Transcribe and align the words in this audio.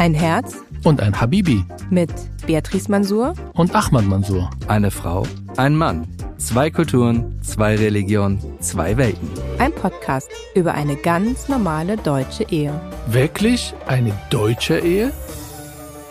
Ein 0.00 0.14
Herz 0.14 0.56
und 0.82 1.02
ein 1.02 1.20
Habibi 1.20 1.62
mit 1.90 2.10
Beatrice 2.46 2.90
Mansour 2.90 3.34
und 3.52 3.74
Ahmad 3.74 4.06
Mansour. 4.06 4.48
Eine 4.66 4.90
Frau, 4.90 5.26
ein 5.58 5.76
Mann. 5.76 6.08
Zwei 6.38 6.70
Kulturen, 6.70 7.38
zwei 7.42 7.76
Religionen, 7.76 8.40
zwei 8.62 8.96
Welten. 8.96 9.28
Ein 9.58 9.74
Podcast 9.74 10.30
über 10.54 10.72
eine 10.72 10.96
ganz 10.96 11.50
normale 11.50 11.98
deutsche 11.98 12.44
Ehe. 12.44 12.80
Wirklich 13.08 13.74
eine 13.88 14.18
deutsche 14.30 14.78
Ehe? 14.78 15.12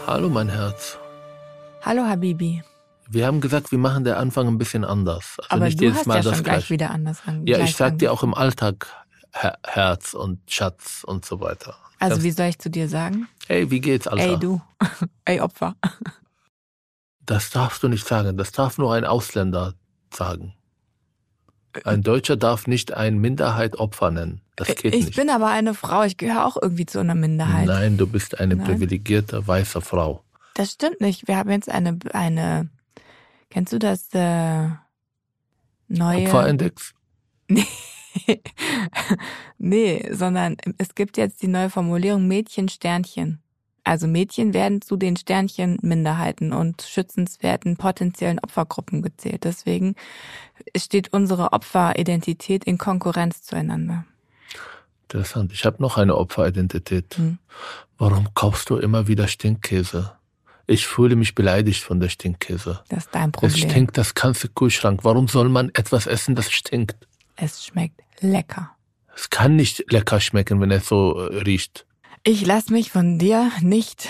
Hallo 0.06 0.30
mein 0.30 0.50
Herz. 0.50 1.00
Hallo 1.82 2.04
Habibi. 2.04 2.62
Wir 3.10 3.26
haben 3.26 3.42
gesagt, 3.42 3.72
wir 3.72 3.80
machen 3.80 4.04
den 4.04 4.14
Anfang 4.14 4.48
ein 4.48 4.60
bisschen 4.60 4.86
anders. 4.86 5.38
Also 5.40 5.48
Aber 5.50 5.66
nicht 5.66 5.80
du 5.80 5.86
jedes 5.86 6.02
hast 6.02 6.06
Mal 6.06 6.18
ja 6.18 6.22
das 6.22 6.36
schon 6.36 6.44
gleich 6.44 6.70
wieder 6.70 6.92
anders 6.92 7.24
an. 7.26 7.42
Ja, 7.48 7.58
ich 7.58 7.76
sag 7.76 7.98
dir 7.98 8.14
auch 8.14 8.22
im 8.22 8.36
Alltag 8.36 8.86
Herz 9.32 10.14
und 10.14 10.42
Schatz 10.46 11.04
und 11.04 11.26
so 11.26 11.40
weiter. 11.40 11.76
Also 12.00 12.16
das, 12.16 12.24
wie 12.24 12.32
soll 12.32 12.48
ich 12.48 12.60
zu 12.60 12.70
dir 12.70 12.88
sagen? 12.88 13.28
Ey, 13.48 13.70
wie 13.70 13.82
geht's, 13.82 14.08
Alter? 14.08 14.34
Ey, 14.34 14.40
du. 14.40 14.62
Ey, 15.26 15.42
Opfer. 15.42 15.76
Das 17.26 17.50
darfst 17.50 17.84
du 17.84 17.88
nicht 17.90 18.08
sagen. 18.08 18.38
Das 18.38 18.52
darf 18.52 18.78
nur 18.78 18.94
ein 18.94 19.06
Ausländer 19.06 19.76
sagen. 20.12 20.54
Ein 21.84 22.02
Deutscher 22.02 22.36
darf 22.36 22.68
nicht 22.68 22.94
ein 22.94 23.20
Minderheit 23.20 23.78
Opfer 23.78 24.10
nennen. 24.12 24.42
Das 24.56 24.68
geht 24.70 24.96
ich 24.96 25.06
nicht. 25.06 25.16
bin 25.16 25.30
aber 25.30 25.48
eine 25.48 25.74
Frau. 25.74 26.04
Ich 26.04 26.18
gehöre 26.18 26.46
auch 26.46 26.58
irgendwie 26.60 26.86
zu 26.86 27.00
einer 27.00 27.16
Minderheit. 27.16 27.68
Nein, 27.68 27.98
du 27.98 28.08
bist 28.08 28.40
eine 28.40 28.56
Nein. 28.56 28.66
privilegierte 28.66 29.46
weiße 29.46 29.82
Frau. 29.82 30.24
Das 30.56 30.72
stimmt 30.72 31.00
nicht. 31.00 31.28
Wir 31.28 31.38
haben 31.38 31.52
jetzt 31.52 31.70
eine, 31.70 32.00
eine 32.12 32.70
kennst 33.50 33.72
du 33.72 33.80
das 33.80 34.10
äh, 34.14 34.70
neue... 35.88 36.26
Opferindex? 36.26 36.94
Nee. 37.52 37.66
nee, 39.58 40.08
sondern 40.12 40.58
es 40.78 40.96
gibt 40.96 41.18
jetzt 41.18 41.42
die 41.42 41.48
neue 41.48 41.70
Formulierung 41.70 42.28
Mädchen 42.28 42.70
Sternchen. 42.70 43.42
Also 43.84 44.08
Mädchen 44.08 44.54
werden 44.54 44.82
zu 44.82 44.98
den 44.98 45.16
Sternchen-Minderheiten 45.16 46.54
und 46.54 46.82
schützenswerten 46.84 47.78
potenziellen 47.78 48.40
Opfergruppen 48.40 49.02
gezählt. 49.02 49.46
Deswegen 49.46 49.96
steht 50.78 51.12
unsere 51.12 51.54
Opferidentität 51.54 52.66
in 52.66 52.78
Konkurrenz 52.78 53.42
zueinander. 53.42 54.06
Interessant. 55.04 55.54
Ich 55.54 55.66
habe 55.66 55.82
noch 55.82 55.98
eine 55.98 56.18
Opferidentität. 56.18 57.18
Hm. 57.18 57.40
Warum 57.98 58.34
kaufst 58.36 58.70
du 58.70 58.78
immer 58.78 59.08
wieder 59.08 59.28
Stinkkäse? 59.28 60.12
Ich 60.68 60.86
fühle 60.86 61.16
mich 61.16 61.34
beleidigt 61.34 61.84
von 61.84 62.00
der 62.00 62.10
Stinkkäse. 62.10 62.82
Das 62.90 63.06
ist 63.06 63.16
dein 63.16 63.32
Problem. 63.32 63.52
Es 63.52 63.58
stinkt 63.58 63.98
das 63.98 64.14
ganze 64.14 64.50
Kühlschrank. 64.50 65.00
Warum 65.04 65.28
soll 65.28 65.50
man 65.50 65.70
etwas 65.70 66.06
essen, 66.06 66.36
das 66.36 66.52
stinkt? 66.52 67.08
Es 67.42 67.64
schmeckt 67.64 68.02
lecker. 68.20 68.72
Es 69.16 69.30
kann 69.30 69.56
nicht 69.56 69.92
lecker 69.92 70.20
schmecken, 70.20 70.60
wenn 70.60 70.72
es 70.72 70.88
so 70.88 71.18
äh, 71.18 71.38
riecht. 71.44 71.86
Ich 72.24 72.46
lasse 72.46 72.74
mich 72.74 72.92
von 72.92 73.18
dir 73.18 73.50
nicht 73.62 74.10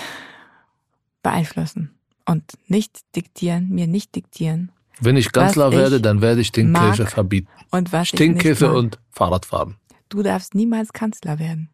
beeinflussen 1.21 1.93
und 2.25 2.43
nicht 2.67 3.01
diktieren, 3.15 3.69
mir 3.69 3.85
nicht 3.85 4.15
diktieren. 4.15 4.71
Wenn 4.99 5.15
ich 5.15 5.31
Kanzler 5.31 5.71
werde, 5.71 6.01
dann 6.01 6.21
werde 6.21 6.41
ich 6.41 6.47
Stinkkäse 6.47 7.05
verbieten. 7.05 7.47
Und 7.69 7.93
was 7.93 8.09
Stinkkäse 8.09 8.73
und 8.73 8.97
Fahrradfahren. 9.11 9.75
Du 10.09 10.23
darfst 10.23 10.55
niemals 10.55 10.91
Kanzler 10.91 11.37
werden. 11.37 11.69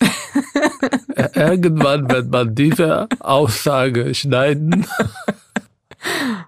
Irgendwann 1.34 2.08
wird 2.08 2.30
man 2.30 2.54
diese 2.54 3.08
Aussage 3.18 4.14
schneiden 4.14 4.86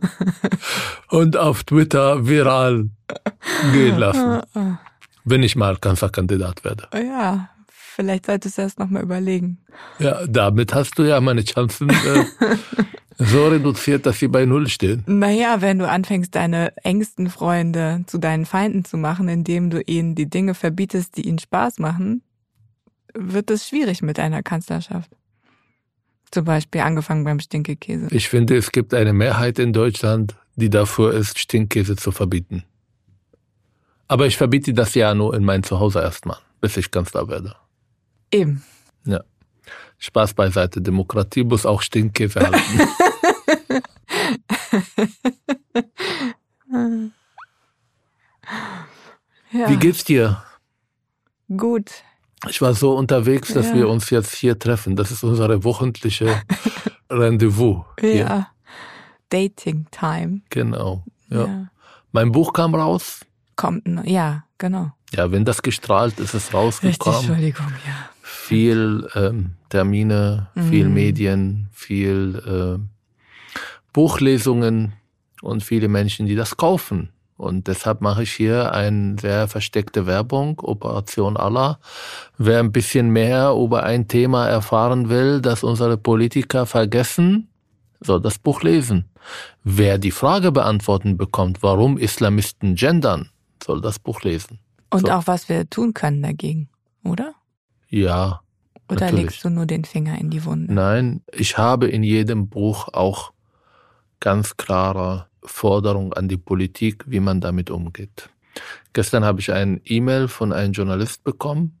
und 1.08 1.36
auf 1.36 1.64
Twitter 1.64 2.26
viral 2.26 2.90
gehen 3.72 3.98
lassen. 3.98 4.42
Wenn 5.24 5.42
ich 5.42 5.56
mal 5.56 5.76
Kanzlerkandidat 5.76 6.64
werde. 6.64 6.88
Ja, 6.94 7.50
vielleicht 7.68 8.26
solltest 8.26 8.58
du 8.58 8.62
das 8.62 8.78
nochmal 8.78 9.02
überlegen. 9.02 9.58
Ja, 9.98 10.26
damit 10.26 10.74
hast 10.74 10.98
du 10.98 11.04
ja 11.04 11.20
meine 11.20 11.44
Chancen 11.44 11.90
äh, 11.90 12.24
so 13.24 13.46
reduziert, 13.46 14.06
dass 14.06 14.18
sie 14.18 14.28
bei 14.28 14.46
Null 14.46 14.68
stehen. 14.68 15.04
Naja, 15.06 15.60
wenn 15.60 15.78
du 15.78 15.88
anfängst, 15.88 16.34
deine 16.34 16.76
engsten 16.78 17.30
Freunde 17.30 18.04
zu 18.06 18.18
deinen 18.18 18.46
Feinden 18.46 18.84
zu 18.84 18.96
machen, 18.96 19.28
indem 19.28 19.70
du 19.70 19.80
ihnen 19.80 20.14
die 20.14 20.28
Dinge 20.28 20.54
verbietest, 20.54 21.16
die 21.16 21.28
ihnen 21.28 21.38
Spaß 21.38 21.78
machen, 21.78 22.22
wird 23.14 23.50
es 23.50 23.68
schwierig 23.68 24.02
mit 24.02 24.18
einer 24.18 24.42
Kanzlerschaft. 24.42 25.10
Zum 26.32 26.46
Beispiel 26.46 26.80
angefangen 26.80 27.24
beim 27.24 27.40
Stinkekäse. 27.40 28.08
Ich 28.10 28.30
finde, 28.30 28.56
es 28.56 28.72
gibt 28.72 28.94
eine 28.94 29.12
Mehrheit 29.12 29.58
in 29.58 29.74
Deutschland, 29.74 30.34
die 30.56 30.70
dafür 30.70 31.12
ist, 31.12 31.38
Stinkkäse 31.38 31.94
zu 31.94 32.10
verbieten. 32.10 32.64
Aber 34.08 34.26
ich 34.26 34.38
verbiete 34.38 34.72
das 34.72 34.94
ja 34.94 35.14
nur 35.14 35.34
in 35.34 35.44
mein 35.44 35.62
Zuhause 35.62 36.00
erstmal, 36.00 36.38
bis 36.62 36.78
ich 36.78 36.90
Kanzler 36.90 37.28
werde. 37.28 37.54
Eben. 38.32 38.64
Ja. 39.04 39.22
Spaß 39.98 40.32
beiseite. 40.32 40.80
Demokratie 40.80 41.44
muss 41.44 41.66
auch 41.66 41.82
Stinkkäse 41.82 42.40
halten. 42.40 42.80
ja. 49.52 49.68
Wie 49.68 49.76
geht's 49.76 50.02
dir? 50.04 50.42
Gut. 51.54 51.90
Ich 52.48 52.60
war 52.60 52.74
so 52.74 52.96
unterwegs, 52.96 53.54
dass 53.54 53.68
ja. 53.68 53.74
wir 53.74 53.88
uns 53.88 54.10
jetzt 54.10 54.34
hier 54.34 54.58
treffen. 54.58 54.96
Das 54.96 55.10
ist 55.10 55.22
unsere 55.22 55.62
wochentliche 55.64 56.42
Rendezvous. 57.10 57.84
Hier. 58.00 58.14
Ja. 58.16 58.48
Dating 59.28 59.86
Time. 59.90 60.40
Genau. 60.50 61.04
Ja. 61.28 61.46
ja. 61.46 61.70
Mein 62.10 62.32
Buch 62.32 62.52
kam 62.52 62.74
raus. 62.74 63.20
Kommt, 63.56 63.86
ja, 64.04 64.44
genau. 64.58 64.92
Ja, 65.12 65.30
wenn 65.30 65.44
das 65.44 65.62
gestrahlt 65.62 66.18
ist, 66.18 66.34
ist 66.34 66.48
es 66.48 66.54
rausgekommen. 66.54 67.18
Richtig, 67.18 67.28
Entschuldigung, 67.28 67.72
ja. 67.86 68.10
Viel 68.22 69.08
ähm, 69.14 69.52
Termine, 69.68 70.48
mhm. 70.54 70.68
viel 70.68 70.88
Medien, 70.88 71.68
viel 71.72 72.42
äh, 72.46 73.58
Buchlesungen 73.92 74.94
und 75.42 75.62
viele 75.62 75.88
Menschen, 75.88 76.26
die 76.26 76.34
das 76.34 76.56
kaufen. 76.56 77.11
Und 77.42 77.66
deshalb 77.66 78.02
mache 78.02 78.22
ich 78.22 78.30
hier 78.30 78.72
eine 78.72 79.16
sehr 79.20 79.48
versteckte 79.48 80.06
Werbung, 80.06 80.60
Operation 80.60 81.36
Allah. 81.36 81.80
Wer 82.38 82.60
ein 82.60 82.70
bisschen 82.70 83.10
mehr 83.10 83.52
über 83.60 83.82
ein 83.82 84.06
Thema 84.06 84.46
erfahren 84.46 85.08
will, 85.08 85.40
das 85.40 85.64
unsere 85.64 85.96
Politiker 85.96 86.66
vergessen, 86.66 87.48
soll 87.98 88.20
das 88.20 88.38
Buch 88.38 88.62
lesen. 88.62 89.10
Wer 89.64 89.98
die 89.98 90.12
Frage 90.12 90.52
beantworten 90.52 91.16
bekommt, 91.16 91.64
warum 91.64 91.98
Islamisten 91.98 92.76
gendern, 92.76 93.30
soll 93.60 93.80
das 93.80 93.98
Buch 93.98 94.22
lesen. 94.22 94.60
Und 94.90 95.08
so. 95.08 95.12
auch 95.12 95.26
was 95.26 95.48
wir 95.48 95.68
tun 95.68 95.94
können 95.94 96.22
dagegen, 96.22 96.68
oder? 97.02 97.34
Ja. 97.88 98.42
Oder 98.88 99.06
natürlich. 99.06 99.24
legst 99.24 99.44
du 99.44 99.50
nur 99.50 99.66
den 99.66 99.84
Finger 99.84 100.16
in 100.16 100.30
die 100.30 100.44
Wunde? 100.44 100.72
Nein, 100.72 101.22
ich 101.32 101.58
habe 101.58 101.88
in 101.88 102.04
jedem 102.04 102.48
Buch 102.48 102.86
auch 102.92 103.32
ganz 104.20 104.56
klare 104.56 105.26
Forderung 105.42 106.12
an 106.12 106.28
die 106.28 106.36
Politik, 106.36 107.04
wie 107.06 107.20
man 107.20 107.40
damit 107.40 107.70
umgeht. 107.70 108.28
Gestern 108.92 109.24
habe 109.24 109.40
ich 109.40 109.52
ein 109.52 109.80
E-Mail 109.84 110.28
von 110.28 110.52
einem 110.52 110.72
Journalist 110.72 111.24
bekommen, 111.24 111.78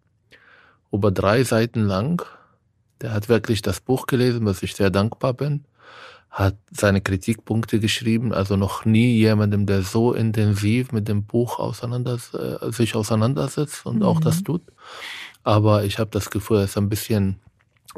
über 0.90 1.10
drei 1.10 1.44
Seiten 1.44 1.84
lang. 1.84 2.24
Der 3.00 3.12
hat 3.12 3.28
wirklich 3.28 3.62
das 3.62 3.80
Buch 3.80 4.06
gelesen, 4.06 4.46
was 4.46 4.62
ich 4.62 4.74
sehr 4.74 4.90
dankbar 4.90 5.34
bin, 5.34 5.64
hat 6.30 6.56
seine 6.70 7.02
Kritikpunkte 7.02 7.78
geschrieben, 7.78 8.32
also 8.32 8.56
noch 8.56 8.84
nie 8.84 9.16
jemandem, 9.16 9.66
der 9.66 9.82
so 9.82 10.14
intensiv 10.14 10.92
mit 10.92 11.08
dem 11.08 11.24
Buch 11.24 11.58
auseinanders 11.58 12.32
äh, 12.34 12.72
sich 12.72 12.94
auseinandersetzt 12.94 13.84
und 13.84 13.96
mhm. 13.96 14.04
auch 14.04 14.20
das 14.20 14.42
tut. 14.42 14.62
Aber 15.44 15.84
ich 15.84 15.98
habe 15.98 16.10
das 16.10 16.30
Gefühl, 16.30 16.58
er 16.58 16.64
ist 16.64 16.78
ein 16.78 16.88
bisschen 16.88 17.40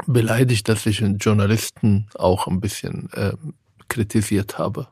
beleidigt, 0.06 0.68
dass 0.68 0.86
ich 0.86 1.02
einen 1.02 1.18
Journalisten 1.18 2.08
auch 2.14 2.48
ein 2.48 2.60
bisschen 2.60 3.08
äh, 3.12 3.34
kritisiert 3.88 4.58
habe. 4.58 4.88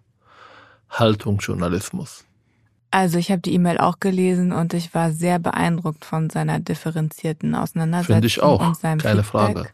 Haltungsjournalismus. 0.92 2.24
Also 2.90 3.18
ich 3.18 3.30
habe 3.30 3.40
die 3.40 3.54
E-Mail 3.54 3.78
auch 3.78 4.00
gelesen 4.00 4.52
und 4.52 4.74
ich 4.74 4.94
war 4.94 5.12
sehr 5.12 5.38
beeindruckt 5.38 6.04
von 6.04 6.28
seiner 6.28 6.60
differenzierten 6.60 7.54
Auseinandersetzung. 7.54 8.14
Finde 8.16 8.26
ich 8.26 8.42
auch, 8.42 8.66
und 8.66 8.76
seinem 8.76 8.98
keine 8.98 9.22
Feedback. 9.22 9.56
Frage. 9.56 9.68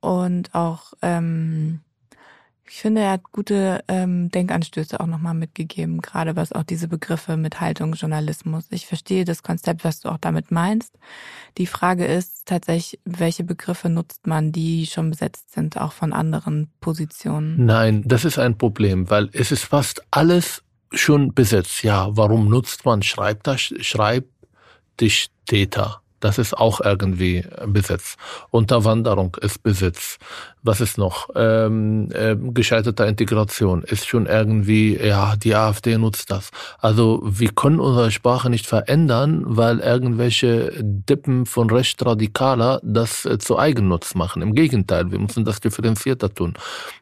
Und 0.00 0.54
auch, 0.54 0.92
ähm, 1.00 1.80
ich 2.72 2.82
finde, 2.82 3.00
er 3.00 3.10
hat 3.10 3.32
gute 3.32 3.82
ähm, 3.88 4.30
Denkanstöße 4.30 5.00
auch 5.00 5.06
nochmal 5.06 5.34
mitgegeben, 5.34 6.00
gerade 6.00 6.36
was 6.36 6.52
auch 6.52 6.62
diese 6.62 6.86
Begriffe 6.86 7.36
mit 7.36 7.60
Haltungsjournalismus. 7.60 8.66
Ich 8.70 8.86
verstehe 8.86 9.24
das 9.24 9.42
Konzept, 9.42 9.82
was 9.82 9.98
du 9.98 10.08
auch 10.08 10.18
damit 10.18 10.52
meinst. 10.52 10.96
Die 11.58 11.66
Frage 11.66 12.06
ist 12.06 12.46
tatsächlich, 12.46 13.00
welche 13.04 13.42
Begriffe 13.42 13.88
nutzt 13.88 14.28
man, 14.28 14.52
die 14.52 14.86
schon 14.86 15.10
besetzt 15.10 15.52
sind, 15.52 15.80
auch 15.80 15.92
von 15.92 16.12
anderen 16.12 16.70
Positionen? 16.80 17.66
Nein, 17.66 18.04
das 18.06 18.24
ist 18.24 18.38
ein 18.38 18.56
Problem, 18.56 19.10
weil 19.10 19.30
es 19.32 19.50
ist 19.50 19.64
fast 19.64 20.04
alles 20.12 20.62
schon 20.92 21.34
besetzt. 21.34 21.82
Ja, 21.82 22.16
warum 22.16 22.48
nutzt 22.48 22.84
man 22.84 23.02
Schreibtisch, 23.02 23.74
Schreibtischtäter? 23.80 26.02
Das 26.20 26.38
ist 26.38 26.56
auch 26.56 26.80
irgendwie 26.80 27.44
Besitz. 27.66 28.16
Unterwanderung 28.50 29.36
ist 29.40 29.62
Besitz. 29.62 30.18
Was 30.62 30.82
ist 30.82 30.98
noch? 30.98 31.30
Ähm, 31.34 32.10
äh, 32.12 32.36
gescheiterte 32.36 33.04
Integration 33.04 33.82
ist 33.82 34.06
schon 34.06 34.26
irgendwie, 34.26 34.96
ja, 34.96 35.34
die 35.36 35.54
AfD 35.54 35.96
nutzt 35.96 36.30
das. 36.30 36.50
Also 36.78 37.22
wir 37.24 37.50
können 37.52 37.80
unsere 37.80 38.10
Sprache 38.10 38.50
nicht 38.50 38.66
verändern, 38.66 39.42
weil 39.46 39.78
irgendwelche 39.78 40.72
Dippen 40.78 41.46
von 41.46 41.70
Rechtsradikaler 41.70 42.80
das 42.82 43.24
äh, 43.24 43.38
zu 43.38 43.58
Eigennutz 43.58 44.14
machen. 44.14 44.42
Im 44.42 44.54
Gegenteil, 44.54 45.10
wir 45.10 45.18
müssen 45.18 45.46
das 45.46 45.60
differenzierter 45.60 46.32
tun. 46.34 46.54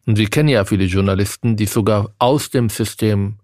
Und 0.07 0.19
wir 0.19 0.29
kennen 0.31 0.49
ja 0.49 0.65
viele 0.65 0.85
Journalisten, 0.85 1.57
die 1.57 1.67
sogar 1.67 2.11
aus 2.19 2.51
dem 2.51 2.69
System 2.69 3.39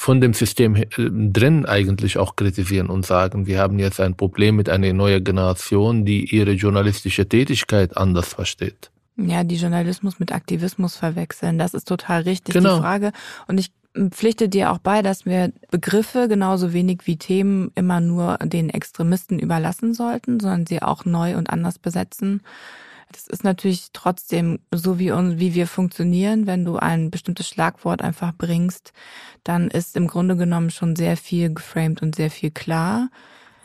von 0.00 0.20
dem 0.20 0.32
System 0.32 0.76
äh, 0.76 0.86
drin 0.96 1.66
eigentlich 1.66 2.18
auch 2.18 2.36
kritisieren 2.36 2.88
und 2.88 3.04
sagen, 3.04 3.48
wir 3.48 3.58
haben 3.58 3.80
jetzt 3.80 3.98
ein 3.98 4.16
Problem 4.16 4.54
mit 4.54 4.68
einer 4.68 4.92
neuen 4.92 5.24
Generation, 5.24 6.04
die 6.04 6.24
ihre 6.34 6.52
journalistische 6.52 7.28
Tätigkeit 7.28 7.96
anders 7.96 8.32
versteht. 8.32 8.92
Ja, 9.16 9.42
die 9.42 9.56
Journalismus 9.56 10.20
mit 10.20 10.30
Aktivismus 10.30 10.94
verwechseln, 10.94 11.58
das 11.58 11.74
ist 11.74 11.88
total 11.88 12.22
richtig, 12.22 12.54
genau. 12.54 12.76
die 12.76 12.80
Frage. 12.80 13.12
Und 13.48 13.58
ich 13.58 13.72
pflichte 14.12 14.48
dir 14.48 14.70
auch 14.70 14.78
bei, 14.78 15.02
dass 15.02 15.26
wir 15.26 15.52
Begriffe 15.72 16.28
genauso 16.28 16.72
wenig 16.72 17.00
wie 17.06 17.16
Themen 17.16 17.72
immer 17.74 18.00
nur 18.00 18.38
den 18.38 18.70
Extremisten 18.70 19.40
überlassen 19.40 19.94
sollten, 19.94 20.38
sondern 20.38 20.66
sie 20.66 20.80
auch 20.80 21.06
neu 21.06 21.36
und 21.36 21.50
anders 21.50 21.80
besetzen. 21.80 22.42
Das 23.10 23.26
ist 23.26 23.42
natürlich 23.42 23.88
trotzdem 23.92 24.58
so, 24.72 24.98
wie, 24.98 25.10
wie 25.10 25.54
wir 25.54 25.66
funktionieren. 25.66 26.46
Wenn 26.46 26.64
du 26.64 26.76
ein 26.76 27.10
bestimmtes 27.10 27.48
Schlagwort 27.48 28.02
einfach 28.02 28.32
bringst, 28.36 28.92
dann 29.44 29.68
ist 29.68 29.96
im 29.96 30.06
Grunde 30.06 30.36
genommen 30.36 30.70
schon 30.70 30.94
sehr 30.94 31.16
viel 31.16 31.52
geframed 31.52 32.02
und 32.02 32.14
sehr 32.14 32.30
viel 32.30 32.50
klar. 32.50 33.08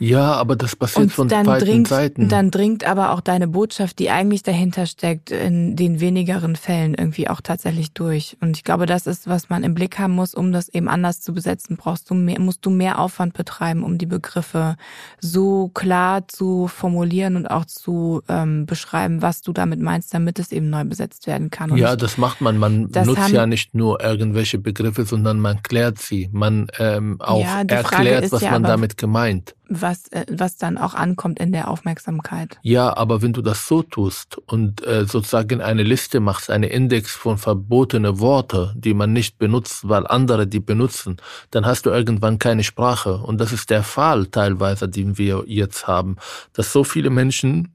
Ja, 0.04 0.32
aber 0.34 0.56
das 0.56 0.76
passiert 0.76 1.04
und 1.04 1.12
von 1.12 1.28
dann 1.28 1.46
beiden 1.46 1.66
dringt, 1.66 1.88
Seiten. 1.88 2.28
Dann 2.28 2.50
dringt 2.50 2.84
aber 2.84 3.12
auch 3.12 3.20
deine 3.20 3.48
Botschaft, 3.48 3.98
die 3.98 4.10
eigentlich 4.10 4.42
dahinter 4.42 4.86
steckt, 4.86 5.30
in 5.30 5.76
den 5.76 6.00
wenigeren 6.00 6.56
Fällen 6.56 6.94
irgendwie 6.94 7.28
auch 7.28 7.40
tatsächlich 7.40 7.92
durch. 7.92 8.36
Und 8.40 8.56
ich 8.56 8.64
glaube, 8.64 8.86
das 8.86 9.06
ist, 9.06 9.28
was 9.28 9.48
man 9.48 9.64
im 9.64 9.74
Blick 9.74 9.98
haben 9.98 10.14
muss, 10.14 10.34
um 10.34 10.52
das 10.52 10.68
eben 10.68 10.88
anders 10.88 11.20
zu 11.20 11.32
besetzen. 11.32 11.76
Brauchst 11.76 12.10
du 12.10 12.14
mehr, 12.14 12.38
musst 12.40 12.66
du 12.66 12.70
mehr 12.70 12.98
Aufwand 12.98 13.32
betreiben, 13.34 13.82
um 13.82 13.96
die 13.98 14.06
Begriffe 14.06 14.76
so 15.20 15.68
klar 15.68 16.28
zu 16.28 16.68
formulieren 16.68 17.36
und 17.36 17.46
auch 17.46 17.64
zu 17.64 18.22
ähm, 18.28 18.66
beschreiben, 18.66 19.22
was 19.22 19.40
du 19.40 19.52
damit 19.52 19.80
meinst, 19.80 20.12
damit 20.12 20.38
es 20.38 20.52
eben 20.52 20.68
neu 20.68 20.84
besetzt 20.84 21.26
werden 21.26 21.50
kann. 21.50 21.70
Und 21.70 21.78
ja, 21.78 21.96
das 21.96 22.18
macht 22.18 22.40
man. 22.40 22.58
Man 22.58 22.82
nutzt 22.82 23.18
haben, 23.18 23.34
ja 23.34 23.46
nicht 23.46 23.74
nur 23.74 24.02
irgendwelche 24.02 24.58
Begriffe, 24.58 25.04
sondern 25.04 25.40
man 25.40 25.62
klärt 25.62 25.98
sie. 25.98 26.28
Man 26.32 26.66
ähm, 26.78 27.20
auch 27.20 27.40
ja, 27.40 27.62
erklärt, 27.62 28.30
was 28.32 28.42
ja 28.42 28.50
man 28.50 28.62
damit 28.62 28.96
gemeint 28.96 29.54
was, 29.82 30.08
äh, 30.08 30.24
was 30.30 30.56
dann 30.56 30.78
auch 30.78 30.94
ankommt 30.94 31.38
in 31.38 31.52
der 31.52 31.68
Aufmerksamkeit. 31.68 32.58
Ja, 32.62 32.96
aber 32.96 33.22
wenn 33.22 33.32
du 33.32 33.42
das 33.42 33.66
so 33.66 33.82
tust 33.82 34.38
und 34.46 34.86
äh, 34.86 35.04
sozusagen 35.04 35.60
eine 35.60 35.82
Liste 35.82 36.20
machst, 36.20 36.50
eine 36.50 36.68
Index 36.68 37.12
von 37.12 37.38
verbotene 37.38 38.18
Worte, 38.20 38.74
die 38.76 38.94
man 38.94 39.12
nicht 39.12 39.38
benutzt, 39.38 39.88
weil 39.88 40.06
andere 40.06 40.46
die 40.46 40.60
benutzen, 40.60 41.16
dann 41.50 41.66
hast 41.66 41.86
du 41.86 41.90
irgendwann 41.90 42.38
keine 42.38 42.64
Sprache. 42.64 43.18
Und 43.18 43.40
das 43.40 43.52
ist 43.52 43.70
der 43.70 43.82
Fall 43.82 44.26
teilweise, 44.26 44.88
den 44.88 45.18
wir 45.18 45.44
jetzt 45.46 45.86
haben, 45.86 46.16
dass 46.52 46.72
so 46.72 46.84
viele 46.84 47.10
Menschen 47.10 47.73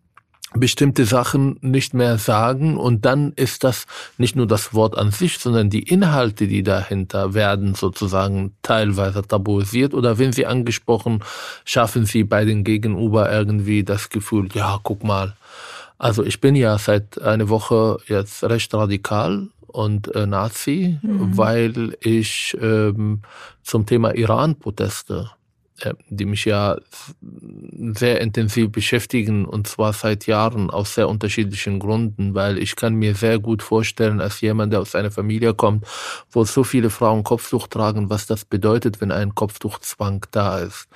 bestimmte 0.56 1.06
Sachen 1.06 1.58
nicht 1.62 1.94
mehr 1.94 2.18
sagen 2.18 2.78
und 2.78 3.06
dann 3.06 3.34
ist 3.34 3.64
das 3.64 3.86
nicht 4.18 4.36
nur 4.36 4.48
das 4.48 4.74
Wort 4.74 4.98
an 4.98 5.12
sich, 5.12 5.38
sondern 5.38 5.70
die 5.70 5.84
Inhalte, 5.84 6.48
die 6.48 6.64
dahinter 6.64 7.34
werden 7.34 7.76
sozusagen 7.76 8.54
teilweise 8.64 9.22
tabuisiert 9.22 9.94
oder 9.94 10.18
wenn 10.18 10.34
sie 10.34 10.48
angesprochen, 10.48 11.24
schaffen 11.66 12.06
sie 12.06 12.24
bei 12.24 12.46
den 12.46 12.64
Gegenüber 12.64 13.32
irgendwie 13.32 13.84
das 13.84 14.10
Gefühl, 14.10 14.50
ja, 14.54 14.80
guck 14.82 15.04
mal. 15.04 15.36
Also 16.00 16.24
ich 16.24 16.42
bin 16.42 16.56
ja 16.56 16.78
seit 16.78 17.22
einer 17.22 17.50
Woche 17.50 17.98
jetzt 18.08 18.44
recht 18.44 18.74
radikal 18.74 19.50
und 19.68 20.14
äh, 20.16 20.26
Nazi, 20.26 20.98
mhm. 21.02 21.38
weil 21.38 21.98
ich 22.02 22.58
ähm, 22.60 23.22
zum 23.62 23.86
Thema 23.86 24.16
Iran-Proteste 24.16 25.30
äh, 25.32 25.39
die 26.10 26.26
mich 26.26 26.46
ja 26.46 26.78
sehr 27.22 28.22
intensiv 28.22 28.72
beschäftigen 28.72 29.46
und 29.46 29.68
zwar 29.68 29.94
seit 29.94 30.28
Jahren 30.28 30.70
aus 30.70 30.96
sehr 30.96 31.10
unterschiedlichen 31.10 31.80
Gründen, 31.80 32.36
weil 32.36 32.58
ich 32.58 32.76
kann 32.76 32.96
mir 32.96 33.16
sehr 33.16 33.40
gut 33.40 33.64
vorstellen, 33.64 34.22
als 34.22 34.42
jemand, 34.42 34.74
der 34.74 34.82
aus 34.82 34.96
einer 34.96 35.12
Familie 35.12 35.54
kommt, 35.54 35.86
wo 36.32 36.44
so 36.44 36.64
viele 36.64 36.90
Frauen 36.90 37.24
Kopftuch 37.24 37.68
tragen, 37.68 38.10
was 38.10 38.28
das 38.28 38.46
bedeutet, 38.46 39.02
wenn 39.02 39.12
ein 39.12 39.36
Kopftuchzwang 39.36 40.26
da 40.32 40.60
ist. 40.60 40.88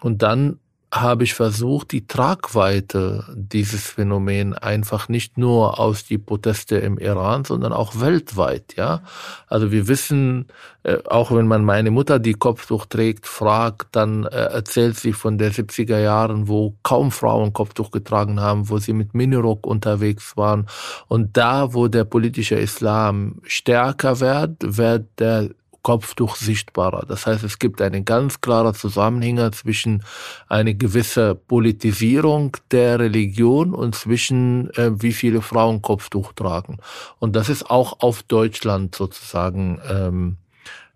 Und 0.00 0.22
dann 0.22 0.58
habe 0.92 1.24
ich 1.24 1.32
versucht, 1.32 1.92
die 1.92 2.06
Tragweite 2.06 3.24
dieses 3.34 3.86
Phänomen 3.86 4.52
einfach 4.52 5.08
nicht 5.08 5.38
nur 5.38 5.80
aus 5.80 6.04
die 6.04 6.18
Proteste 6.18 6.76
im 6.76 6.98
Iran, 6.98 7.44
sondern 7.44 7.72
auch 7.72 7.98
weltweit, 7.98 8.74
ja. 8.76 9.00
Also 9.48 9.72
wir 9.72 9.88
wissen, 9.88 10.48
äh, 10.82 10.98
auch 11.06 11.32
wenn 11.32 11.46
man 11.46 11.64
meine 11.64 11.90
Mutter, 11.90 12.18
die 12.18 12.34
Kopftuch 12.34 12.84
trägt, 12.84 13.26
fragt, 13.26 13.96
dann 13.96 14.24
äh, 14.24 14.36
erzählt 14.36 14.98
sie 14.98 15.14
von 15.14 15.38
der 15.38 15.50
70er 15.50 15.98
Jahren, 15.98 16.46
wo 16.46 16.76
kaum 16.82 17.10
Frauen 17.10 17.54
Kopftuch 17.54 17.90
getragen 17.90 18.40
haben, 18.40 18.68
wo 18.68 18.76
sie 18.76 18.92
mit 18.92 19.14
Minirock 19.14 19.66
unterwegs 19.66 20.36
waren. 20.36 20.66
Und 21.08 21.38
da, 21.38 21.72
wo 21.72 21.88
der 21.88 22.04
politische 22.04 22.56
Islam 22.56 23.40
stärker 23.44 24.20
wird, 24.20 24.56
wird 24.60 25.06
der 25.18 25.48
Kopftuch 25.82 26.36
sichtbarer. 26.36 27.04
Das 27.06 27.26
heißt, 27.26 27.44
es 27.44 27.58
gibt 27.58 27.82
einen 27.82 28.04
ganz 28.04 28.40
klaren 28.40 28.74
Zusammenhang 28.74 29.52
zwischen 29.52 30.04
eine 30.48 30.74
gewisse 30.74 31.34
Politisierung 31.34 32.56
der 32.70 32.98
Religion 32.98 33.74
und 33.74 33.94
zwischen 33.94 34.70
äh, 34.74 34.90
wie 35.02 35.12
viele 35.12 35.42
Frauen 35.42 35.82
Kopftuch 35.82 36.32
tragen. 36.32 36.78
Und 37.18 37.36
das 37.36 37.48
ist 37.48 37.70
auch 37.70 38.00
auf 38.00 38.22
Deutschland 38.22 38.94
sozusagen 38.94 39.80
ähm, 39.88 40.36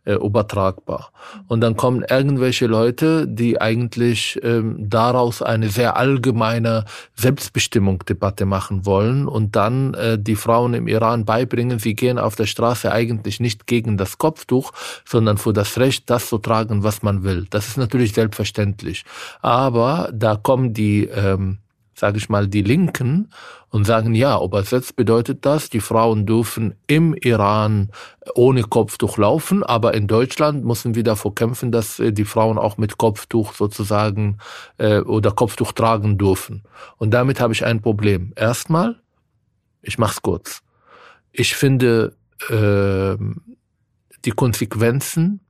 äh, 0.06 0.14
übertragbar. 0.14 1.11
Und 1.49 1.61
dann 1.61 1.76
kommen 1.76 2.05
irgendwelche 2.08 2.67
Leute, 2.67 3.26
die 3.29 3.61
eigentlich 3.61 4.38
ähm, 4.43 4.76
daraus 4.79 5.43
eine 5.43 5.69
sehr 5.69 5.97
allgemeine 5.97 6.85
Selbstbestimmung-Debatte 7.17 8.47
machen 8.47 8.87
wollen 8.87 9.29
und 9.29 9.56
dann 9.56 9.94
äh, 9.94 10.19
die 10.19 10.37
Frauen 10.37 10.75
im 10.75 10.88
Iran 10.88 11.25
beibringen, 11.25 11.79
sie 11.79 11.94
gehen 11.94 12.19
auf 12.19 12.37
der 12.37 12.47
Straße 12.47 12.91
eigentlich 12.91 13.41
nicht 13.41 13.67
gegen 13.67 13.97
das 13.97 14.19
Kopftuch, 14.19 14.73
sondern 15.05 15.38
für 15.38 15.53
das 15.53 15.79
Recht, 15.79 16.09
das 16.09 16.29
zu 16.29 16.38
tragen, 16.38 16.82
was 16.82 17.02
man 17.02 17.25
will. 17.25 17.47
Das 17.50 17.69
ist 17.69 17.76
natürlich 17.76 18.14
selbstverständlich. 18.14 19.05
Aber 19.43 20.11
da 20.12 20.37
kommen 20.37 20.73
die 20.73 21.05
ähm, 21.05 21.59
sage 21.99 22.19
ich 22.19 22.29
mal, 22.29 22.47
die 22.47 22.63
Linken 22.63 23.31
und 23.71 23.87
sagen, 23.87 24.15
ja, 24.15 24.43
übersetzt 24.43 24.97
bedeutet 24.97 25.47
das, 25.47 25.71
die 25.71 25.81
Frauen 25.81 26.27
dürfen 26.27 26.75
im 26.87 27.15
Iran 27.15 27.91
ohne 28.35 28.63
Kopftuch 28.63 29.17
laufen, 29.17 29.63
aber 29.63 29.95
in 29.95 30.07
Deutschland 30.07 30.65
müssen 30.65 30.95
wir 30.95 31.05
davor 31.05 31.35
kämpfen, 31.35 31.73
dass 31.73 31.99
äh, 31.99 32.13
die 32.13 32.25
Frauen 32.25 32.59
auch 32.59 32.77
mit 32.77 32.99
Kopftuch 32.99 33.55
sozusagen 33.55 34.39
äh, 34.79 35.01
oder 35.01 35.31
Kopftuch 35.31 35.73
tragen 35.73 36.19
dürfen. 36.19 36.63
Und 36.99 37.13
damit 37.13 37.41
habe 37.41 37.55
ich 37.55 37.65
ein 37.65 37.81
Problem. 37.81 38.33
Erstmal, 38.37 39.01
ich 39.81 39.99
mach's 39.99 40.21
kurz. 40.21 40.62
Ich 41.33 41.55
finde 41.55 42.17
äh, 42.50 43.17
die 44.25 44.31
Konsequenzen 44.33 45.41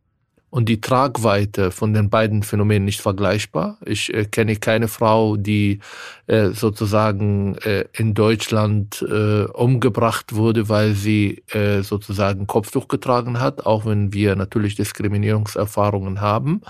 und 0.48 0.68
die 0.68 0.80
Tragweite 0.80 1.70
von 1.70 1.92
den 1.92 2.08
beiden 2.08 2.42
Phänomenen 2.42 2.84
nicht 2.84 3.00
vergleichbar. 3.00 3.78
Ich 3.84 4.14
äh, 4.14 4.24
kenne 4.24 4.56
keine 4.56 4.88
Frau, 4.88 5.36
die 5.36 5.80
äh, 6.28 6.50
sozusagen 6.50 7.56
äh, 7.58 7.84
in 7.92 8.14
Deutschland 8.14 9.02
äh, 9.02 9.44
umgebracht 9.44 10.34
wurde, 10.34 10.68
weil 10.68 10.94
sie 10.94 11.42
äh, 11.52 11.82
sozusagen 11.82 12.46
Kopftuch 12.46 12.88
getragen 12.88 13.40
hat, 13.40 13.66
auch 13.66 13.86
wenn 13.86 14.12
wir 14.12 14.36
natürlich 14.36 14.76
Diskriminierungserfahrungen 14.76 16.20
haben. 16.20 16.62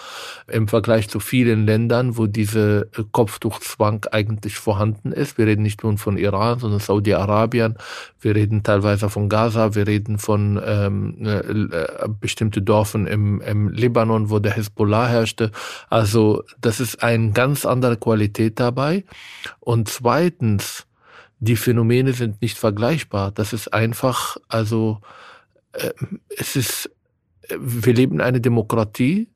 Im 0.50 0.68
Vergleich 0.68 1.08
zu 1.08 1.20
vielen 1.20 1.66
Ländern, 1.66 2.16
wo 2.16 2.26
diese 2.26 2.88
äh, 2.96 3.02
Kopftuchzwang 3.12 4.06
eigentlich 4.10 4.56
vorhanden 4.56 5.12
ist. 5.12 5.38
Wir 5.38 5.46
reden 5.46 5.62
nicht 5.62 5.82
nur 5.82 5.96
von 5.98 6.16
Iran, 6.16 6.58
sondern 6.58 6.80
Saudi-Arabien. 6.80 7.76
Wir 8.20 8.34
reden 8.34 8.62
teilweise 8.62 9.10
von 9.10 9.28
Gaza. 9.28 9.74
Wir 9.74 9.86
reden 9.86 10.18
von 10.18 10.60
ähm, 10.64 11.16
äh, 11.24 12.08
bestimmte 12.20 12.62
Dörfern 12.62 13.06
im, 13.06 13.40
im 13.40 13.65
Libanon, 13.70 14.30
wo 14.30 14.38
der 14.38 14.52
Hezbollah 14.52 15.08
herrschte. 15.08 15.50
Also 15.90 16.42
das 16.60 16.80
ist 16.80 17.02
eine 17.02 17.32
ganz 17.32 17.64
andere 17.64 17.96
Qualität 17.96 18.60
dabei. 18.60 19.04
Und 19.60 19.88
zweitens, 19.88 20.86
die 21.38 21.56
Phänomene 21.56 22.12
sind 22.12 22.40
nicht 22.42 22.58
vergleichbar. 22.58 23.30
Das 23.30 23.52
ist 23.52 23.72
einfach, 23.72 24.36
also 24.48 25.00
äh, 25.72 25.92
es 26.36 26.56
ist, 26.56 26.90
wir 27.58 27.94
leben 27.94 28.20
eine 28.20 28.40
Demokratie. 28.40 29.28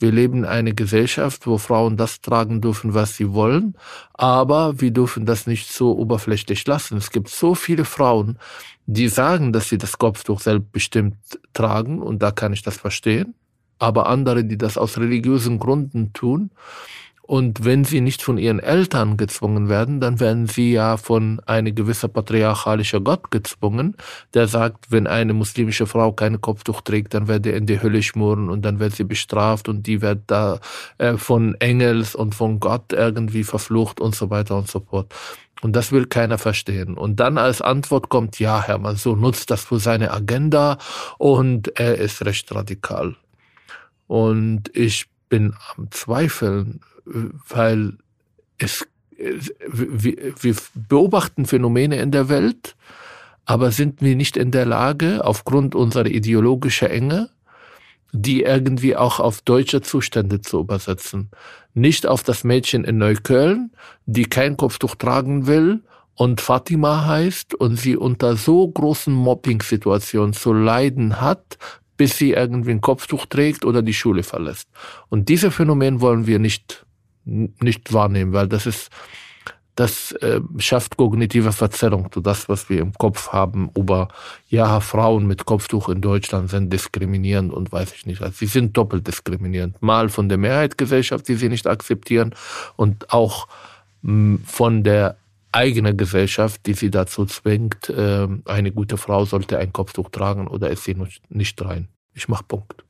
Wir 0.00 0.10
leben 0.10 0.38
in 0.38 0.44
einer 0.44 0.72
Gesellschaft, 0.72 1.46
wo 1.46 1.56
Frauen 1.56 1.96
das 1.96 2.20
tragen 2.20 2.60
dürfen, 2.60 2.94
was 2.94 3.16
sie 3.16 3.32
wollen, 3.32 3.76
aber 4.12 4.80
wir 4.80 4.90
dürfen 4.90 5.24
das 5.24 5.46
nicht 5.46 5.72
so 5.72 5.96
oberflächlich 5.96 6.66
lassen. 6.66 6.98
Es 6.98 7.10
gibt 7.10 7.28
so 7.28 7.54
viele 7.54 7.84
Frauen, 7.84 8.38
die 8.86 9.08
sagen, 9.08 9.52
dass 9.52 9.68
sie 9.68 9.78
das 9.78 9.96
Kopftuch 9.96 10.40
selbstbestimmt 10.40 11.16
tragen 11.52 12.02
und 12.02 12.22
da 12.22 12.32
kann 12.32 12.52
ich 12.52 12.62
das 12.62 12.76
verstehen 12.76 13.34
aber 13.84 14.06
andere, 14.08 14.44
die 14.44 14.56
das 14.56 14.78
aus 14.78 14.98
religiösen 14.98 15.58
Gründen 15.58 16.12
tun. 16.14 16.50
Und 17.26 17.64
wenn 17.64 17.84
sie 17.84 18.02
nicht 18.02 18.20
von 18.20 18.36
ihren 18.36 18.60
Eltern 18.60 19.16
gezwungen 19.16 19.70
werden, 19.70 19.98
dann 19.98 20.20
werden 20.20 20.46
sie 20.46 20.72
ja 20.72 20.98
von 20.98 21.40
einem 21.46 21.74
gewisser 21.74 22.08
patriarchalischer 22.08 23.00
Gott 23.00 23.30
gezwungen, 23.30 23.96
der 24.34 24.46
sagt, 24.46 24.90
wenn 24.90 25.06
eine 25.06 25.32
muslimische 25.32 25.86
Frau 25.86 26.12
keine 26.12 26.38
Kopftuch 26.38 26.82
trägt, 26.82 27.14
dann 27.14 27.26
wird 27.26 27.46
er 27.46 27.56
in 27.56 27.64
die 27.64 27.80
Hölle 27.80 28.02
schmoren 28.02 28.50
und 28.50 28.62
dann 28.62 28.78
wird 28.78 28.94
sie 28.94 29.04
bestraft 29.04 29.70
und 29.70 29.86
die 29.86 30.02
wird 30.02 30.20
da 30.26 30.60
äh, 30.98 31.16
von 31.16 31.54
Engels 31.60 32.14
und 32.14 32.34
von 32.34 32.60
Gott 32.60 32.92
irgendwie 32.92 33.44
verflucht 33.44 34.02
und 34.02 34.14
so 34.14 34.28
weiter 34.28 34.58
und 34.58 34.68
so 34.68 34.80
fort. 34.80 35.14
Und 35.62 35.74
das 35.76 35.92
will 35.92 36.04
keiner 36.04 36.36
verstehen. 36.36 36.92
Und 36.94 37.20
dann 37.20 37.38
als 37.38 37.62
Antwort 37.62 38.10
kommt, 38.10 38.38
ja, 38.38 38.62
Herr 38.62 38.96
so 38.96 39.16
nutzt 39.16 39.50
das 39.50 39.64
für 39.64 39.78
seine 39.78 40.10
Agenda 40.10 40.76
und 41.16 41.68
er 41.78 41.94
ist 41.94 42.22
recht 42.26 42.54
radikal. 42.54 43.16
Und 44.06 44.70
ich 44.76 45.06
bin 45.28 45.54
am 45.76 45.90
Zweifeln, 45.90 46.80
weil 47.48 47.98
es, 48.58 48.86
wir, 49.16 50.34
wir 50.40 50.54
beobachten 50.74 51.46
Phänomene 51.46 51.96
in 52.00 52.10
der 52.10 52.28
Welt, 52.28 52.76
aber 53.44 53.70
sind 53.70 54.00
wir 54.00 54.16
nicht 54.16 54.36
in 54.36 54.50
der 54.50 54.66
Lage, 54.66 55.24
aufgrund 55.24 55.74
unserer 55.74 56.06
ideologischen 56.06 56.88
Enge, 56.88 57.30
die 58.12 58.42
irgendwie 58.42 58.96
auch 58.96 59.18
auf 59.18 59.42
deutsche 59.42 59.80
Zustände 59.80 60.40
zu 60.40 60.60
übersetzen. 60.60 61.30
Nicht 61.74 62.06
auf 62.06 62.22
das 62.22 62.44
Mädchen 62.44 62.84
in 62.84 62.98
Neukölln, 62.98 63.72
die 64.06 64.24
kein 64.24 64.56
Kopftuch 64.56 64.94
tragen 64.94 65.46
will 65.46 65.82
und 66.14 66.40
Fatima 66.40 67.06
heißt 67.06 67.54
und 67.54 67.76
sie 67.76 67.96
unter 67.96 68.36
so 68.36 68.68
großen 68.68 69.12
Mobbing-Situationen 69.12 70.32
zu 70.32 70.52
leiden 70.52 71.20
hat, 71.20 71.58
bis 71.96 72.18
sie 72.18 72.32
irgendwie 72.32 72.72
ein 72.72 72.80
Kopftuch 72.80 73.26
trägt 73.26 73.64
oder 73.64 73.82
die 73.82 73.94
Schule 73.94 74.22
verlässt. 74.22 74.68
Und 75.08 75.28
diese 75.28 75.50
Phänomen 75.50 76.00
wollen 76.00 76.26
wir 76.26 76.38
nicht, 76.38 76.84
nicht 77.24 77.92
wahrnehmen, 77.92 78.32
weil 78.32 78.48
das 78.48 78.66
ist, 78.66 78.90
das 79.76 80.12
äh, 80.12 80.40
schafft 80.58 80.96
kognitive 80.96 81.52
Verzerrung 81.52 82.10
zu 82.12 82.20
das, 82.20 82.48
was 82.48 82.68
wir 82.68 82.80
im 82.80 82.92
Kopf 82.92 83.32
haben 83.32 83.70
über, 83.76 84.08
ja, 84.48 84.80
Frauen 84.80 85.26
mit 85.26 85.46
Kopftuch 85.46 85.88
in 85.88 86.00
Deutschland 86.00 86.50
sind 86.50 86.72
diskriminierend 86.72 87.52
und 87.52 87.72
weiß 87.72 87.92
ich 87.94 88.06
nicht. 88.06 88.22
Also 88.22 88.36
sie 88.38 88.46
sind 88.46 88.76
doppelt 88.76 89.06
diskriminierend. 89.06 89.80
Mal 89.82 90.08
von 90.08 90.28
der 90.28 90.38
Mehrheitsgesellschaft, 90.38 91.26
die 91.28 91.34
sie 91.34 91.48
nicht 91.48 91.66
akzeptieren 91.66 92.34
und 92.76 93.12
auch 93.12 93.48
mh, 94.02 94.38
von 94.44 94.84
der 94.84 95.16
eigenen 95.54 95.96
Gesellschaft, 95.96 96.66
die 96.66 96.74
sie 96.74 96.90
dazu 96.90 97.26
zwingt, 97.26 97.88
äh, 97.88 98.28
eine 98.44 98.72
gute 98.72 98.96
Frau 98.96 99.24
sollte 99.24 99.58
ein 99.58 99.72
Kopftuch 99.72 100.10
tragen 100.10 100.48
oder 100.48 100.70
ist 100.70 100.84
sie 100.84 100.96
nicht 101.28 101.62
rein. 101.62 101.88
Ich 102.12 102.28
mach 102.28 102.46
Punkt. 102.46 102.84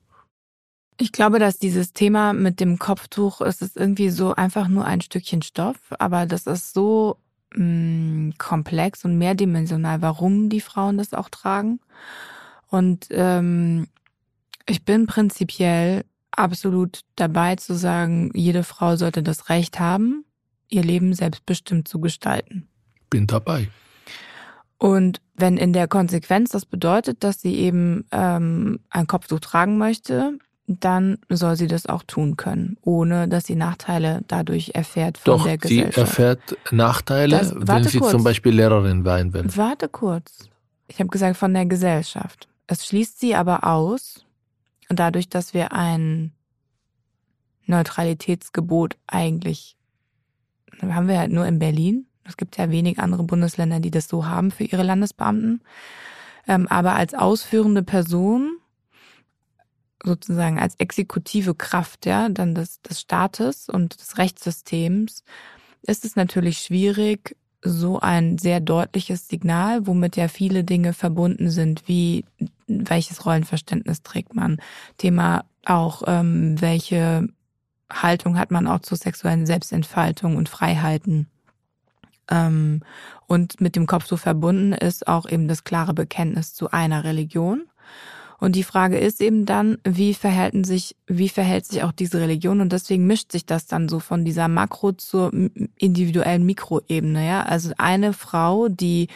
Ich 0.99 1.13
glaube, 1.13 1.39
dass 1.39 1.59
dieses 1.59 1.93
Thema 1.93 2.33
mit 2.33 2.61
dem 2.61 2.79
Kopftuch, 2.79 3.41
es 3.41 3.61
ist 3.61 3.77
irgendwie 3.77 4.11
so 4.11 4.35
einfach 4.35 4.69
nur 4.69 4.85
ein 4.85 5.01
Stückchen 5.01 5.43
Stoff, 5.43 5.77
aber 5.99 6.25
das 6.27 6.47
ist 6.47 6.73
so 6.73 7.19
mh, 7.55 7.65
mm, 7.65 8.35
komplex 8.39 9.05
und 9.05 9.19
mehrdimensional, 9.19 10.03
warum 10.03 10.49
die 10.49 10.61
Frauen 10.61 10.99
das 10.99 11.13
auch 11.13 11.29
tragen. 11.29 11.81
Und 12.69 13.09
ähm, 13.11 13.89
ich 14.67 14.85
bin 14.85 15.07
prinzipiell 15.07 16.05
absolut 16.31 17.01
dabei 17.17 17.57
zu 17.57 17.75
sagen, 17.75 18.31
jede 18.35 18.63
Frau 18.63 18.97
sollte 18.97 19.23
das 19.23 19.49
Recht 19.49 19.81
haben, 19.81 20.25
ihr 20.69 20.83
Leben 20.83 21.15
selbstbestimmt 21.15 21.89
zu 21.89 22.01
gestalten. 22.01 22.69
Bin 23.11 23.27
dabei. 23.27 23.69
Und 24.79 25.21
wenn 25.35 25.57
in 25.57 25.73
der 25.73 25.89
Konsequenz 25.89 26.51
das 26.51 26.67
bedeutet, 26.67 27.25
dass 27.25 27.41
sie 27.41 27.55
eben 27.55 28.05
ähm, 28.13 28.81
ein 28.91 29.07
Kopftuch 29.07 29.41
tragen 29.41 29.79
möchte, 29.79 30.39
dann 30.67 31.19
soll 31.29 31.57
sie 31.57 31.67
das 31.67 31.87
auch 31.87 32.03
tun 32.03 32.37
können, 32.37 32.79
ohne 32.83 33.29
dass 33.29 33.45
sie 33.47 33.55
Nachteile 33.55 34.23
dadurch 34.29 34.71
erfährt 34.75 35.19
von 35.19 35.39
Doch, 35.39 35.45
der 35.45 35.59
Gesellschaft. 35.59 35.95
sie 35.95 36.01
erfährt 36.01 36.59
Nachteile, 36.71 37.39
das, 37.39 37.55
wenn 37.55 37.85
sie 37.85 37.99
kurz. 37.99 38.11
zum 38.11 38.25
Beispiel 38.25 38.53
Lehrerin 38.53 39.05
sein 39.05 39.33
will. 39.33 39.45
Warte 39.57 39.89
kurz. 39.89 40.49
Ich 40.89 40.99
habe 41.01 41.11
gesagt 41.11 41.37
von 41.37 41.53
der 41.53 41.67
Gesellschaft. 41.67 42.49
Es 42.67 42.87
schließt 42.87 43.21
sie 43.21 43.35
aber 43.35 43.65
aus, 43.65 44.25
dadurch, 44.89 45.29
dass 45.29 45.53
wir 45.55 45.73
ein 45.73 46.33
Neutralitätsgebot 47.67 48.97
eigentlich 49.07 49.77
haben 50.93 51.09
wir 51.09 51.19
halt 51.19 51.33
nur 51.33 51.47
in 51.47 51.59
Berlin. 51.59 52.07
Es 52.25 52.37
gibt 52.37 52.57
ja 52.57 52.71
wenig 52.71 52.99
andere 52.99 53.23
Bundesländer, 53.23 53.81
die 53.81 53.91
das 53.91 54.09
so 54.09 54.27
haben 54.27 54.51
für 54.51 54.65
ihre 54.65 54.83
Landesbeamten. 54.83 55.61
Ähm, 56.49 56.67
aber 56.69 56.95
als 56.95 57.15
ausführende 57.15 57.83
Person 57.83 58.59
sozusagen 60.03 60.59
als 60.59 60.75
exekutive 60.77 61.55
Kraft, 61.55 62.07
ja, 62.07 62.29
dann 62.29 62.55
des, 62.55 62.83
des 62.83 63.01
Staates 63.01 63.69
und 63.69 64.01
des 64.01 64.19
Rechtssystems, 64.19 65.25
ist 65.83 66.05
es 66.05 66.17
natürlich 66.17 66.59
schwierig, 66.59 67.37
so 67.63 67.99
ein 67.99 68.37
sehr 68.37 68.61
deutliches 68.61 69.27
Signal, 69.29 69.87
womit 69.87 70.17
ja 70.17 70.29
viele 70.29 70.65
Dinge 70.65 70.93
verbunden 70.93 71.51
sind, 71.51 71.89
wie 71.89 72.25
welches 72.67 73.25
Rollenverständnis 73.25 74.03
trägt 74.03 74.35
man, 74.35 74.59
Thema 74.99 75.45
auch, 75.65 76.03
ähm, 76.07 76.61
welche 76.61 77.29
Haltung 78.03 78.39
hat 78.39 78.51
man 78.51 78.67
auch 78.67 78.81
zur 78.81 78.99
sexuellen 78.99 79.47
Selbstentfaltung 79.47 80.37
und 80.37 80.49
Freiheiten. 80.49 81.29
Ähm, 82.31 82.83
und 83.27 83.61
mit 83.61 83.77
dem 83.77 83.87
Kopf 83.87 84.07
so 84.07 84.17
verbunden 84.17 84.73
ist 84.73 85.07
auch 85.09 85.29
eben 85.29 85.49
das 85.49 85.65
klare 85.65 85.95
Bekenntnis 85.95 86.55
zu 86.55 86.71
einer 86.71 87.05
Religion. 87.05 87.65
Und 88.41 88.57
die 88.57 88.65
Frage 88.65 88.99
ist 88.99 89.21
eben 89.21 89.47
dann, 89.47 89.79
wie 89.85 90.13
verhalten 90.13 90.65
sich, 90.65 90.97
wie 91.07 91.29
verhält 91.29 91.67
sich 91.67 91.83
auch 91.83 91.93
diese 91.93 92.21
Religion? 92.21 92.61
Und 92.61 92.73
deswegen 92.73 93.07
mischt 93.07 93.33
sich 93.33 93.47
das 93.47 93.67
dann 93.67 93.89
so 93.89 94.01
von 94.01 94.25
dieser 94.25 94.49
Makro 94.49 94.93
zur 94.93 95.33
individuellen 95.77 96.45
Mikroebene, 96.45 97.27
ja. 97.27 97.43
Also 97.45 97.73
eine 97.79 98.13
Frau, 98.13 98.69
die 98.69 99.09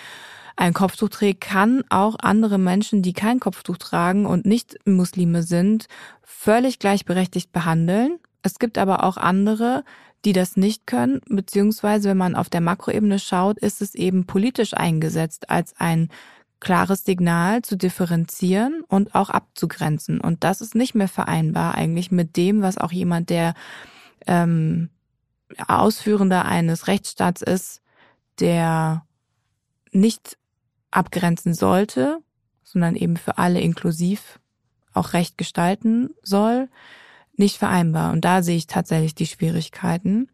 ein 0.56 0.73
Kopftuch 0.73 1.08
trägt, 1.08 1.40
kann 1.42 1.85
auch 1.88 2.16
andere 2.20 2.58
Menschen, 2.58 3.02
die 3.02 3.12
kein 3.12 3.38
Kopftuch 3.38 3.76
tragen 3.76 4.26
und 4.26 4.47
nicht 4.47 4.78
Muslime 4.87 5.42
sind, 5.42 5.87
völlig 6.23 6.78
gleichberechtigt 6.78 7.52
behandeln. 7.52 8.18
Es 8.42 8.59
gibt 8.59 8.78
aber 8.78 9.04
auch 9.04 9.16
andere, 9.16 9.85
die 10.25 10.33
das 10.33 10.57
nicht 10.57 10.87
können, 10.87 11.21
beziehungsweise 11.28 12.11
wenn 12.11 12.16
man 12.16 12.35
auf 12.35 12.50
der 12.50 12.61
Makroebene 12.61 13.18
schaut, 13.18 13.59
ist 13.59 13.80
es 13.83 13.95
eben 13.95 14.26
politisch 14.26 14.75
eingesetzt 14.75 15.50
als 15.50 15.75
ein 15.78 16.09
klares 16.61 17.04
Signal 17.04 17.62
zu 17.62 17.76
differenzieren 17.76 18.83
und 18.88 19.14
auch 19.14 19.30
abzugrenzen. 19.30 20.21
Und 20.21 20.42
das 20.42 20.61
ist 20.61 20.75
nicht 20.75 20.95
mehr 20.95 21.09
vereinbar 21.09 21.76
eigentlich 21.76 22.11
mit 22.11 22.37
dem, 22.37 22.62
was 22.62 22.78
auch 22.78 22.90
jemand, 22.90 23.30
der 23.30 23.54
ähm, 24.26 24.90
Ausführender 25.66 26.45
eines 26.45 26.88
Rechtsstaats 26.88 27.42
ist, 27.42 27.80
der 28.40 29.04
nicht 29.92 30.37
abgrenzen 30.90 31.54
sollte, 31.54 32.18
sondern 32.64 32.97
eben 32.97 33.16
für 33.16 33.38
alle 33.38 33.61
inklusiv 33.61 34.40
auch 34.92 35.12
Recht 35.12 35.38
gestalten 35.38 36.11
soll, 36.23 36.68
nicht 37.38 37.59
vereinbar. 37.59 38.12
Und 38.12 38.25
da 38.25 38.42
sehe 38.42 38.57
ich 38.57 38.66
tatsächlich 38.66 39.14
die 39.14 39.26
Schwierigkeiten. 39.26 40.28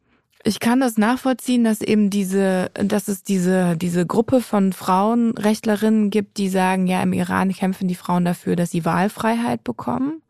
Ich 0.47 0.61
kann 0.61 0.79
das 0.79 0.99
nachvollziehen, 0.99 1.65
dass 1.65 1.81
eben 1.81 2.11
diese, 2.11 2.71
dass 2.75 3.09
es 3.09 3.23
diese, 3.23 3.79
diese 3.79 4.05
Gruppe 4.05 4.43
von 4.43 4.75
Frauenrechtlerinnen 4.75 6.11
gibt, 6.11 6.37
die 6.37 6.51
sagen, 6.51 6.87
ja, 6.87 7.03
im 7.03 7.15
Iran 7.15 7.53
kämpfen 7.53 7.89
die 7.89 7.95
Frauen 7.95 8.27
dafür, 8.27 8.55
dass 8.55 8.71
sie 8.71 8.85
Wahlfreiheit 8.85 9.65
bekommen. 9.65 10.21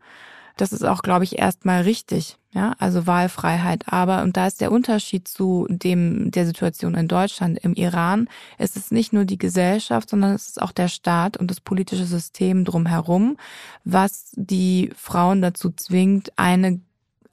Das 0.57 0.71
ist 0.71 0.83
auch, 0.83 1.01
glaube 1.01 1.23
ich, 1.23 1.37
erstmal 1.37 1.81
richtig. 1.81 2.37
Ja, 2.53 2.73
also 2.79 3.05
Wahlfreiheit. 3.05 3.91
Aber, 3.91 4.21
und 4.23 4.37
da 4.37 4.47
ist 4.47 4.61
der 4.61 4.71
Unterschied 4.71 5.27
zu 5.27 5.67
dem, 5.69 6.31
der 6.31 6.45
Situation 6.45 6.95
in 6.95 7.09
Deutschland. 7.09 7.59
Im 7.59 7.73
Iran 7.73 8.29
ist 8.57 8.77
es 8.77 8.91
nicht 8.91 9.11
nur 9.11 9.25
die 9.25 9.37
Gesellschaft, 9.37 10.09
sondern 10.09 10.33
es 10.33 10.47
ist 10.47 10.61
auch 10.61 10.71
der 10.71 10.87
Staat 10.87 11.35
und 11.35 11.51
das 11.51 11.59
politische 11.59 12.05
System 12.05 12.63
drumherum, 12.63 13.35
was 13.83 14.31
die 14.35 14.91
Frauen 14.95 15.41
dazu 15.41 15.69
zwingt, 15.71 16.31
eine, 16.37 16.79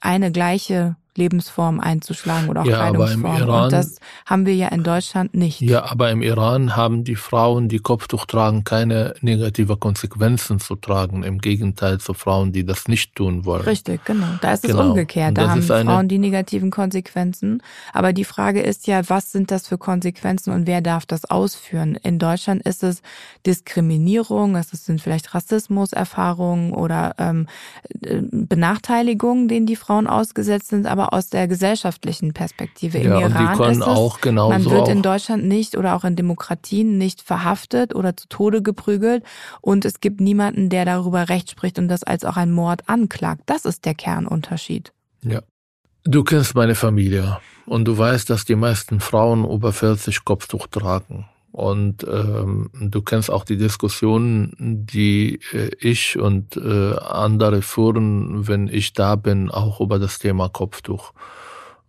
eine 0.01 0.33
gleiche 0.33 0.97
Lebensform 1.17 1.79
einzuschlagen 1.79 2.49
oder 2.49 2.63
auch 2.63 2.67
ja, 2.67 2.77
Kleidungsform. 2.77 3.27
Aber 3.27 3.37
im 3.37 3.43
Iran, 3.43 3.65
und 3.65 3.73
das 3.73 3.99
haben 4.25 4.47
wir 4.47 4.55
ja 4.55 4.69
in 4.69 4.83
Deutschland 4.83 5.35
nicht. 5.35 5.61
Ja, 5.61 5.85
aber 5.91 6.11
im 6.11 6.23
Iran 6.23 6.75
haben 6.75 7.05
die 7.05 7.17
Frauen, 7.17 7.69
die 7.69 7.79
Kopftuch 7.79 8.25
tragen, 8.25 8.65
keine 8.65 9.15
negative 9.21 9.77
Konsequenzen 9.77 10.59
zu 10.59 10.75
tragen. 10.77 11.23
Im 11.23 11.39
Gegenteil 11.39 11.99
zu 11.99 12.15
Frauen, 12.15 12.53
die 12.53 12.65
das 12.65 12.89
nicht 12.89 13.15
tun 13.15 13.45
wollen. 13.45 13.63
Richtig, 13.63 14.05
genau. 14.05 14.27
Da 14.41 14.55
ist 14.55 14.63
genau. 14.63 14.81
es 14.81 14.89
umgekehrt. 14.89 15.37
Da 15.37 15.51
haben 15.51 15.63
Frauen 15.63 16.09
die 16.09 16.19
negativen 16.19 16.71
Konsequenzen. 16.71 17.63
Aber 17.93 18.13
die 18.13 18.25
Frage 18.25 18.63
ist 18.63 18.87
ja, 18.87 19.09
was 19.09 19.33
sind 19.33 19.51
das 19.51 19.69
für 19.69 19.79
Konsequenzen 19.79 20.53
und 20.53 20.67
wer 20.67 20.81
darf 20.81 21.05
das 21.05 21.27
ausführen? 21.27 21.97
In 22.03 22.19
Deutschland 22.19 22.63
ist 22.63 22.83
es 22.83 23.03
Diskriminierung, 23.47 24.57
es 24.57 24.71
sind 24.71 25.03
vielleicht 25.03 25.35
Rassismuserfahrungen 25.35 26.73
oder 26.73 27.15
ähm, 27.19 27.47
äh, 28.03 28.23
Benachteiligungen, 28.31 29.49
denen 29.49 29.67
die 29.67 29.77
Frauen 29.77 30.07
ausgesetzt 30.07 30.69
sind. 30.69 30.87
Aber 30.87 31.02
aber 31.03 31.17
aus 31.17 31.29
der 31.29 31.49
gesellschaftlichen 31.49 32.33
Perspektive. 32.33 32.99
Im 32.99 33.13
ja, 33.13 33.21
Iran 33.21 33.53
die 33.53 33.59
können 33.59 33.73
ist 33.73 33.79
es, 33.79 33.87
auch 33.87 34.21
genauso 34.21 34.51
man 34.51 34.65
wird 34.65 34.89
in 34.89 35.03
Deutschland 35.03 35.45
nicht 35.45 35.77
oder 35.77 35.95
auch 35.95 36.05
in 36.05 36.17
Demokratien 36.17 36.99
nicht 36.99 37.23
verhaftet 37.23 37.95
oder 37.95 38.17
zu 38.17 38.29
Tode 38.29 38.63
geprügelt 38.63 39.25
und 39.61 39.85
es 39.85 40.01
gibt 40.01 40.21
niemanden, 40.21 40.69
der 40.69 40.85
darüber 40.85 41.29
Recht 41.29 41.51
spricht 41.51 41.79
und 41.79 41.89
das 41.89 42.03
als 42.03 42.25
auch 42.25 42.37
ein 42.37 42.53
Mord 42.53 42.89
anklagt. 42.89 43.43
Das 43.47 43.65
ist 43.65 43.85
der 43.85 43.95
Kernunterschied. 43.95 44.93
Ja. 45.23 45.41
Du 46.05 46.25
kennst 46.25 46.55
meine 46.57 46.75
Familie 46.75 47.39
und 47.67 47.85
du 47.85 47.97
weißt, 47.97 48.29
dass 48.29 48.45
die 48.45 48.57
meisten 48.57 48.99
Frauen 48.99 49.49
über 49.49 49.73
40 49.73 50.25
Kopftuch 50.25 50.67
tragen. 50.67 51.27
Und 51.53 52.05
ähm, 52.05 52.71
du 52.81 53.03
kennst 53.03 53.31
auch 53.31 53.45
die 53.45 53.59
Diskussionen, 53.59 54.55
die 54.59 55.39
äh, 55.53 55.71
ich 55.81 56.19
und 56.19 56.57
äh, 56.57 56.97
andere 56.97 57.61
führen, 57.61 58.49
wenn 58.49 58.69
ich 58.69 58.95
da 58.95 59.17
bin, 59.17 59.51
auch 59.51 59.81
über 59.81 59.99
das 59.99 60.19
Thema 60.19 60.49
Kopftuch. 60.49 61.13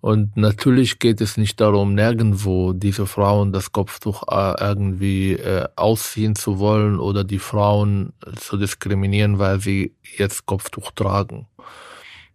Und 0.02 0.36
natürlich 0.36 1.00
geht 1.00 1.22
es 1.22 1.38
nicht 1.38 1.62
darum, 1.62 1.96
nirgendwo 1.96 2.74
diese 2.74 3.06
Frauen 3.06 3.54
das 3.54 3.72
Kopftuch 3.72 4.24
äh, 4.30 4.54
irgendwie 4.60 5.32
äh, 5.36 5.66
ausziehen 5.78 6.36
zu 6.36 6.60
wollen 6.60 7.00
oder 7.00 7.24
die 7.24 7.40
Frauen 7.40 8.12
zu 8.36 8.58
diskriminieren, 8.58 9.40
weil 9.40 9.62
sie 9.62 9.96
jetzt 10.18 10.46
Kopftuch 10.46 10.92
tragen. 10.92 11.48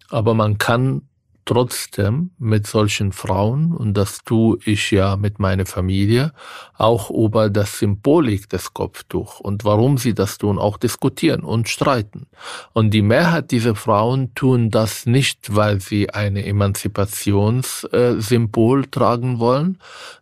Aber 0.09 0.33
man 0.33 0.57
kann 0.57 1.03
trotzdem 1.49 2.31
mit 2.38 2.67
solchen 2.67 3.12
Frauen, 3.12 3.73
und 3.73 3.95
das 3.95 4.19
tue 4.23 4.59
ich 4.67 4.90
ja 4.90 5.17
mit 5.17 5.38
meiner 5.38 5.64
Familie, 5.64 6.35
auch 6.76 7.09
über 7.11 7.49
das 7.49 7.78
Symbolik 7.78 8.50
des 8.50 8.75
Kopftuch 8.75 9.40
und 9.40 9.64
warum 9.64 9.97
sie 9.97 10.12
das 10.12 10.37
tun, 10.37 10.59
auch 10.59 10.76
diskutieren 10.76 11.45
und 11.45 11.71
streiten. 11.71 12.26
Und 12.75 12.90
die 12.90 13.00
Mehrheit 13.00 13.50
dieser 13.50 13.75
Frauen 13.75 14.35
tun 14.35 14.69
das 14.71 15.07
nicht, 15.07 15.57
weil 15.57 15.81
sie 15.81 16.11
eine 16.11 16.45
Emanzipationssymbol 16.45 18.85
äh, 18.85 18.88
tragen 18.88 19.38
wollen, 19.38 19.78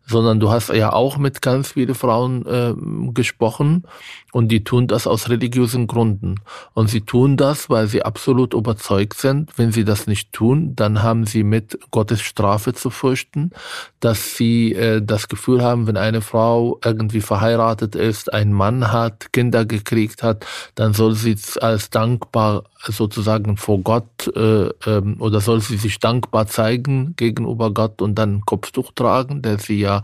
sondern 0.07 0.41
du 0.41 0.51
hast 0.51 0.69
ja 0.71 0.93
auch 0.93 1.19
mit 1.19 1.43
ganz 1.43 1.73
vielen 1.73 1.95
Frauen 1.95 2.47
äh, 2.47 2.75
gesprochen 3.13 3.85
und 4.33 4.49
die 4.49 4.63
tun 4.65 4.87
das 4.87 5.07
aus 5.07 5.29
religiösen 5.29 5.87
Gründen. 5.87 6.37
Und 6.75 6.89
sie 6.89 7.01
tun 7.01 7.37
das, 7.37 7.69
weil 7.69 7.89
sie 7.89 8.03
absolut 8.03 8.55
überzeugt 8.55 9.19
sind, 9.19 9.51
wenn 9.57 9.73
sie 9.73 9.85
das 9.85 10.07
nicht 10.07 10.33
tun, 10.33 10.77
dann 10.77 11.03
haben 11.03 11.27
sie 11.27 11.43
mit 11.43 11.79
Gottes 11.91 12.21
Strafe 12.21 12.73
zu 12.73 12.91
fürchten, 12.91 13.51
dass 14.01 14.37
sie 14.37 14.75
äh, 14.75 15.03
das 15.03 15.29
Gefühl 15.29 15.63
haben, 15.63 15.87
wenn 15.87 15.97
eine 15.97 16.21
Frau 16.21 16.79
irgendwie 16.85 17.21
verheiratet 17.21 17.97
ist, 17.97 18.33
einen 18.33 18.53
Mann 18.53 18.93
hat, 18.93 19.33
Kinder 19.33 19.65
gekriegt 19.65 20.23
hat, 20.23 20.47
dann 20.77 20.93
soll 20.93 21.15
sie 21.15 21.37
als 21.61 21.91
dankbar 21.91 22.65
sozusagen 22.93 23.57
vor 23.57 23.81
Gott 23.81 24.29
äh, 24.35 24.69
ähm, 24.87 25.17
oder 25.21 25.41
soll 25.41 25.61
sie 25.61 25.77
sich 25.77 25.99
dankbar 25.99 26.47
zeigen 26.47 27.15
gegenüber 27.17 27.73
Gott 27.73 28.03
und 28.03 28.17
dann 28.17 28.43
Kopftuch 28.43 28.93
tragen, 28.95 29.43
der 29.43 29.59
sie 29.59 29.81
ja 29.81 30.03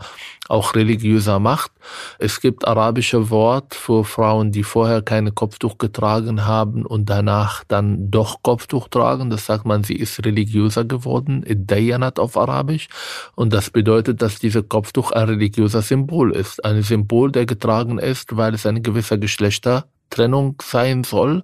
auch 0.49 0.75
religiöser 0.75 1.39
macht. 1.39 1.73
Es 2.19 2.41
gibt 2.41 2.67
arabische 2.67 3.31
Wort 3.31 3.75
für 3.75 4.05
Frauen, 4.05 4.53
die 4.53 4.63
vorher 4.63 5.03
keine 5.03 5.33
Kopftuch 5.33 5.79
getragen 5.79 6.45
haben 6.45 6.85
und 6.85 7.09
danach 7.09 7.65
dann 7.65 8.11
doch 8.11 8.43
Kopftuch 8.43 8.89
tragen. 8.89 9.31
Das 9.31 9.47
sagt 9.47 9.65
man, 9.65 9.85
sie 9.85 9.97
ist 9.97 10.25
religiöser 10.25 10.85
geworden, 10.85 11.43
Iddayanat 11.43 12.19
auf 12.19 12.37
Arabisch. 12.37 12.89
Und 13.35 13.53
das 13.53 13.71
bedeutet, 13.71 14.23
dass 14.23 14.39
diese 14.39 14.63
Kopftuch 14.63 15.13
ein 15.13 15.29
religiöser 15.29 15.83
Symbol 15.83 16.33
ist. 16.33 16.65
Ein 16.65 16.83
Symbol, 16.83 17.33
der 17.33 17.47
getragen 17.47 17.99
ist, 17.99 18.37
weil 18.37 18.55
es 18.55 18.67
ein 18.67 18.83
gewisser 18.83 19.19
Geschlechter 19.19 19.87
Trennung 20.13 20.63
sein 20.63 21.03
soll 21.03 21.43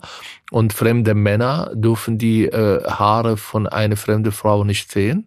und 0.50 0.72
fremde 0.72 1.14
Männer 1.14 1.70
dürfen 1.75 2.18
die 2.18 2.44
äh, 2.44 2.84
Haare 2.84 3.37
von 3.37 3.66
einer 3.66 3.96
fremden 3.96 4.32
Frau 4.32 4.64
nicht 4.64 4.92
sehen. 4.92 5.26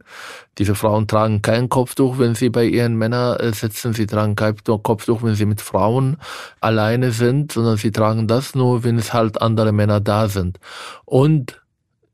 Diese 0.57 0.75
Frauen 0.75 1.07
tragen 1.07 1.41
kein 1.41 1.69
Kopftuch, 1.69 2.19
wenn 2.19 2.35
sie 2.35 2.49
bei 2.49 2.65
ihren 2.65 2.95
Männern 2.95 3.37
äh, 3.39 3.51
sitzen. 3.51 3.93
Sie 3.93 4.07
tragen 4.07 4.35
kein 4.35 4.55
Kopftuch, 4.65 5.23
wenn 5.23 5.35
sie 5.35 5.45
mit 5.45 5.61
Frauen 5.61 6.17
alleine 6.59 7.11
sind, 7.11 7.51
sondern 7.51 7.77
sie 7.77 7.91
tragen 7.91 8.27
das 8.27 8.55
nur, 8.55 8.83
wenn 8.83 8.97
es 8.97 9.13
halt 9.13 9.41
andere 9.41 9.71
Männer 9.71 9.99
da 9.99 10.27
sind. 10.27 10.59
Und 11.05 11.60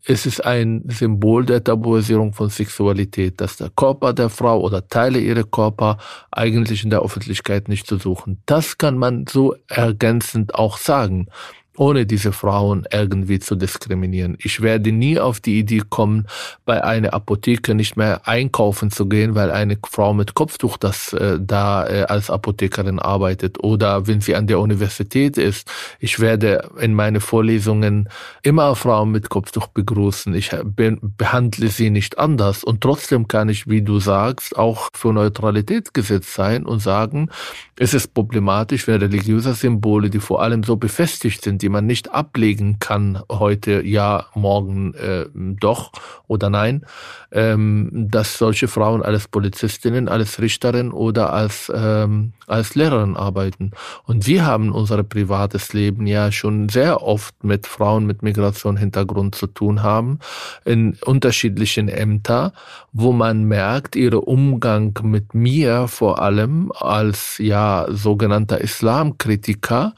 es 0.09 0.25
ist 0.25 0.45
ein 0.45 0.83
Symbol 0.87 1.45
der 1.45 1.61
Tabuisierung 1.61 2.31
von 2.31 2.49
Sexualität, 2.49 3.41
dass 3.41 3.57
der 3.57 3.69
Körper 3.69 4.13
der 4.13 4.29
Frau 4.29 4.61
oder 4.61 4.87
Teile 4.87 5.19
ihrer 5.19 5.43
Körper 5.43 5.97
eigentlich 6.31 6.85
in 6.85 6.89
der 6.89 7.01
Öffentlichkeit 7.01 7.67
nicht 7.67 7.87
zu 7.87 7.97
suchen. 7.97 8.41
Das 8.45 8.77
kann 8.77 8.97
man 8.97 9.25
so 9.27 9.53
ergänzend 9.67 10.55
auch 10.55 10.77
sagen 10.77 11.27
ohne 11.77 12.05
diese 12.05 12.31
Frauen 12.31 12.85
irgendwie 12.91 13.39
zu 13.39 13.55
diskriminieren. 13.55 14.35
Ich 14.39 14.61
werde 14.61 14.91
nie 14.91 15.19
auf 15.19 15.39
die 15.39 15.59
Idee 15.59 15.83
kommen, 15.87 16.27
bei 16.65 16.83
einer 16.83 17.13
Apotheke 17.13 17.75
nicht 17.75 17.95
mehr 17.95 18.27
einkaufen 18.27 18.91
zu 18.91 19.07
gehen, 19.07 19.35
weil 19.35 19.51
eine 19.51 19.77
Frau 19.87 20.13
mit 20.13 20.33
Kopftuch 20.33 20.77
das 20.77 21.13
äh, 21.13 21.37
da 21.39 21.87
äh, 21.87 22.03
als 22.03 22.29
Apothekerin 22.29 22.99
arbeitet 22.99 23.63
oder 23.63 24.07
wenn 24.07 24.21
sie 24.21 24.35
an 24.35 24.47
der 24.47 24.59
Universität 24.59 25.37
ist. 25.37 25.71
Ich 25.99 26.19
werde 26.19 26.69
in 26.79 26.93
meine 26.93 27.21
Vorlesungen 27.21 28.09
immer 28.41 28.75
Frauen 28.75 29.11
mit 29.11 29.29
Kopftuch 29.29 29.67
begrüßen. 29.67 30.33
Ich 30.33 30.51
be 30.63 30.97
behandle 31.01 31.67
sie 31.67 31.89
nicht 31.89 32.17
anders 32.17 32.63
und 32.63 32.81
trotzdem 32.81 33.27
kann 33.27 33.49
ich, 33.49 33.67
wie 33.67 33.81
du 33.81 33.99
sagst, 33.99 34.57
auch 34.57 34.89
für 34.93 35.13
Neutralität 35.13 35.93
gesetzt 35.93 36.33
sein 36.33 36.65
und 36.65 36.79
sagen, 36.79 37.29
es 37.77 37.93
ist 37.93 38.13
problematisch, 38.13 38.87
wenn 38.87 39.01
religiöse 39.01 39.53
Symbole, 39.53 40.09
die 40.09 40.19
vor 40.19 40.41
allem 40.41 40.63
so 40.63 40.75
befestigt 40.77 41.43
sind, 41.43 41.61
die 41.67 41.69
man 41.69 41.85
nicht 41.85 42.13
ablegen 42.13 42.79
kann 42.79 43.21
heute, 43.29 43.85
ja, 43.85 44.27
morgen 44.35 44.93
äh, 44.93 45.25
doch 45.33 45.91
oder 46.25 46.49
nein, 46.49 46.85
ähm, 47.29 47.89
dass 48.09 48.37
solche 48.37 48.69
Frauen 48.69 49.03
als 49.03 49.27
Polizistinnen, 49.27 50.07
als 50.07 50.39
Richterin 50.39 50.91
oder 50.93 51.33
als, 51.33 51.69
ähm, 51.75 52.31
als 52.47 52.75
Lehrerin 52.75 53.17
arbeiten. 53.17 53.71
Und 54.05 54.27
wir 54.27 54.45
haben 54.45 54.71
unser 54.71 55.03
privates 55.03 55.73
Leben 55.73 56.07
ja 56.07 56.31
schon 56.31 56.69
sehr 56.69 57.03
oft 57.03 57.43
mit 57.43 57.67
Frauen 57.67 58.05
mit 58.05 58.23
Migrationshintergrund 58.23 59.35
zu 59.35 59.47
tun 59.47 59.83
haben, 59.83 60.19
in 60.63 60.95
unterschiedlichen 61.03 61.89
Ämter, 61.89 62.53
wo 62.93 63.11
man 63.11 63.43
merkt, 63.43 63.97
ihre 63.97 64.21
Umgang 64.21 64.97
mit 65.03 65.33
mir 65.33 65.89
vor 65.89 66.21
allem 66.21 66.71
als 66.79 67.39
ja 67.39 67.87
sogenannter 67.89 68.61
Islamkritiker 68.61 69.95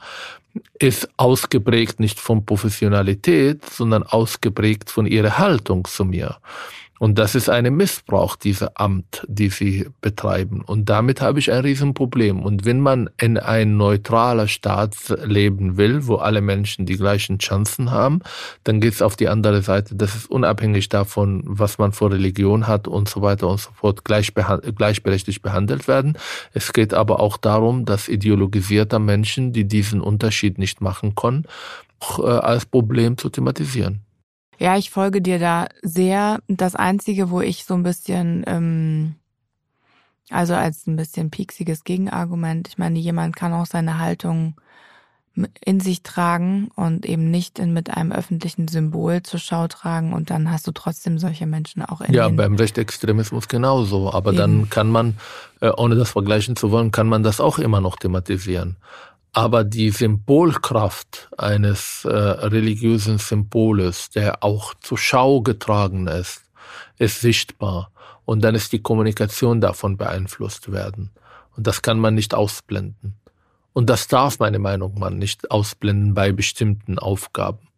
ist 0.78 1.08
ausgeprägt 1.16 2.00
nicht 2.00 2.18
von 2.18 2.44
Professionalität, 2.44 3.64
sondern 3.68 4.02
ausgeprägt 4.02 4.90
von 4.90 5.06
ihrer 5.06 5.38
Haltung 5.38 5.84
zu 5.84 6.04
mir. 6.04 6.38
Und 7.00 7.18
das 7.18 7.34
ist 7.34 7.48
ein 7.48 7.64
Missbrauch, 7.74 8.36
dieser 8.36 8.72
Amt, 8.74 9.24
die 9.26 9.48
sie 9.48 9.88
betreiben. 10.02 10.60
Und 10.60 10.90
damit 10.90 11.22
habe 11.22 11.38
ich 11.38 11.50
ein 11.50 11.62
Riesenproblem. 11.62 12.42
Und 12.42 12.66
wenn 12.66 12.78
man 12.78 13.08
in 13.18 13.38
ein 13.38 13.78
neutraler 13.78 14.48
Staat 14.48 14.96
leben 15.24 15.78
will, 15.78 16.06
wo 16.06 16.16
alle 16.16 16.42
Menschen 16.42 16.84
die 16.84 16.98
gleichen 16.98 17.38
Chancen 17.38 17.90
haben, 17.90 18.20
dann 18.64 18.82
geht 18.82 18.92
es 18.92 19.00
auf 19.00 19.16
die 19.16 19.28
andere 19.28 19.62
Seite. 19.62 19.94
Das 19.94 20.14
ist 20.14 20.30
unabhängig 20.30 20.90
davon, 20.90 21.42
was 21.46 21.78
man 21.78 21.92
für 21.92 22.12
Religion 22.12 22.66
hat 22.66 22.86
und 22.86 23.08
so 23.08 23.22
weiter 23.22 23.48
und 23.48 23.60
so 23.60 23.70
fort, 23.72 24.04
gleich 24.04 24.34
gleichberechtigt 24.34 25.40
behandelt 25.40 25.88
werden. 25.88 26.18
Es 26.52 26.74
geht 26.74 26.92
aber 26.92 27.20
auch 27.20 27.38
darum, 27.38 27.86
dass 27.86 28.08
ideologisierte 28.08 28.98
Menschen, 28.98 29.54
die 29.54 29.64
diesen 29.64 30.02
Unterschied 30.02 30.58
nicht 30.58 30.82
machen 30.82 31.14
können, 31.14 31.46
äh, 32.18 32.24
als 32.24 32.66
Problem 32.66 33.16
zu 33.16 33.30
thematisieren. 33.30 34.02
Ja, 34.60 34.76
ich 34.76 34.90
folge 34.90 35.22
dir 35.22 35.38
da 35.38 35.68
sehr. 35.80 36.40
Das 36.46 36.76
Einzige, 36.76 37.30
wo 37.30 37.40
ich 37.40 37.64
so 37.64 37.72
ein 37.72 37.82
bisschen, 37.82 38.44
ähm, 38.46 39.14
also 40.28 40.54
als 40.54 40.86
ein 40.86 40.96
bisschen 40.96 41.30
pieksiges 41.30 41.82
Gegenargument, 41.82 42.68
ich 42.68 42.76
meine, 42.76 42.98
jemand 42.98 43.34
kann 43.36 43.54
auch 43.54 43.64
seine 43.64 43.98
Haltung 43.98 44.54
in 45.64 45.80
sich 45.80 46.02
tragen 46.02 46.70
und 46.74 47.06
eben 47.06 47.30
nicht 47.30 47.58
in, 47.58 47.72
mit 47.72 47.88
einem 47.88 48.12
öffentlichen 48.12 48.68
Symbol 48.68 49.22
zur 49.22 49.40
Schau 49.40 49.68
tragen 49.68 50.12
und 50.12 50.28
dann 50.28 50.50
hast 50.50 50.66
du 50.66 50.72
trotzdem 50.72 51.18
solche 51.18 51.46
Menschen 51.46 51.82
auch 51.82 52.02
in 52.02 52.12
Ja, 52.12 52.28
beim 52.28 52.56
Rechtsextremismus 52.56 53.48
genauso. 53.48 54.12
Aber 54.12 54.32
eben. 54.32 54.38
dann 54.38 54.70
kann 54.70 54.90
man, 54.90 55.16
äh, 55.60 55.70
ohne 55.70 55.94
das 55.94 56.10
vergleichen 56.10 56.56
zu 56.56 56.70
wollen, 56.70 56.90
kann 56.90 57.06
man 57.06 57.22
das 57.22 57.40
auch 57.40 57.58
immer 57.58 57.80
noch 57.80 57.96
thematisieren. 57.96 58.76
Aber 59.32 59.64
die 59.64 59.90
Symbolkraft 59.90 61.30
eines 61.38 62.04
äh, 62.04 62.08
religiösen 62.08 63.18
Symboles, 63.18 64.10
der 64.10 64.42
auch 64.42 64.74
zur 64.74 64.98
Schau 64.98 65.40
getragen 65.40 66.08
ist, 66.08 66.42
ist 66.98 67.20
sichtbar. 67.20 67.92
Und 68.24 68.42
dann 68.42 68.54
ist 68.54 68.72
die 68.72 68.82
Kommunikation 68.82 69.60
davon 69.60 69.96
beeinflusst 69.96 70.72
werden. 70.72 71.10
Und 71.56 71.66
das 71.66 71.82
kann 71.82 71.98
man 71.98 72.14
nicht 72.14 72.34
ausblenden. 72.34 73.20
Und 73.72 73.88
das 73.88 74.08
darf 74.08 74.38
meine 74.38 74.58
Meinung 74.58 74.98
man 74.98 75.18
nicht 75.18 75.50
ausblenden 75.50 76.14
bei 76.14 76.32
bestimmten 76.32 76.98
Aufgaben. 76.98 77.68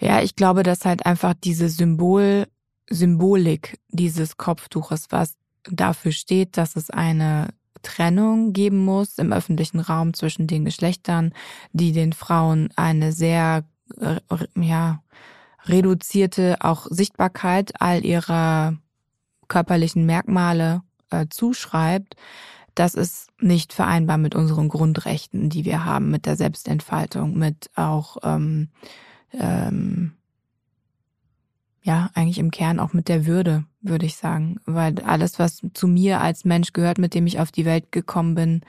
Ja, 0.00 0.20
ich 0.20 0.34
glaube, 0.34 0.62
dass 0.62 0.84
halt 0.84 1.06
einfach 1.06 1.34
diese 1.34 1.68
Symbol, 1.68 2.46
Symbolik 2.90 3.78
dieses 3.88 4.36
Kopftuches, 4.36 5.06
was 5.10 5.34
dafür 5.70 6.12
steht, 6.12 6.56
dass 6.56 6.74
es 6.74 6.90
eine 6.90 7.48
Trennung 7.82 8.52
geben 8.52 8.78
muss 8.78 9.18
im 9.18 9.32
öffentlichen 9.32 9.80
Raum 9.80 10.14
zwischen 10.14 10.46
den 10.46 10.64
Geschlechtern, 10.64 11.32
die 11.72 11.92
den 11.92 12.12
Frauen 12.12 12.70
eine 12.76 13.12
sehr, 13.12 13.64
äh, 14.00 14.16
ja, 14.54 15.02
reduzierte 15.64 16.56
auch 16.60 16.86
Sichtbarkeit 16.90 17.80
all 17.80 18.04
ihrer 18.04 18.76
körperlichen 19.48 20.06
Merkmale 20.06 20.82
äh, 21.10 21.26
zuschreibt, 21.28 22.16
das 22.74 22.94
ist 22.94 23.28
nicht 23.40 23.72
vereinbar 23.72 24.16
mit 24.16 24.34
unseren 24.34 24.68
Grundrechten, 24.68 25.50
die 25.50 25.64
wir 25.64 25.84
haben, 25.84 26.10
mit 26.10 26.26
der 26.26 26.36
Selbstentfaltung, 26.36 27.36
mit 27.36 27.70
auch 27.74 28.16
ähm, 28.22 28.70
ähm, 29.32 30.14
ja 31.82 32.10
eigentlich 32.14 32.38
im 32.38 32.50
Kern 32.50 32.80
auch 32.80 32.92
mit 32.92 33.08
der 33.08 33.26
Würde, 33.26 33.64
würde 33.82 34.06
ich 34.06 34.16
sagen. 34.16 34.60
Weil 34.64 35.00
alles, 35.00 35.38
was 35.38 35.60
zu 35.74 35.88
mir 35.88 36.20
als 36.20 36.44
Mensch 36.44 36.72
gehört, 36.72 36.98
mit 36.98 37.14
dem 37.14 37.26
ich 37.26 37.40
auf 37.40 37.52
die 37.52 37.64
Welt 37.64 37.92
gekommen 37.92 38.34
bin, 38.34 38.62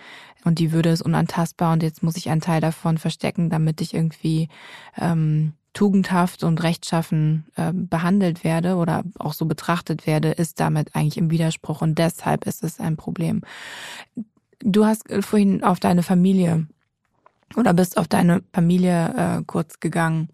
und 0.45 0.59
die 0.59 0.71
Würde 0.71 0.89
ist 0.89 1.01
unantastbar 1.01 1.73
und 1.73 1.83
jetzt 1.83 2.03
muss 2.03 2.17
ich 2.17 2.29
einen 2.29 2.41
Teil 2.41 2.61
davon 2.61 2.97
verstecken, 2.97 3.49
damit 3.49 3.79
ich 3.81 3.93
irgendwie 3.93 4.49
ähm, 4.97 5.53
tugendhaft 5.73 6.43
und 6.43 6.61
rechtschaffen 6.61 7.45
äh, 7.55 7.71
behandelt 7.73 8.43
werde 8.43 8.75
oder 8.75 9.03
auch 9.19 9.33
so 9.33 9.45
betrachtet 9.45 10.05
werde, 10.05 10.31
ist 10.31 10.59
damit 10.59 10.95
eigentlich 10.95 11.17
im 11.17 11.31
Widerspruch 11.31 11.81
und 11.81 11.97
deshalb 11.97 12.45
ist 12.45 12.63
es 12.63 12.79
ein 12.79 12.95
Problem. 12.95 13.41
Du 14.59 14.85
hast 14.85 15.05
vorhin 15.21 15.63
auf 15.63 15.79
deine 15.79 16.03
Familie 16.03 16.67
oder 17.55 17.73
bist 17.73 17.97
auf 17.97 18.07
deine 18.07 18.43
Familie 18.53 19.13
äh, 19.39 19.43
kurz 19.45 19.79
gegangen. 19.79 20.29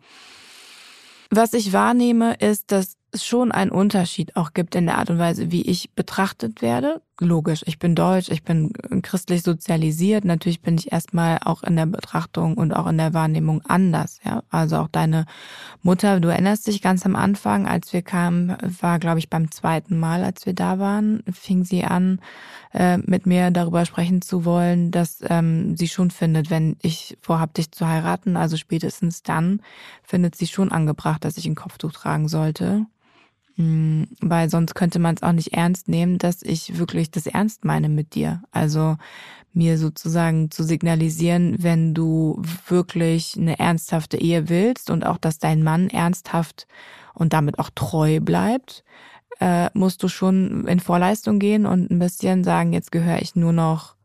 Was 1.30 1.54
ich 1.54 1.74
wahrnehme, 1.74 2.36
ist, 2.36 2.72
dass 2.72 2.98
es 3.12 3.26
schon 3.26 3.52
einen 3.52 3.72
Unterschied 3.72 4.36
auch 4.36 4.54
gibt 4.54 4.76
in 4.76 4.86
der 4.86 4.98
Art 4.98 5.10
und 5.10 5.20
Weise, 5.20 5.52
wie 5.52 5.64
ich 5.64 5.92
betrachtet 5.92 6.62
werde 6.62 7.02
logisch, 7.22 7.64
ich 7.66 7.80
bin 7.80 7.96
deutsch, 7.96 8.30
ich 8.30 8.44
bin 8.44 8.72
christlich 9.02 9.44
sozialisiert. 9.44 10.26
Natürlich 10.26 10.62
bin 10.62 10.78
ich 10.78 10.92
erstmal 10.92 11.40
auch 11.44 11.64
in 11.64 11.76
der 11.76 11.86
Betrachtung 11.86 12.56
und 12.56 12.74
auch 12.74 12.88
in 12.88 12.98
der 12.98 13.14
Wahrnehmung 13.14 13.62
anders. 13.68 14.20
Ja, 14.24 14.44
also 14.50 14.78
auch 14.78 14.88
deine 14.88 15.26
Mutter. 15.82 16.20
Du 16.20 16.30
erinnerst 16.30 16.68
dich 16.68 16.82
ganz 16.82 17.06
am 17.06 17.16
Anfang, 17.16 17.68
als 17.68 17.92
wir 17.94 18.02
kamen, 18.02 18.56
war 18.82 19.00
glaube 19.00 19.20
ich 19.20 19.30
beim 19.30 19.52
zweiten 19.52 19.98
Mal, 20.00 20.24
als 20.24 20.46
wir 20.46 20.54
da 20.54 20.80
waren, 20.80 21.24
fing 21.32 21.64
sie 21.64 21.84
an, 21.84 22.20
äh, 22.74 22.98
mit 22.98 23.26
mir 23.26 23.52
darüber 23.52 23.86
sprechen 23.86 24.22
zu 24.22 24.46
wollen, 24.46 24.92
dass 24.92 25.20
ähm, 25.28 25.76
sie 25.76 25.88
schon 25.88 26.12
findet, 26.12 26.50
wenn 26.50 26.78
ich 26.82 27.18
vorhab, 27.22 27.54
dich 27.54 27.72
zu 27.72 27.88
heiraten, 27.88 28.38
also 28.38 28.58
spätestens 28.58 29.24
dann, 29.24 29.62
findet 30.04 30.36
sie 30.36 30.48
schon 30.48 30.72
angebracht, 30.72 31.26
dass 31.26 31.38
ich 31.38 31.46
ein 31.46 31.56
Kopftuch 31.56 31.92
tragen 31.92 32.28
sollte. 32.28 32.86
Hm, 33.60 34.08
weil 34.22 34.50
sonst 34.50 34.74
könnte 34.74 35.00
man 35.00 35.16
es 35.16 35.22
auch 35.22 35.34
nicht 35.34 35.52
ernst 35.52 35.90
nehmen, 35.90 36.18
dass 36.18 36.44
ich 36.44 36.80
wirklich 36.80 37.12
das 37.12 37.28
ernst 37.28 37.66
meine 37.66 37.90
mit 37.90 38.16
dir. 38.16 38.42
Also 38.52 38.96
mir 39.52 39.78
sozusagen 39.78 40.50
zu 40.50 40.64
signalisieren, 40.64 41.58
wenn 41.60 41.94
du 41.94 42.42
wirklich 42.70 43.36
eine 43.38 43.60
ernsthafte 43.60 44.16
Ehe 44.16 44.48
willst 44.48 44.90
und 44.90 45.06
auch, 45.06 45.18
dass 45.18 45.40
dein 45.40 45.62
Mann 45.62 45.90
ernsthaft 45.90 46.68
und 47.14 47.34
damit 47.34 47.60
auch 47.60 47.70
treu 47.76 48.22
bleibt, 48.22 48.86
äh, 49.42 49.70
musst 49.74 50.04
du 50.04 50.08
schon 50.08 50.66
in 50.66 50.80
Vorleistung 50.80 51.40
gehen 51.40 51.66
und 51.66 51.92
ein 51.92 52.00
bisschen 52.00 52.46
sagen, 52.46 52.72
jetzt 52.72 52.94
gehöre 52.94 53.22
ich 53.22 53.36
nur 53.36 53.52
noch 53.52 53.96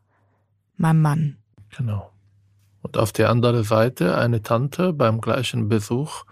meinem 0.77 1.01
Mann. 1.01 1.37
Genau. 1.77 2.11
Und 2.83 2.97
auf 2.97 3.13
der 3.13 3.31
anderen 3.31 3.63
Seite 3.63 4.19
eine 4.19 4.43
Tante 4.43 4.93
beim 4.93 5.21
gleichen 5.21 5.69
Besuch 5.69 6.25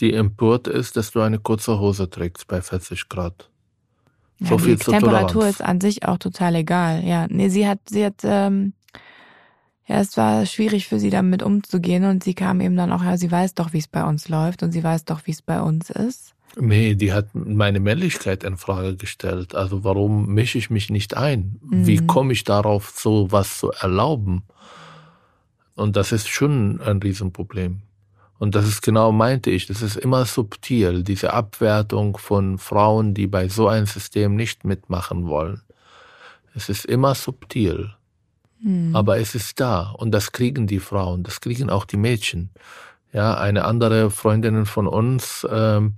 die 0.00 0.12
empört 0.12 0.68
ist, 0.68 0.96
dass 0.96 1.10
du 1.10 1.20
eine 1.20 1.38
kurze 1.38 1.78
Hose 1.78 2.08
trägst 2.08 2.46
bei 2.48 2.60
40 2.60 3.08
Grad. 3.08 3.50
Ja, 4.38 4.48
so 4.48 4.58
viel 4.58 4.76
die 4.76 4.82
zur 4.82 4.94
Temperatur 4.94 5.28
Toleranz. 5.28 5.56
ist 5.56 5.62
an 5.62 5.80
sich 5.80 6.04
auch 6.06 6.18
total 6.18 6.56
egal. 6.56 7.04
Ja, 7.04 7.26
nee, 7.28 7.48
sie 7.48 7.66
hat, 7.66 7.80
sie 7.88 8.04
hat, 8.04 8.20
ähm, 8.22 8.74
ja, 9.86 10.00
es 10.00 10.16
war 10.16 10.44
schwierig 10.44 10.88
für 10.88 10.98
sie 10.98 11.10
damit 11.10 11.42
umzugehen 11.42 12.04
und 12.04 12.22
sie 12.22 12.34
kam 12.34 12.60
eben 12.60 12.76
dann 12.76 12.92
auch, 12.92 13.02
ja, 13.02 13.16
sie 13.16 13.30
weiß 13.30 13.54
doch, 13.54 13.72
wie 13.72 13.78
es 13.78 13.88
bei 13.88 14.04
uns 14.04 14.28
läuft 14.28 14.62
und 14.62 14.72
sie 14.72 14.84
weiß 14.84 15.04
doch, 15.04 15.20
wie 15.24 15.30
es 15.30 15.42
bei 15.42 15.60
uns 15.60 15.90
ist. 15.90 16.34
Nee, 16.58 16.94
die 16.94 17.12
hat 17.12 17.34
meine 17.34 17.80
Männlichkeit 17.80 18.42
in 18.42 18.56
Frage 18.56 18.96
gestellt. 18.96 19.54
Also 19.54 19.84
warum 19.84 20.26
mische 20.26 20.58
ich 20.58 20.70
mich 20.70 20.90
nicht 20.90 21.16
ein? 21.16 21.60
Mhm. 21.62 21.86
Wie 21.86 22.06
komme 22.06 22.32
ich 22.32 22.44
darauf, 22.44 22.94
so 22.96 23.30
was 23.30 23.58
zu 23.58 23.72
erlauben? 23.72 24.44
Und 25.74 25.96
das 25.96 26.12
ist 26.12 26.28
schon 26.28 26.80
ein 26.80 26.98
Riesenproblem. 26.98 27.82
Und 28.38 28.54
das 28.54 28.66
ist 28.66 28.82
genau, 28.82 29.12
meinte 29.12 29.50
ich, 29.50 29.66
das 29.66 29.82
ist 29.82 29.96
immer 29.96 30.26
subtil, 30.26 31.02
diese 31.02 31.32
Abwertung 31.32 32.18
von 32.18 32.58
Frauen, 32.58 33.14
die 33.14 33.26
bei 33.26 33.48
so 33.48 33.68
einem 33.68 33.86
System 33.86 34.36
nicht 34.36 34.64
mitmachen 34.64 35.26
wollen. 35.26 35.62
Es 36.54 36.68
ist 36.68 36.84
immer 36.84 37.14
subtil. 37.14 37.94
Hm. 38.62 38.94
Aber 38.94 39.18
es 39.18 39.34
ist 39.34 39.60
da 39.60 39.90
und 39.90 40.12
das 40.12 40.32
kriegen 40.32 40.66
die 40.66 40.80
Frauen, 40.80 41.22
das 41.22 41.40
kriegen 41.40 41.70
auch 41.70 41.84
die 41.84 41.96
Mädchen. 41.96 42.50
Ja, 43.12 43.38
eine 43.38 43.64
andere 43.64 44.10
Freundin 44.10 44.66
von 44.66 44.86
uns, 44.86 45.46
ähm, 45.50 45.96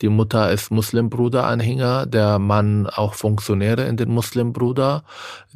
die 0.00 0.08
Mutter 0.08 0.50
ist 0.50 0.70
Muslimbruder-Anhänger, 0.70 2.06
der 2.06 2.38
Mann 2.38 2.86
auch 2.86 3.14
Funktionäre 3.14 3.84
in 3.84 3.96
den 3.96 4.10
Muslimbruder. 4.10 5.02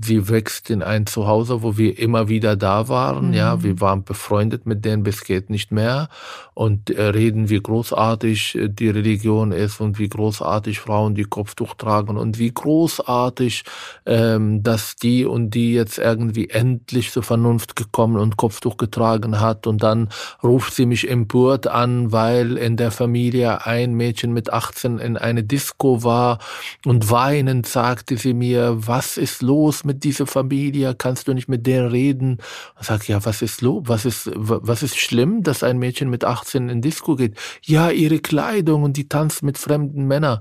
Sie 0.01 0.29
wächst 0.29 0.71
in 0.71 0.83
ein 0.83 1.07
Zuhause, 1.07 1.63
wo 1.63 1.77
wir 1.77 1.99
immer 1.99 2.29
wieder 2.29 2.57
da 2.57 2.89
waren. 2.89 3.29
Mhm. 3.29 3.35
Ja, 3.35 3.63
wir 3.63 3.81
waren 3.81 4.05
befreundet 4.05 4.67
mit 4.67 4.85
denen 4.85 5.03
bis 5.03 5.25
geht 5.25 5.51
nicht 5.51 5.71
mehr 5.73 6.09
und 6.55 6.91
äh, 6.91 7.03
reden, 7.05 7.49
wie 7.49 7.61
großartig 7.61 8.57
äh, 8.57 8.69
die 8.69 8.91
Religion 8.91 9.53
ist 9.53 9.81
und 9.81 9.99
wie 9.99 10.09
großartig 10.09 10.81
Frauen 10.81 11.15
die 11.15 11.25
Kopftuch 11.25 11.75
tragen 11.75 12.17
und 12.17 12.39
wie 12.39 12.53
großartig, 12.53 13.65
ähm, 14.05 14.63
dass 14.63 14.97
die 14.97 15.25
und 15.25 15.51
die 15.51 15.73
jetzt 15.73 15.99
irgendwie 15.99 16.51
endlich 16.51 17.11
zur 17.11 17.23
Vernunft 17.23 17.77
gekommen 17.77 18.19
und 18.19 18.37
Kopftuch 18.37 18.77
getragen 18.77 19.41
hat 19.41 19.67
und 19.67 19.83
dann 19.83 20.11
ruft 20.43 20.75
sie 20.75 20.87
mich 20.87 21.09
empört 21.09 21.67
an, 21.67 22.13
weil 22.13 22.57
in 22.59 22.77
der 22.77 22.91
Familie 22.91 23.65
ein 23.65 23.95
Mädchen 23.95 24.32
mit 24.33 24.53
18 24.53 24.99
in 24.99 25.17
eine 25.17 25.45
Disco 25.45 26.03
war 26.03 26.39
und 26.85 27.11
weinend 27.11 27.67
sagte 27.67 28.17
sie 28.17 28.35
mir, 28.35 28.75
was 28.87 29.17
ist 29.17 29.43
los 29.43 29.85
mit 29.85 30.05
dieser 30.05 30.27
Familie? 30.27 30.95
Kannst 30.95 31.29
du 31.29 31.35
nicht 31.35 31.49
mit 31.49 31.67
denen 31.67 31.89
reden? 31.89 32.39
Und 32.77 32.85
sag 32.85 33.09
ja, 33.09 33.25
was 33.25 33.43
ist 33.43 33.61
los? 33.61 33.83
Was 33.87 34.05
ist, 34.05 34.31
was 34.35 34.83
ist 34.83 34.99
schlimm, 34.99 35.43
dass 35.43 35.63
ein 35.63 35.79
Mädchen 35.79 36.11
mit 36.11 36.25
18 36.25 36.69
in 36.69 36.81
Disco 36.81 37.17
geht? 37.17 37.37
Ja, 37.63 37.91
ihre 37.91 38.19
Kleidung 38.19 38.83
und 38.83 38.97
die 38.97 39.09
tanzt 39.09 39.43
mit 39.43 39.59
fremden 39.59 40.07
Männern. 40.07 40.41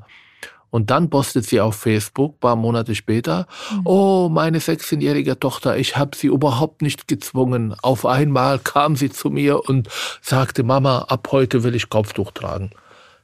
Und 0.72 0.90
dann 0.90 1.10
postet 1.10 1.46
sie 1.46 1.60
auf 1.60 1.76
Facebook, 1.76 2.40
paar 2.40 2.56
Monate 2.56 2.96
später, 2.96 3.46
mhm. 3.72 3.82
oh, 3.84 4.30
meine 4.30 4.60
16-jährige 4.60 5.38
Tochter, 5.38 5.78
ich 5.78 5.98
habe 5.98 6.16
sie 6.16 6.28
überhaupt 6.28 6.82
nicht 6.82 7.08
gezwungen. 7.08 7.76
Auf 7.82 8.06
einmal 8.06 8.58
kam 8.58 8.96
sie 8.96 9.10
zu 9.10 9.30
mir 9.30 9.68
und 9.70 9.90
sagte, 10.22 10.64
Mama, 10.64 11.00
ab 11.10 11.28
heute 11.32 11.64
will 11.64 11.76
ich 11.76 11.90
Kopftuch 11.90 12.32
tragen. 12.32 12.72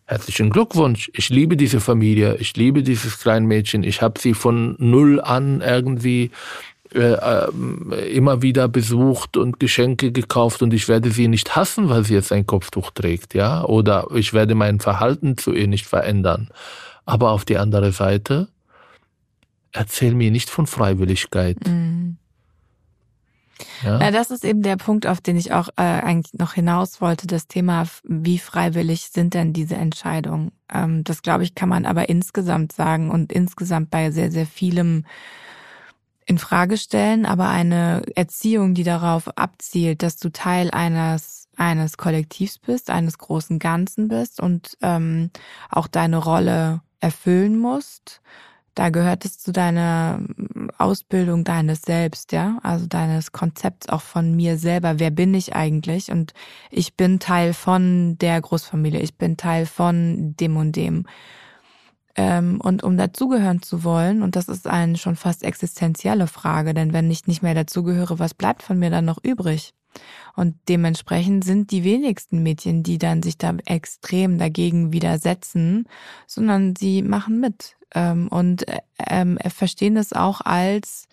Herzlichen 0.10 0.50
Glückwunsch. 0.50 1.12
Ich 1.13 1.28
liebe 1.28 1.58
diese 1.58 1.82
Familie. 1.82 2.38
Ich 2.38 2.56
liebe 2.56 2.82
dieses 2.82 3.20
kleine 3.20 3.46
Mädchen. 3.46 3.84
Ich 3.84 4.02
habe 4.02 4.20
sie 4.20 4.34
von 4.34 4.76
null 4.80 5.20
an 5.20 5.60
irgendwie 5.60 6.32
äh, 6.96 7.12
äh, 7.12 8.15
immer 8.15 8.41
wieder 8.41 8.70
besucht 8.70 9.36
und 9.36 9.60
Geschenke 9.60 10.13
gekauft 10.13 10.62
und 10.62 10.74
ich 10.74 10.88
werde 10.88 11.12
sie 11.12 11.28
nicht 11.28 11.58
hassen, 11.58 11.89
weil 11.89 12.06
sie 12.06 12.13
jetzt 12.13 12.32
ein 12.32 12.46
Kopftuch 12.46 12.91
trägt, 12.91 13.34
ja, 13.34 13.65
oder 13.65 14.08
ich 14.15 14.34
werde 14.34 14.56
mein 14.56 14.80
Verhalten 14.80 15.38
zu 15.38 15.52
ihr 15.52 15.67
nicht 15.67 15.86
verändern. 15.86 16.50
Aber 17.06 17.32
auf 17.32 17.43
die 17.43 17.58
andere 17.58 17.91
Seite, 17.91 18.48
erzähl 19.74 20.15
mir 20.15 20.32
nicht 20.32 20.50
von 20.50 20.67
Freiwilligkeit. 20.67 21.58
Mhm. 21.67 22.15
Ja. 23.84 23.98
Na, 24.00 24.12
das 24.12 24.32
ist 24.32 24.46
eben 24.46 24.62
der 24.62 24.78
Punkt, 24.78 25.08
auf 25.08 25.22
den 25.22 25.38
ich 25.38 25.52
auch 25.52 25.70
äh, 25.78 25.82
eigentlich 25.82 26.34
noch 26.34 26.54
hinaus 26.54 27.02
wollte. 27.02 27.28
Das 27.28 27.48
Thema, 27.48 27.86
wie 28.04 28.39
freiwillig 28.39 29.10
sind 29.10 29.34
denn 29.34 29.54
diese 29.54 29.76
Entscheidungen? 29.76 30.52
Ähm, 30.72 31.04
das 31.04 31.22
glaube 31.22 31.43
ich, 31.43 31.56
kann 31.56 31.70
man 31.70 31.86
aber 31.86 32.10
insgesamt 32.10 32.72
sagen 32.72 33.10
und 33.10 33.32
insgesamt 33.32 33.89
bei 33.89 34.12
sehr, 34.12 34.32
sehr 34.32 34.46
vielem 34.46 35.06
in 36.26 36.38
Frage 36.38 36.78
stellen. 36.78 37.26
Aber 37.26 37.50
eine 37.50 38.04
Erziehung, 38.15 38.74
die 38.74 38.84
darauf 38.84 39.38
abzielt, 39.38 40.04
dass 40.04 40.17
du 40.17 40.30
Teil 40.30 40.72
eines 40.72 41.48
eines 41.58 41.98
Kollektivs 41.98 42.60
bist, 42.60 42.91
eines 42.91 43.17
großen 43.17 43.58
Ganzen 43.58 44.10
bist 44.10 44.39
und 44.39 44.78
ähm, 44.82 45.32
auch 45.72 45.88
deine 45.88 46.17
Rolle 46.17 46.82
erfüllen 47.00 47.58
musst 47.58 48.22
da 48.77 48.89
gehört 48.89 49.25
es 49.25 49.39
zu 49.39 49.51
deiner 49.51 50.21
Ausbildung 50.77 51.43
deines 51.43 51.81
Selbst, 51.81 52.31
ja, 52.31 52.59
also 52.61 52.85
deines 52.85 53.31
Konzepts 53.31 53.89
auch 53.89 54.03
von 54.03 54.35
mir 54.35 54.59
selber. 54.59 54.99
Wer 54.99 55.09
bin 55.09 55.33
ich 55.33 55.55
eigentlich? 55.55 56.11
Und 56.11 56.33
ich 56.69 56.95
bin 56.95 57.19
Teil 57.19 57.53
von 57.53 58.19
der 58.19 58.39
Großfamilie. 58.39 58.99
Ich 58.99 59.15
bin 59.15 59.35
Teil 59.35 59.65
von 59.65 60.35
dem 60.39 60.57
und 60.57 60.75
dem. 60.75 61.07
Ähm, 62.15 62.61
und 62.61 62.83
um 62.83 62.97
dazugehören 62.97 63.63
zu 63.63 63.83
wollen, 63.83 64.21
und 64.21 64.35
das 64.35 64.47
ist 64.47 64.67
eine 64.67 64.97
schon 64.97 65.15
fast 65.15 65.43
existenzielle 65.43 66.27
Frage, 66.27 66.75
denn 66.75 66.93
wenn 66.93 67.09
ich 67.09 67.25
nicht 67.25 67.41
mehr 67.41 67.55
dazugehöre, 67.55 68.19
was 68.19 68.35
bleibt 68.35 68.61
von 68.61 68.77
mir 68.77 68.91
dann 68.91 69.05
noch 69.05 69.23
übrig? 69.23 69.73
Und 70.35 70.55
dementsprechend 70.69 71.43
sind 71.43 71.71
die 71.71 71.83
wenigsten 71.83 72.43
Mädchen, 72.43 72.83
die 72.83 72.99
dann 72.99 73.23
sich 73.23 73.39
da 73.39 73.55
extrem 73.65 74.37
dagegen 74.37 74.93
widersetzen, 74.93 75.87
sondern 76.27 76.75
sie 76.75 77.01
machen 77.01 77.39
mit 77.39 77.76
ähm, 77.93 78.28
und 78.28 78.65
ähm, 78.97 79.38
verstehen 79.50 79.97
es 79.97 80.13
auch 80.13 80.41
als 80.41 81.08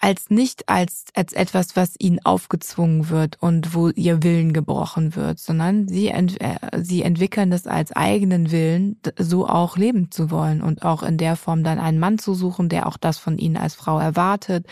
als 0.00 0.30
nicht 0.30 0.66
als, 0.68 1.04
als 1.14 1.34
etwas, 1.34 1.76
was 1.76 1.94
ihnen 1.98 2.24
aufgezwungen 2.24 3.10
wird 3.10 3.36
und 3.40 3.74
wo 3.74 3.90
ihr 3.90 4.22
Willen 4.22 4.54
gebrochen 4.54 5.14
wird, 5.14 5.38
sondern 5.38 5.88
sie, 5.88 6.08
ent, 6.08 6.40
äh, 6.40 6.56
sie 6.82 7.02
entwickeln 7.02 7.50
das 7.50 7.66
als 7.66 7.92
eigenen 7.92 8.50
Willen, 8.50 8.98
so 9.18 9.46
auch 9.46 9.76
leben 9.76 10.10
zu 10.10 10.30
wollen 10.30 10.62
und 10.62 10.82
auch 10.82 11.02
in 11.02 11.18
der 11.18 11.36
Form 11.36 11.64
dann 11.64 11.78
einen 11.78 11.98
Mann 11.98 12.18
zu 12.18 12.32
suchen, 12.32 12.70
der 12.70 12.86
auch 12.86 12.96
das 12.96 13.18
von 13.18 13.36
ihnen 13.36 13.58
als 13.58 13.74
Frau 13.74 13.98
erwartet, 13.98 14.66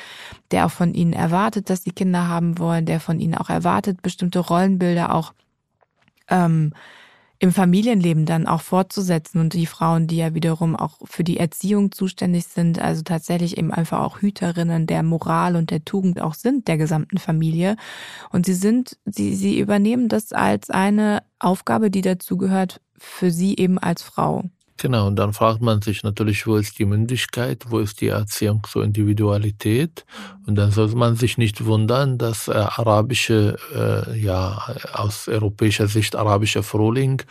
der 0.51 0.64
auch 0.64 0.71
von 0.71 0.94
ihnen 0.94 1.12
erwartet, 1.12 1.68
dass 1.68 1.85
sie 1.85 1.92
Kinder 1.92 2.27
haben 2.27 2.59
wollen, 2.59 2.87
der 2.87 2.99
von 2.99 3.21
ihnen 3.21 3.35
auch 3.35 3.51
erwartet, 3.51 4.01
bestimmte 4.01 4.38
Rollenbilder 4.38 5.14
auch 5.14 5.35
ähm, 6.31 6.73
im 7.40 7.53
Familienleben 7.53 8.27
dann 8.27 8.46
auch 8.48 8.62
fortzusetzen 8.62 9.40
und 9.40 9.53
die 9.53 9.66
Frauen, 9.66 10.09
die 10.09 10.16
ja 10.16 10.35
wiederum 10.35 10.74
auch 10.74 10.98
für 11.05 11.22
die 11.22 11.38
Erziehung 11.38 11.92
zuständig 11.92 12.46
sind, 12.46 12.81
also 12.81 13.03
tatsächlich 13.03 13.57
eben 13.59 13.72
einfach 13.72 14.01
auch 14.01 14.20
Hüterinnen 14.20 14.87
der 14.87 15.05
Moral 15.05 15.55
und 15.55 15.70
der 15.70 15.85
Tugend 15.85 16.20
auch 16.20 16.35
sind 16.35 16.66
der 16.66 16.79
gesamten 16.79 17.18
Familie. 17.18 17.77
Und 18.31 18.46
sie 18.46 18.55
sind, 18.55 18.98
sie, 19.05 19.37
sie 19.37 19.61
übernehmen 19.61 20.09
das 20.09 20.33
als 20.33 20.70
eine 20.70 21.22
Aufgabe, 21.38 21.90
die 21.90 22.03
dazugehört 22.03 22.81
für 22.96 23.31
sie 23.31 23.57
eben 23.57 23.79
als 23.79 24.03
Frau. 24.03 24.44
Genau, 24.81 25.09
und 25.09 25.17
dann 25.17 25.33
fragt 25.33 25.61
man 25.61 25.83
sich 25.83 26.05
natürlich, 26.05 26.47
wo 26.47 26.55
ist 26.57 26.79
die 26.79 26.85
Mündigkeit, 26.85 27.64
wo 27.69 27.81
ist 27.81 28.01
die 28.01 28.09
Erziehung 28.09 28.62
zur 28.64 28.85
Individualität? 28.85 30.05
Und 30.47 30.55
dann 30.55 30.71
sollte 30.71 30.95
man 30.97 31.17
sich 31.17 31.37
nicht 31.37 31.64
wundern, 31.64 32.17
dass 32.17 32.47
äh, 32.47 32.53
arabische, 32.53 33.57
äh, 33.75 34.17
ja, 34.17 34.73
aus 34.93 35.27
europäischer 35.27 35.88
Sicht 35.88 36.14
arabischer 36.14 36.62
Frühling 36.62 37.23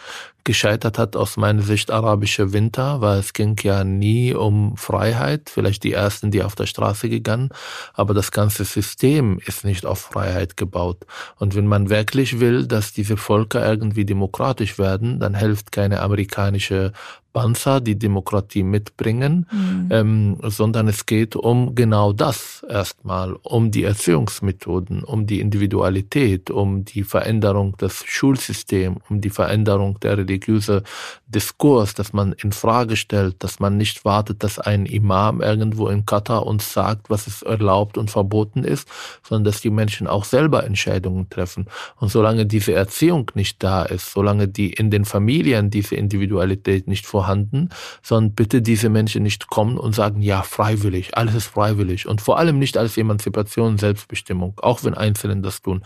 gescheitert 0.47 0.97
hat 0.97 1.17
aus 1.17 1.35
meiner 1.35 1.61
Sicht 1.61 1.91
arabische 1.91 2.53
Winter, 2.53 3.01
weil 3.01 3.19
es 3.19 3.33
ging 3.33 3.57
ja 3.63 3.83
nie 3.83 4.33
um 4.33 4.77
Freiheit, 4.77 5.49
vielleicht 5.49 5.83
die 5.83 5.91
ersten, 5.91 6.31
die 6.31 6.41
auf 6.41 6.55
der 6.55 6.67
Straße 6.67 7.09
gegangen, 7.09 7.49
aber 7.93 8.13
das 8.13 8.31
ganze 8.31 8.63
System 8.63 9.39
ist 9.45 9.65
nicht 9.65 9.85
auf 9.85 9.99
Freiheit 9.99 10.55
gebaut. 10.55 11.05
Und 11.35 11.55
wenn 11.55 11.67
man 11.67 11.89
wirklich 11.89 12.39
will, 12.39 12.65
dass 12.65 12.93
diese 12.93 13.17
Völker 13.17 13.67
irgendwie 13.67 14.05
demokratisch 14.05 14.79
werden, 14.79 15.19
dann 15.19 15.35
hilft 15.35 15.73
keine 15.73 15.99
amerikanische 15.99 16.93
Panzer, 17.37 17.81
die 17.81 17.99
Demokratie 17.99 18.63
mitbringen, 18.63 19.45
mhm. 19.51 19.89
ähm, 19.91 20.37
sondern 20.41 20.87
es 20.87 21.05
geht 21.05 21.35
um 21.35 21.75
genau 21.75 22.11
das 22.11 22.65
erstmal, 22.67 23.35
um 23.43 23.69
die 23.69 23.83
Erziehungsmethoden, 23.83 25.03
um 25.03 25.27
die 25.27 25.39
Individualität, 25.39 26.49
um 26.49 26.83
die 26.83 27.03
Veränderung 27.03 27.77
des 27.77 28.03
Schulsystems, 28.07 28.97
um 29.07 29.21
die 29.21 29.29
Veränderung 29.29 29.99
der 29.99 30.17
religiösen 30.37 30.81
Diskurs, 31.27 31.93
dass 31.93 32.13
man 32.13 32.33
in 32.33 32.51
Frage 32.51 32.95
stellt, 32.95 33.43
dass 33.43 33.59
man 33.59 33.77
nicht 33.77 34.05
wartet, 34.05 34.43
dass 34.43 34.59
ein 34.59 34.85
Imam 34.85 35.41
irgendwo 35.41 35.89
in 35.89 36.05
Katar 36.05 36.45
uns 36.45 36.71
sagt, 36.71 37.09
was 37.09 37.27
es 37.27 37.41
erlaubt 37.41 37.97
und 37.97 38.09
verboten 38.09 38.63
ist, 38.63 38.87
sondern 39.23 39.43
dass 39.43 39.61
die 39.61 39.69
Menschen 39.69 40.07
auch 40.07 40.23
selber 40.23 40.63
Entscheidungen 40.63 41.29
treffen. 41.29 41.67
Und 41.97 42.09
solange 42.09 42.45
diese 42.45 42.73
Erziehung 42.73 43.31
nicht 43.33 43.61
da 43.63 43.83
ist, 43.83 44.11
solange 44.11 44.47
die 44.47 44.71
in 44.71 44.89
den 44.89 45.05
Familien 45.05 45.69
diese 45.69 45.95
Individualität 45.95 46.87
nicht 46.87 47.05
vorhanden, 47.05 47.69
sondern 48.01 48.33
bitte 48.33 48.61
diese 48.61 48.89
Menschen 48.89 49.23
nicht 49.23 49.47
kommen 49.47 49.77
und 49.77 49.93
sagen, 49.93 50.21
ja, 50.21 50.43
freiwillig, 50.43 51.17
alles 51.17 51.35
ist 51.35 51.47
freiwillig 51.47 52.07
und 52.07 52.21
vor 52.21 52.37
allem 52.37 52.59
nicht 52.59 52.77
als 52.77 52.97
Emanzipation, 52.97 53.77
Selbstbestimmung, 53.77 54.53
auch 54.61 54.83
wenn 54.83 54.93
Einzelne 54.93 55.41
das 55.41 55.61
tun. 55.61 55.83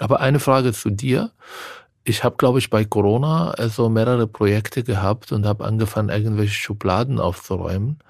Aber 0.00 0.20
eine 0.20 0.40
Frage 0.40 0.72
zu 0.72 0.90
dir 0.90 1.30
ich 2.10 2.24
habe, 2.24 2.36
glaube 2.36 2.58
ich, 2.58 2.68
bei 2.68 2.84
Corona 2.84 3.52
also 3.52 3.88
mehrere 3.88 4.26
Projekte 4.26 4.82
gehabt 4.82 5.32
und 5.32 5.46
habe 5.46 5.64
angefangen, 5.64 6.08
irgendwelche 6.08 6.54
Schubladen 6.54 7.20
aufzuräumen. 7.20 8.00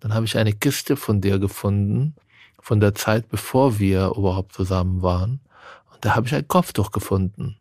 Dann 0.00 0.14
habe 0.14 0.26
ich 0.26 0.36
eine 0.36 0.52
Kiste 0.52 0.96
von 0.96 1.20
dir 1.20 1.38
gefunden, 1.38 2.14
von 2.60 2.80
der 2.80 2.94
Zeit, 2.94 3.28
bevor 3.28 3.78
wir 3.78 4.12
überhaupt 4.16 4.52
zusammen 4.52 5.02
waren. 5.02 5.40
Und 5.92 6.04
da 6.04 6.14
habe 6.14 6.26
ich 6.26 6.34
ein 6.34 6.46
Kopftuch 6.46 6.90
gefunden. 6.90 7.56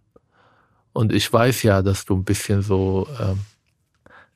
Und 0.92 1.14
ich 1.14 1.32
weiß 1.32 1.64
ja, 1.64 1.82
dass 1.82 2.06
du 2.06 2.16
ein 2.16 2.26
bisschen 2.26 2.62
so, 2.62 3.08
ähm, 3.20 3.40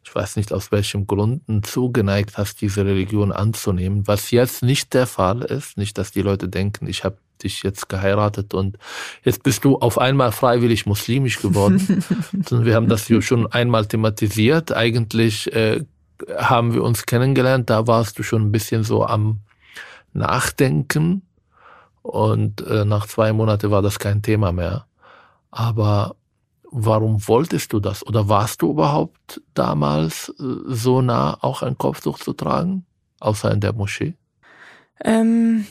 ich 0.09 0.15
weiß 0.15 0.37
nicht 0.37 0.51
aus 0.53 0.71
welchem 0.71 1.05
Gründen, 1.05 1.61
zugeneigt 1.61 2.39
hast, 2.39 2.61
diese 2.61 2.83
Religion 2.83 3.31
anzunehmen, 3.31 4.07
was 4.07 4.31
jetzt 4.31 4.63
nicht 4.63 4.95
der 4.95 5.05
Fall 5.05 5.43
ist. 5.43 5.77
Nicht, 5.77 5.99
dass 5.99 6.09
die 6.09 6.23
Leute 6.23 6.49
denken, 6.49 6.87
ich 6.87 7.03
habe 7.03 7.17
dich 7.43 7.61
jetzt 7.61 7.89
geheiratet 7.89 8.55
und 8.55 8.79
jetzt 9.23 9.43
bist 9.43 9.63
du 9.63 9.77
auf 9.77 9.99
einmal 9.99 10.31
freiwillig 10.31 10.87
muslimisch 10.87 11.39
geworden. 11.39 12.03
wir 12.49 12.73
haben 12.73 12.89
das 12.89 13.07
schon 13.23 13.51
einmal 13.51 13.85
thematisiert. 13.85 14.71
Eigentlich 14.71 15.53
äh, 15.53 15.85
haben 16.35 16.73
wir 16.73 16.81
uns 16.81 17.05
kennengelernt, 17.05 17.69
da 17.69 17.85
warst 17.85 18.17
du 18.17 18.23
schon 18.23 18.47
ein 18.47 18.51
bisschen 18.51 18.83
so 18.83 19.05
am 19.05 19.41
Nachdenken 20.13 21.21
und 22.01 22.61
äh, 22.61 22.83
nach 22.83 23.05
zwei 23.05 23.31
Monaten 23.31 23.69
war 23.69 23.83
das 23.83 23.99
kein 23.99 24.23
Thema 24.23 24.53
mehr. 24.53 24.87
Aber 25.51 26.15
warum 26.71 27.27
wolltest 27.27 27.73
du 27.73 27.79
das? 27.79 28.05
Oder 28.05 28.29
warst 28.29 28.61
du 28.61 28.71
überhaupt 28.71 29.41
damals 29.53 30.29
äh, 30.39 30.43
so 30.67 31.01
nah, 31.01 31.37
auch 31.41 31.61
ein 31.61 31.77
Kopftuch 31.77 32.19
zu 32.19 32.33
tragen, 32.33 32.85
außer 33.19 33.51
in 33.51 33.59
der 33.59 33.73
Moschee? 33.73 34.15
Ähm, 35.03 35.65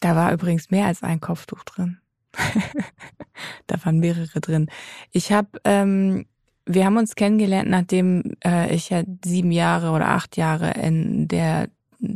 da 0.00 0.16
war 0.16 0.32
übrigens 0.32 0.70
mehr 0.70 0.86
als 0.86 1.02
ein 1.02 1.20
Kopftuch 1.20 1.64
drin. 1.64 1.98
da 3.66 3.84
waren 3.84 4.00
mehrere 4.00 4.40
drin. 4.40 4.68
Ich 5.12 5.32
habe, 5.32 5.60
ähm, 5.64 6.26
wir 6.66 6.84
haben 6.84 6.96
uns 6.96 7.14
kennengelernt, 7.14 7.70
nachdem 7.70 8.34
äh, 8.44 8.74
ich 8.74 8.90
ja 8.90 9.02
sieben 9.24 9.52
Jahre 9.52 9.90
oder 9.90 10.08
acht 10.08 10.36
Jahre 10.36 10.72
in 10.72 11.28
der 11.28 11.68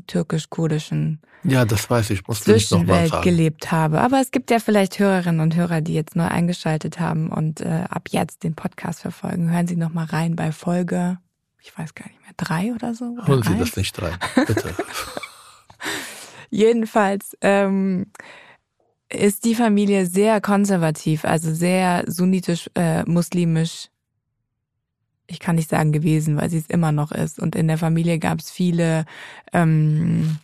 türkisch-kurdischen 0.06 1.20
ja, 1.44 1.64
das 1.64 1.88
weiß 1.88 2.10
ich, 2.10 2.26
muss 2.26 2.40
Zwischenwelt 2.42 3.10
sagen. 3.10 3.22
gelebt 3.22 3.70
habe. 3.70 4.00
Aber 4.00 4.20
es 4.20 4.30
gibt 4.30 4.50
ja 4.50 4.58
vielleicht 4.58 4.98
Hörerinnen 4.98 5.40
und 5.40 5.54
Hörer, 5.54 5.80
die 5.80 5.94
jetzt 5.94 6.16
neu 6.16 6.26
eingeschaltet 6.26 6.98
haben 6.98 7.28
und 7.30 7.60
äh, 7.60 7.84
ab 7.88 8.08
jetzt 8.10 8.42
den 8.42 8.54
Podcast 8.54 9.00
verfolgen. 9.00 9.50
Hören 9.50 9.66
Sie 9.66 9.76
noch 9.76 9.92
mal 9.92 10.04
rein 10.04 10.36
bei 10.36 10.52
Folge, 10.52 11.18
ich 11.60 11.76
weiß 11.76 11.94
gar 11.94 12.06
nicht 12.06 12.20
mehr, 12.22 12.32
drei 12.36 12.72
oder 12.74 12.94
so. 12.94 13.16
Oder 13.16 13.26
Holen 13.28 13.42
Sie 13.42 13.50
eins? 13.50 13.60
das 13.60 13.76
nicht 13.76 14.02
rein, 14.02 14.16
bitte. 14.46 14.74
Jedenfalls 16.50 17.36
ähm, 17.40 18.06
ist 19.08 19.44
die 19.44 19.54
Familie 19.54 20.06
sehr 20.06 20.40
konservativ, 20.40 21.24
also 21.24 21.52
sehr 21.52 22.04
sunnitisch, 22.06 22.68
äh, 22.74 23.04
muslimisch. 23.04 23.88
Ich 25.28 25.40
kann 25.40 25.56
nicht 25.56 25.70
sagen 25.70 25.92
gewesen, 25.92 26.36
weil 26.36 26.50
sie 26.50 26.58
es 26.58 26.66
immer 26.66 26.90
noch 26.90 27.12
ist. 27.12 27.38
Und 27.38 27.54
in 27.54 27.68
der 27.68 27.78
Familie 27.78 28.18
gab 28.18 28.40
es 28.40 28.50
viele, 28.50 29.04
ähm, 29.52 30.38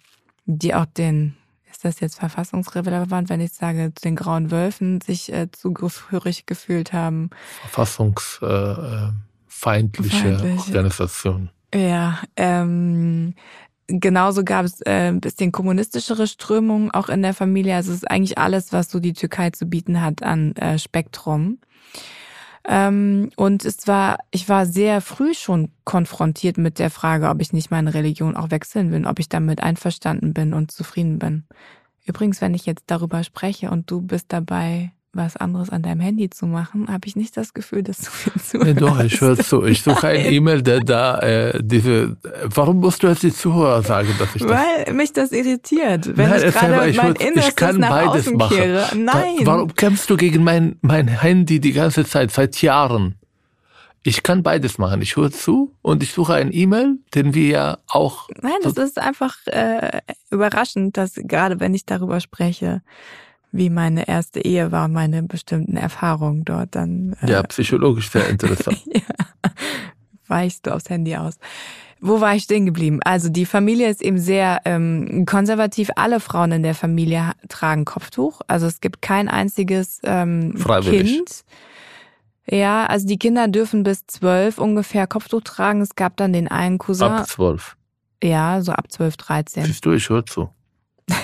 die 0.44 0.75
auch 0.75 0.85
den, 0.85 1.35
ist 1.70 1.85
das 1.85 2.01
jetzt 2.01 2.18
verfassungsrelevant, 2.18 3.31
wenn 3.31 3.40
ich 3.40 3.53
sage, 3.53 3.92
den 4.05 4.14
grauen 4.14 4.51
Wölfen 4.51 5.01
sich 5.01 5.33
äh, 5.33 5.51
zugehörig 5.51 6.44
gefühlt 6.47 6.92
haben. 6.92 7.31
Verfassungsfeindliche 7.62 10.29
äh, 10.29 10.59
Organisation. 10.59 11.49
Ja, 11.75 12.18
ähm, 12.37 13.35
Genauso 13.87 14.44
gab 14.44 14.64
es 14.64 14.81
äh, 14.81 15.09
ein 15.09 15.20
bisschen 15.20 15.53
kommunistischere 15.53 16.27
Strömungen 16.27 16.90
auch 16.90 17.11
in 17.11 17.20
der 17.20 17.35
Familie. 17.35 17.77
Also 17.77 17.90
es 17.90 17.99
ist 17.99 18.11
eigentlich 18.11 18.38
alles, 18.38 18.73
was 18.73 18.90
so 18.90 18.99
die 18.99 19.12
Türkei 19.12 19.51
zu 19.51 19.66
bieten 19.66 20.01
hat 20.01 20.23
an 20.23 20.57
äh, 20.57 20.79
Spektrum. 20.79 21.59
Ähm, 22.66 23.31
und 23.37 23.64
es 23.64 23.87
war, 23.87 24.18
ich 24.31 24.48
war 24.48 24.64
sehr 24.64 25.00
früh 25.00 25.35
schon 25.35 25.70
konfrontiert 25.85 26.57
mit 26.57 26.79
der 26.79 26.90
Frage, 26.90 27.29
ob 27.29 27.40
ich 27.42 27.53
nicht 27.53 27.70
meine 27.70 27.92
Religion 27.92 28.37
auch 28.37 28.50
wechseln 28.50 28.90
will, 28.90 29.07
ob 29.07 29.18
ich 29.18 29.29
damit 29.29 29.62
einverstanden 29.62 30.33
bin 30.33 30.55
und 30.55 30.72
zufrieden 30.72 31.18
bin. 31.18 31.44
Übrigens, 32.07 32.40
wenn 32.40 32.55
ich 32.55 32.64
jetzt 32.64 32.85
darüber 32.87 33.22
spreche 33.22 33.70
und 33.70 33.90
du 33.90 34.00
bist 34.00 34.33
dabei, 34.33 34.92
was 35.14 35.37
anderes 35.37 35.70
an 35.70 35.83
deinem 35.83 36.00
Handy 36.00 36.31
zu 36.31 36.46
machen, 36.46 36.88
habe 36.88 37.07
ich 37.07 37.16
nicht 37.16 37.37
das 37.37 37.55
Gefühl, 37.55 37.83
dass 37.83 37.98
du 37.98 38.11
viel 38.11 38.42
zu. 38.42 38.59
Nee, 38.59 38.74
doch, 38.74 39.00
ich 39.00 39.20
höre 39.20 39.37
zu. 39.38 39.64
Ich 39.64 39.83
suche 39.83 40.09
ein 40.09 40.33
E-Mail, 40.33 40.62
der 40.62 40.81
da 40.81 41.18
äh, 41.20 41.61
diese. 41.62 42.16
Warum 42.44 42.81
musst 42.81 43.03
du 43.03 43.09
jetzt 43.09 43.22
die 43.22 43.33
Zuhörer 43.33 43.83
sagen, 43.83 44.09
dass 44.18 44.35
ich 44.35 44.42
das? 44.42 44.50
Weil 44.50 44.94
mich 44.94 45.12
das 45.12 45.33
irritiert, 45.33 46.16
wenn 46.16 46.31
Nein, 46.31 46.42
ich 46.46 46.55
gerade 46.55 46.72
mein 46.72 46.94
hör, 46.94 47.20
Innerstes 47.20 47.48
ich 47.48 47.57
kann 47.57 47.79
nach 47.79 47.90
beides 47.90 48.27
außen 48.27 48.37
machen. 48.37 48.57
kehre. 48.57 48.88
Nein. 48.96 49.37
Warum 49.42 49.74
kämpfst 49.74 50.11
du 50.11 50.16
gegen 50.16 50.44
mein 50.44 50.77
mein 50.81 51.09
Handy 51.09 51.61
die 51.61 51.72
ganze 51.72 52.05
Zeit 52.05 52.31
seit 52.31 52.61
Jahren? 52.62 53.16
Ich 54.07 54.22
kann 54.22 54.42
beides 54.42 54.77
machen. 54.77 55.00
Ich 55.00 55.16
höre 55.16 55.33
zu 55.33 55.72
und 55.81 56.03
ich 56.03 56.12
suche 56.12 56.35
ein 56.35 56.53
E-Mail, 56.53 56.98
den 57.14 57.33
wir 57.33 57.46
ja 57.46 57.79
auch. 57.88 58.29
Nein, 58.42 58.53
das 58.62 58.74
ist 58.74 58.98
einfach 58.98 59.35
äh, 59.46 60.03
überraschend, 60.31 60.98
dass 60.98 61.14
gerade 61.14 61.59
wenn 61.59 61.72
ich 61.72 61.87
darüber 61.87 62.20
spreche, 62.20 62.83
wie 63.54 63.70
meine 63.70 64.08
erste 64.08 64.44
Ehe 64.44 64.72
war, 64.72 64.88
meine 64.88 65.22
bestimmten 65.22 65.76
Erfahrungen 65.76 66.44
dort 66.44 66.74
dann. 66.74 67.16
Äh, 67.22 67.30
ja, 67.30 67.42
psychologisch 67.44 68.10
sehr 68.10 68.28
interessant. 68.28 68.82
ja, 68.86 69.00
weichst 70.26 70.66
du 70.66 70.74
aufs 70.74 70.90
Handy 70.90 71.16
aus. 71.16 71.34
Wo 72.00 72.20
war 72.20 72.34
ich 72.34 72.42
stehen 72.42 72.66
geblieben? 72.66 73.00
Also 73.04 73.28
die 73.28 73.46
Familie 73.46 73.88
ist 73.88 74.02
eben 74.02 74.18
sehr 74.18 74.60
ähm, 74.64 75.24
konservativ. 75.24 75.90
Alle 75.94 76.18
Frauen 76.18 76.50
in 76.50 76.62
der 76.64 76.74
Familie 76.74 77.30
tragen 77.48 77.84
Kopftuch. 77.84 78.40
Also 78.48 78.66
es 78.66 78.80
gibt 78.80 79.00
kein 79.00 79.28
einziges 79.28 80.00
ähm, 80.02 80.54
Kind. 80.82 81.44
Ja, 82.46 82.86
also 82.86 83.06
die 83.06 83.18
Kinder 83.18 83.46
dürfen 83.48 83.84
bis 83.84 84.04
zwölf 84.06 84.58
ungefähr 84.58 85.06
Kopftuch 85.06 85.42
tragen. 85.42 85.80
Es 85.80 85.94
gab 85.94 86.16
dann 86.16 86.32
den 86.32 86.48
einen 86.48 86.78
Cousin. 86.78 87.06
Ab 87.06 87.28
zwölf. 87.28 87.76
Ja, 88.22 88.60
so 88.60 88.72
ab 88.72 88.90
zwölf, 88.90 89.16
dreizehn. 89.16 89.64
Siehst 89.64 89.86
du, 89.86 89.92
ich 89.92 90.08
höre 90.10 90.26
zu. 90.26 90.50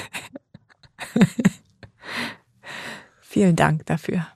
Vielen 3.30 3.54
Dank 3.54 3.86
dafür. 3.86 4.26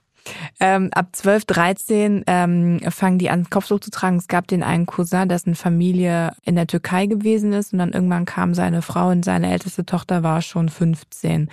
Ähm, 0.57 0.89
ab 0.93 1.09
12, 1.11 1.43
13 1.43 2.23
ähm, 2.27 2.79
fangen 2.89 3.19
die 3.19 3.29
an, 3.29 3.49
Kopftuch 3.49 3.81
zu 3.81 3.91
tragen. 3.91 4.15
Es 4.15 4.29
gab 4.29 4.47
den 4.47 4.63
einen 4.63 4.85
Cousin, 4.85 5.27
dessen 5.27 5.53
Familie 5.53 6.33
in 6.43 6.55
der 6.55 6.65
Türkei 6.65 7.05
gewesen 7.05 7.51
ist 7.51 7.73
und 7.73 7.79
dann 7.79 7.91
irgendwann 7.91 8.23
kam 8.23 8.53
seine 8.53 8.81
Frau 8.81 9.09
und 9.09 9.25
seine 9.25 9.51
älteste 9.51 9.85
Tochter 9.85 10.23
war 10.23 10.41
schon 10.41 10.69
15. 10.69 11.49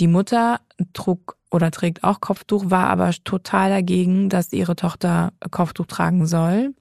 Die 0.00 0.06
Mutter 0.06 0.60
trug 0.92 1.38
oder 1.50 1.70
trägt 1.70 2.04
auch 2.04 2.20
Kopftuch, 2.20 2.64
war 2.66 2.88
aber 2.88 3.10
total 3.24 3.70
dagegen, 3.70 4.28
dass 4.28 4.52
ihre 4.52 4.76
Tochter 4.76 5.32
Kopftuch 5.50 5.86
tragen 5.86 6.26
soll. 6.26 6.74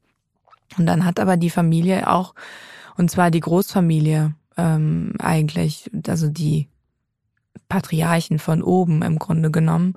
Und 0.78 0.88
dann 0.88 1.06
hat 1.06 1.22
aber 1.22 1.38
die 1.38 1.50
Familie 1.50 2.10
auch, 2.10 2.36
und 2.98 3.10
zwar 3.10 3.32
die 3.32 3.40
Großfamilie 3.40 4.34
ähm, 4.58 5.14
eigentlich, 5.20 5.90
also 6.06 6.28
die 6.28 6.68
Patriarchen 7.70 8.40
von 8.40 8.62
oben 8.62 9.02
im 9.02 9.18
Grunde 9.18 9.50
genommen. 9.50 9.94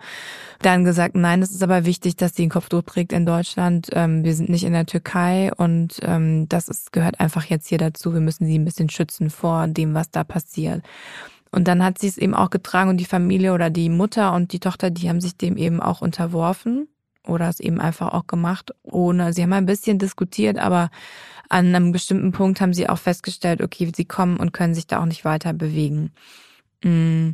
Dann 0.60 0.84
gesagt, 0.84 1.16
nein, 1.16 1.42
es 1.42 1.50
ist 1.50 1.62
aber 1.62 1.84
wichtig, 1.84 2.16
dass 2.16 2.34
sie 2.34 2.42
einen 2.42 2.50
Kopftuch 2.50 2.82
trägt 2.82 3.12
in 3.12 3.26
Deutschland. 3.26 3.88
Ähm, 3.92 4.24
wir 4.24 4.34
sind 4.34 4.48
nicht 4.48 4.64
in 4.64 4.72
der 4.72 4.86
Türkei 4.86 5.52
und 5.56 5.98
ähm, 6.02 6.48
das 6.48 6.68
ist, 6.68 6.92
gehört 6.92 7.20
einfach 7.20 7.44
jetzt 7.44 7.68
hier 7.68 7.78
dazu. 7.78 8.14
Wir 8.14 8.20
müssen 8.20 8.46
sie 8.46 8.58
ein 8.58 8.64
bisschen 8.64 8.90
schützen 8.90 9.30
vor 9.30 9.66
dem, 9.66 9.94
was 9.94 10.10
da 10.10 10.24
passiert. 10.24 10.82
Und 11.50 11.68
dann 11.68 11.84
hat 11.84 11.98
sie 11.98 12.08
es 12.08 12.18
eben 12.18 12.34
auch 12.34 12.50
getragen 12.50 12.90
und 12.90 12.96
die 12.96 13.04
Familie 13.04 13.52
oder 13.54 13.70
die 13.70 13.88
Mutter 13.88 14.32
und 14.32 14.52
die 14.52 14.60
Tochter, 14.60 14.90
die 14.90 15.08
haben 15.08 15.20
sich 15.20 15.36
dem 15.36 15.56
eben 15.56 15.80
auch 15.80 16.00
unterworfen 16.00 16.88
oder 17.26 17.48
es 17.48 17.60
eben 17.60 17.80
einfach 17.80 18.12
auch 18.12 18.26
gemacht, 18.26 18.72
ohne, 18.82 19.32
sie 19.32 19.42
haben 19.42 19.52
ein 19.52 19.66
bisschen 19.66 19.98
diskutiert, 19.98 20.58
aber 20.58 20.90
an 21.48 21.74
einem 21.74 21.92
bestimmten 21.92 22.32
Punkt 22.32 22.60
haben 22.60 22.74
sie 22.74 22.88
auch 22.88 22.98
festgestellt, 22.98 23.62
okay, 23.62 23.90
sie 23.94 24.04
kommen 24.04 24.38
und 24.38 24.52
können 24.52 24.74
sich 24.74 24.86
da 24.86 25.00
auch 25.00 25.06
nicht 25.06 25.24
weiter 25.24 25.52
bewegen. 25.52 26.12
Mm 26.84 27.32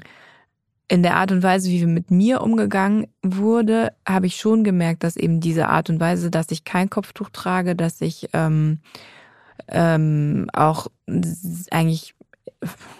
in 0.90 1.04
der 1.04 1.14
Art 1.14 1.30
und 1.30 1.44
Weise, 1.44 1.68
wie 1.70 1.86
mit 1.86 2.10
mir 2.10 2.40
umgegangen 2.40 3.06
wurde, 3.22 3.92
habe 4.06 4.26
ich 4.26 4.36
schon 4.36 4.64
gemerkt, 4.64 5.04
dass 5.04 5.16
eben 5.16 5.38
diese 5.38 5.68
Art 5.68 5.88
und 5.88 6.00
Weise, 6.00 6.32
dass 6.32 6.50
ich 6.50 6.64
kein 6.64 6.90
Kopftuch 6.90 7.30
trage, 7.30 7.76
dass 7.76 8.00
ich 8.00 8.28
ähm, 8.32 8.80
ähm, 9.68 10.48
auch 10.52 10.88
eigentlich 11.70 12.16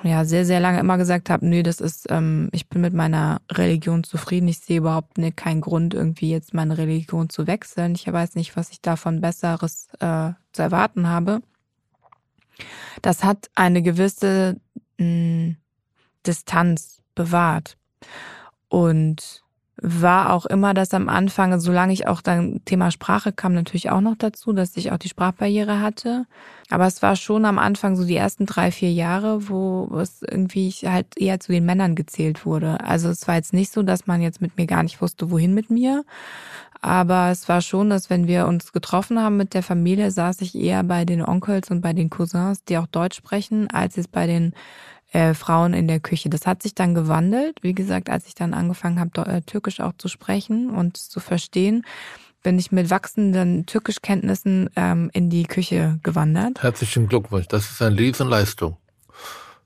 ja 0.05 0.25
sehr 0.25 0.45
sehr 0.47 0.61
lange 0.61 0.79
immer 0.79 0.99
gesagt 0.99 1.31
habe, 1.31 1.45
nee, 1.45 1.65
das 1.65 1.81
ist, 1.81 2.07
ähm, 2.11 2.49
ich 2.53 2.69
bin 2.69 2.81
mit 2.81 2.95
meiner 2.95 3.41
Religion 3.51 4.05
zufrieden. 4.05 4.47
Ich 4.47 4.61
sehe 4.61 4.79
überhaupt 4.79 5.19
ne, 5.19 5.33
keinen 5.33 5.61
Grund 5.61 5.93
irgendwie 5.93 6.31
jetzt 6.31 6.55
meine 6.55 6.79
Religion 6.79 7.29
zu 7.29 7.49
wechseln. 7.49 7.97
Ich 7.97 8.11
weiß 8.11 8.37
nicht, 8.37 8.57
was 8.57 8.71
ich 8.71 8.81
davon 8.81 9.21
besseres 9.21 9.89
äh, 9.99 10.31
zu 10.53 10.63
erwarten 10.63 11.09
habe. 11.09 11.43
Das 13.03 13.25
hat 13.25 13.51
eine 13.57 13.83
gewisse 13.83 14.61
mh, 14.97 15.07
hm, 15.07 15.57
Distanz 16.27 17.03
bewahrt. 17.15 17.77
Und 18.69 19.43
war 19.83 20.33
auch 20.33 20.45
immer 20.47 20.75
das 20.75 20.93
am 20.93 21.09
Anfang, 21.09 21.59
solange 21.59 21.93
ich 21.93 22.07
auch 22.07 22.21
dann 22.21 22.61
Thema 22.67 22.91
Sprache 22.91 23.33
kam 23.33 23.55
natürlich 23.55 23.91
auch 23.91 24.03
noch 24.03 24.17
dazu, 24.17 24.53
dass 24.53 24.77
ich 24.77 24.93
auch 24.93 24.99
die 24.99 25.09
Sprachbarriere 25.09 25.81
hatte. 25.81 26.27
Aber 26.69 26.87
es 26.87 27.01
war 27.01 27.17
schon 27.17 27.45
am 27.47 27.59
Anfang 27.59 27.97
so 27.97 28.05
die 28.05 28.17
ersten 28.17 28.45
drei, 28.45 28.71
vier 28.71 28.93
Jahre, 28.93 29.49
wo 29.49 29.89
es 29.99 30.23
irgendwie 30.23 30.71
halt 30.71 31.17
eher 31.17 31.41
zu 31.41 31.53
den 31.53 31.65
Männern 31.65 31.95
gezählt 31.95 32.45
wurde. 32.45 32.81
Also 32.81 33.09
es 33.09 33.27
war 33.27 33.37
jetzt 33.37 33.55
nicht 33.55 33.73
so, 33.73 33.83
dass 33.83 34.07
man 34.07 34.21
jetzt 34.21 34.43
mit 34.43 34.57
mir 34.59 34.67
gar 34.67 34.83
nicht 34.83 35.01
wusste, 35.01 35.31
wohin 35.31 35.55
mit 35.55 35.71
mir. 35.71 36.05
Aber 36.83 37.31
es 37.31 37.49
war 37.49 37.63
schon, 37.63 37.91
dass 37.91 38.11
wenn 38.11 38.27
wir 38.27 38.47
uns 38.47 38.73
getroffen 38.73 39.19
haben 39.19 39.37
mit 39.37 39.55
der 39.55 39.63
Familie, 39.63 40.11
saß 40.11 40.41
ich 40.43 40.55
eher 40.55 40.83
bei 40.83 41.05
den 41.05 41.23
Onkels 41.23 41.71
und 41.71 41.81
bei 41.81 41.93
den 41.93 42.11
Cousins, 42.11 42.65
die 42.65 42.79
auch 42.79 42.87
Deutsch 42.87 43.17
sprechen, 43.17 43.69
als 43.71 43.97
jetzt 43.97 44.13
bei 44.13 44.27
den 44.27 44.55
äh, 45.13 45.35
Frauen 45.35 45.75
in 45.75 45.89
der 45.89 46.01
Küche. 46.01 46.29
Das 46.31 46.47
hat 46.47 46.63
sich 46.63 46.75
dann 46.75 46.95
gewandelt. 46.95 47.59
Wie 47.63 47.75
gesagt, 47.75 48.11
als 48.11 48.27
ich 48.27 48.35
dann 48.35 48.55
angefangen 48.55 49.01
habe, 49.01 49.27
äh, 49.27 49.43
Türkisch 49.43 49.81
auch 49.81 49.93
zu 49.99 50.09
sprechen 50.09 50.71
und 50.71 50.97
zu 50.97 51.21
verstehen, 51.21 51.85
bin 52.43 52.59
ich 52.59 52.73
mit 52.73 52.91
wachsenden 52.91 53.67
Türkischkenntnissen 53.67 54.71
ähm, 54.77 55.11
in 55.13 55.29
die 55.31 55.45
Küche 55.45 55.99
gewandert. 56.03 56.63
Herzlichen 56.63 57.07
Glückwunsch, 57.07 57.49
das 57.49 57.71
ist 57.71 57.83
eine 57.83 57.99
Riesenleistung. 57.99 58.77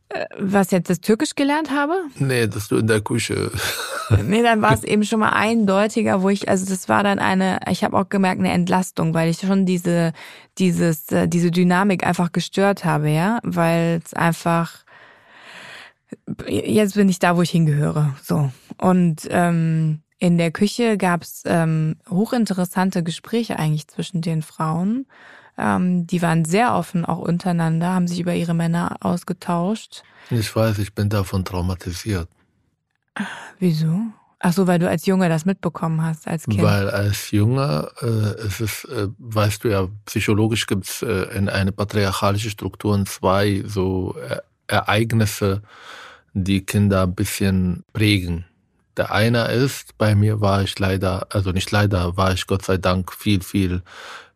Äh, 0.08 0.26
was 0.38 0.70
jetzt 0.70 0.90
das 0.90 1.00
Türkisch 1.00 1.34
gelernt 1.34 1.70
habe? 1.70 1.94
Nee, 2.18 2.46
dass 2.46 2.68
du 2.68 2.76
in 2.76 2.86
der 2.86 3.00
Küche. 3.00 3.50
nee, 4.24 4.42
dann 4.42 4.60
war 4.60 4.72
es 4.72 4.84
eben 4.84 5.04
schon 5.04 5.20
mal 5.20 5.30
eindeutiger, 5.30 6.22
wo 6.22 6.28
ich, 6.28 6.48
also 6.48 6.66
das 6.66 6.88
war 6.88 7.02
dann 7.02 7.18
eine, 7.18 7.60
ich 7.70 7.84
habe 7.84 7.96
auch 7.96 8.08
gemerkt, 8.08 8.40
eine 8.40 8.52
Entlastung, 8.52 9.14
weil 9.14 9.30
ich 9.30 9.38
schon 9.38 9.66
diese, 9.66 10.12
dieses, 10.58 11.10
äh, 11.12 11.28
diese 11.28 11.50
Dynamik 11.50 12.04
einfach 12.04 12.32
gestört 12.32 12.84
habe, 12.84 13.10
ja, 13.10 13.38
weil 13.42 14.00
es 14.04 14.14
einfach 14.14 14.83
jetzt 16.48 16.94
bin 16.94 17.08
ich 17.08 17.18
da, 17.18 17.36
wo 17.36 17.42
ich 17.42 17.50
hingehöre. 17.50 18.14
So. 18.22 18.50
Und 18.78 19.26
ähm, 19.30 20.02
in 20.18 20.38
der 20.38 20.50
Küche 20.50 20.96
gab 20.96 21.22
es 21.22 21.42
ähm, 21.44 21.96
hochinteressante 22.08 23.02
Gespräche 23.02 23.58
eigentlich 23.58 23.88
zwischen 23.88 24.22
den 24.22 24.42
Frauen. 24.42 25.06
Ähm, 25.56 26.06
die 26.06 26.22
waren 26.22 26.44
sehr 26.44 26.74
offen, 26.74 27.04
auch 27.04 27.18
untereinander, 27.18 27.88
haben 27.88 28.08
sich 28.08 28.20
über 28.20 28.34
ihre 28.34 28.54
Männer 28.54 28.96
ausgetauscht. 29.00 30.02
Ich 30.30 30.54
weiß, 30.54 30.78
ich 30.78 30.94
bin 30.94 31.08
davon 31.08 31.44
traumatisiert. 31.44 32.28
Wieso? 33.58 34.00
Ach 34.40 34.52
so, 34.52 34.66
weil 34.66 34.78
du 34.78 34.88
als 34.88 35.06
Junge 35.06 35.28
das 35.28 35.46
mitbekommen 35.46 36.02
hast, 36.02 36.28
als 36.28 36.44
Kind. 36.44 36.60
Weil 36.60 36.90
als 36.90 37.30
Junge, 37.30 37.88
äh, 38.02 38.46
es 38.46 38.60
ist, 38.60 38.84
äh, 38.84 39.08
weißt 39.18 39.64
du 39.64 39.68
ja, 39.68 39.88
psychologisch 40.04 40.66
gibt 40.66 40.86
es 40.86 41.02
äh, 41.02 41.36
in 41.36 41.48
eine 41.48 41.72
patriarchalische 41.72 42.50
Strukturen 42.50 43.06
zwei 43.06 43.62
so 43.66 44.16
äh, 44.28 44.38
Ereignisse, 44.66 45.62
die 46.34 46.66
Kinder 46.66 47.04
ein 47.04 47.14
bisschen 47.14 47.84
prägen. 47.92 48.44
Der 48.96 49.12
eine 49.12 49.50
ist, 49.50 49.96
bei 49.98 50.14
mir 50.14 50.40
war 50.40 50.62
ich 50.62 50.78
leider, 50.78 51.26
also 51.30 51.50
nicht 51.50 51.70
leider, 51.70 52.16
war 52.16 52.32
ich 52.32 52.46
Gott 52.46 52.64
sei 52.64 52.76
Dank 52.76 53.12
viel, 53.12 53.42
viel 53.42 53.82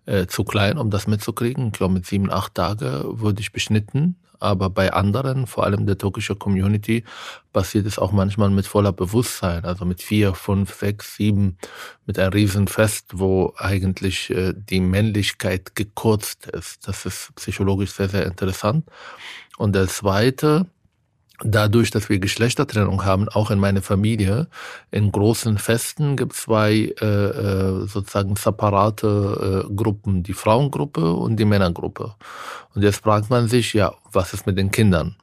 äh, 0.06 0.26
zu 0.26 0.42
klein, 0.44 0.78
um 0.78 0.90
das 0.90 1.06
mitzukriegen. 1.06 1.68
Ich 1.68 1.72
glaube, 1.74 1.94
mit 1.94 2.06
sieben, 2.06 2.30
acht 2.30 2.54
Tage 2.54 3.04
wurde 3.06 3.40
ich 3.40 3.52
beschnitten. 3.52 4.16
Aber 4.40 4.70
bei 4.70 4.92
anderen, 4.92 5.48
vor 5.48 5.64
allem 5.64 5.86
der 5.86 5.98
türkischen 5.98 6.38
Community, 6.38 7.04
passiert 7.52 7.86
es 7.86 7.98
auch 7.98 8.12
manchmal 8.12 8.50
mit 8.50 8.68
voller 8.68 8.92
Bewusstsein. 8.92 9.64
Also 9.64 9.84
mit 9.84 10.00
vier, 10.00 10.34
fünf, 10.34 10.74
sechs, 10.74 11.16
sieben, 11.16 11.58
mit 12.06 12.18
einem 12.18 12.32
Riesenfest, 12.32 13.18
wo 13.18 13.52
eigentlich 13.56 14.30
äh, 14.30 14.54
die 14.56 14.80
Männlichkeit 14.80 15.74
gekürzt 15.74 16.46
ist. 16.46 16.86
Das 16.86 17.04
ist 17.04 17.34
psychologisch 17.34 17.90
sehr, 17.90 18.08
sehr 18.08 18.26
interessant. 18.26 18.86
Und 19.56 19.74
der 19.74 19.88
zweite, 19.88 20.66
dadurch, 21.42 21.90
dass 21.90 22.08
wir 22.08 22.18
Geschlechtertrennung 22.18 23.04
haben, 23.04 23.28
auch 23.28 23.50
in 23.50 23.58
meiner 23.58 23.82
Familie, 23.82 24.48
in 24.90 25.12
großen 25.12 25.58
Festen 25.58 26.16
gibt 26.16 26.32
es 26.32 26.42
zwei 26.42 26.94
äh, 27.00 27.04
äh, 27.04 27.86
sozusagen 27.86 28.36
separate 28.36 29.64
äh, 29.68 29.74
Gruppen, 29.74 30.22
die 30.22 30.32
Frauengruppe 30.32 31.12
und 31.12 31.36
die 31.36 31.44
Männergruppe. 31.44 32.14
Und 32.74 32.82
jetzt 32.82 33.02
fragt 33.02 33.30
man 33.30 33.48
sich, 33.48 33.72
ja, 33.72 33.94
was 34.12 34.32
ist 34.32 34.46
mit 34.46 34.58
den 34.58 34.70
Kindern? 34.70 35.16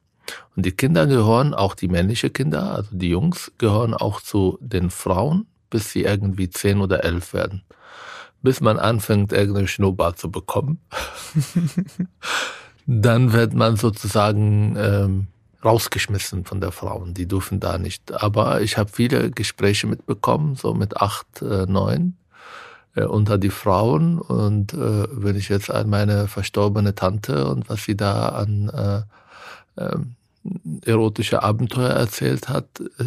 Und 0.55 0.65
die 0.65 0.71
Kinder 0.71 1.05
gehören, 1.05 1.53
auch 1.53 1.75
die 1.75 1.87
männlichen 1.87 2.33
Kinder, 2.33 2.71
also 2.71 2.89
die 2.95 3.09
Jungs, 3.09 3.51
gehören 3.57 3.93
auch 3.93 4.21
zu 4.21 4.57
den 4.61 4.89
Frauen, 4.89 5.47
bis 5.69 5.91
sie 5.91 6.03
irgendwie 6.03 6.49
zehn 6.49 6.79
oder 6.79 7.03
elf 7.03 7.33
werden. 7.33 7.63
Bis 8.41 8.61
man 8.61 8.79
anfängt, 8.79 9.33
irgendeinen 9.33 9.67
Schnurrbart 9.67 10.17
zu 10.17 10.31
bekommen. 10.31 10.79
Dann 12.85 13.33
wird 13.33 13.53
man 13.53 13.75
sozusagen 13.75 14.75
ähm, 14.77 15.27
rausgeschmissen 15.65 16.45
von 16.45 16.61
der 16.61 16.71
Frauen. 16.71 17.13
Die 17.13 17.27
dürfen 17.27 17.59
da 17.59 17.77
nicht. 17.77 18.11
Aber 18.13 18.61
ich 18.61 18.77
habe 18.77 18.91
viele 18.93 19.31
Gespräche 19.31 19.87
mitbekommen, 19.87 20.55
so 20.55 20.73
mit 20.73 20.97
acht, 20.97 21.41
äh, 21.41 21.65
neun 21.65 22.15
äh, 22.95 23.03
unter 23.03 23.37
die 23.37 23.49
Frauen. 23.49 24.19
Und 24.19 24.73
äh, 24.73 25.07
wenn 25.11 25.35
ich 25.35 25.49
jetzt 25.49 25.71
an 25.71 25.89
meine 25.89 26.27
verstorbene 26.27 26.95
Tante 26.95 27.47
und 27.47 27.67
was 27.69 27.83
sie 27.83 27.97
da 27.97 28.29
an 28.29 28.69
äh, 28.69 29.81
äh, 29.81 29.97
erotische 30.85 31.41
Abenteuer 31.41 31.89
erzählt 31.89 32.47
hat, 32.49 32.67
äh, 32.99 33.05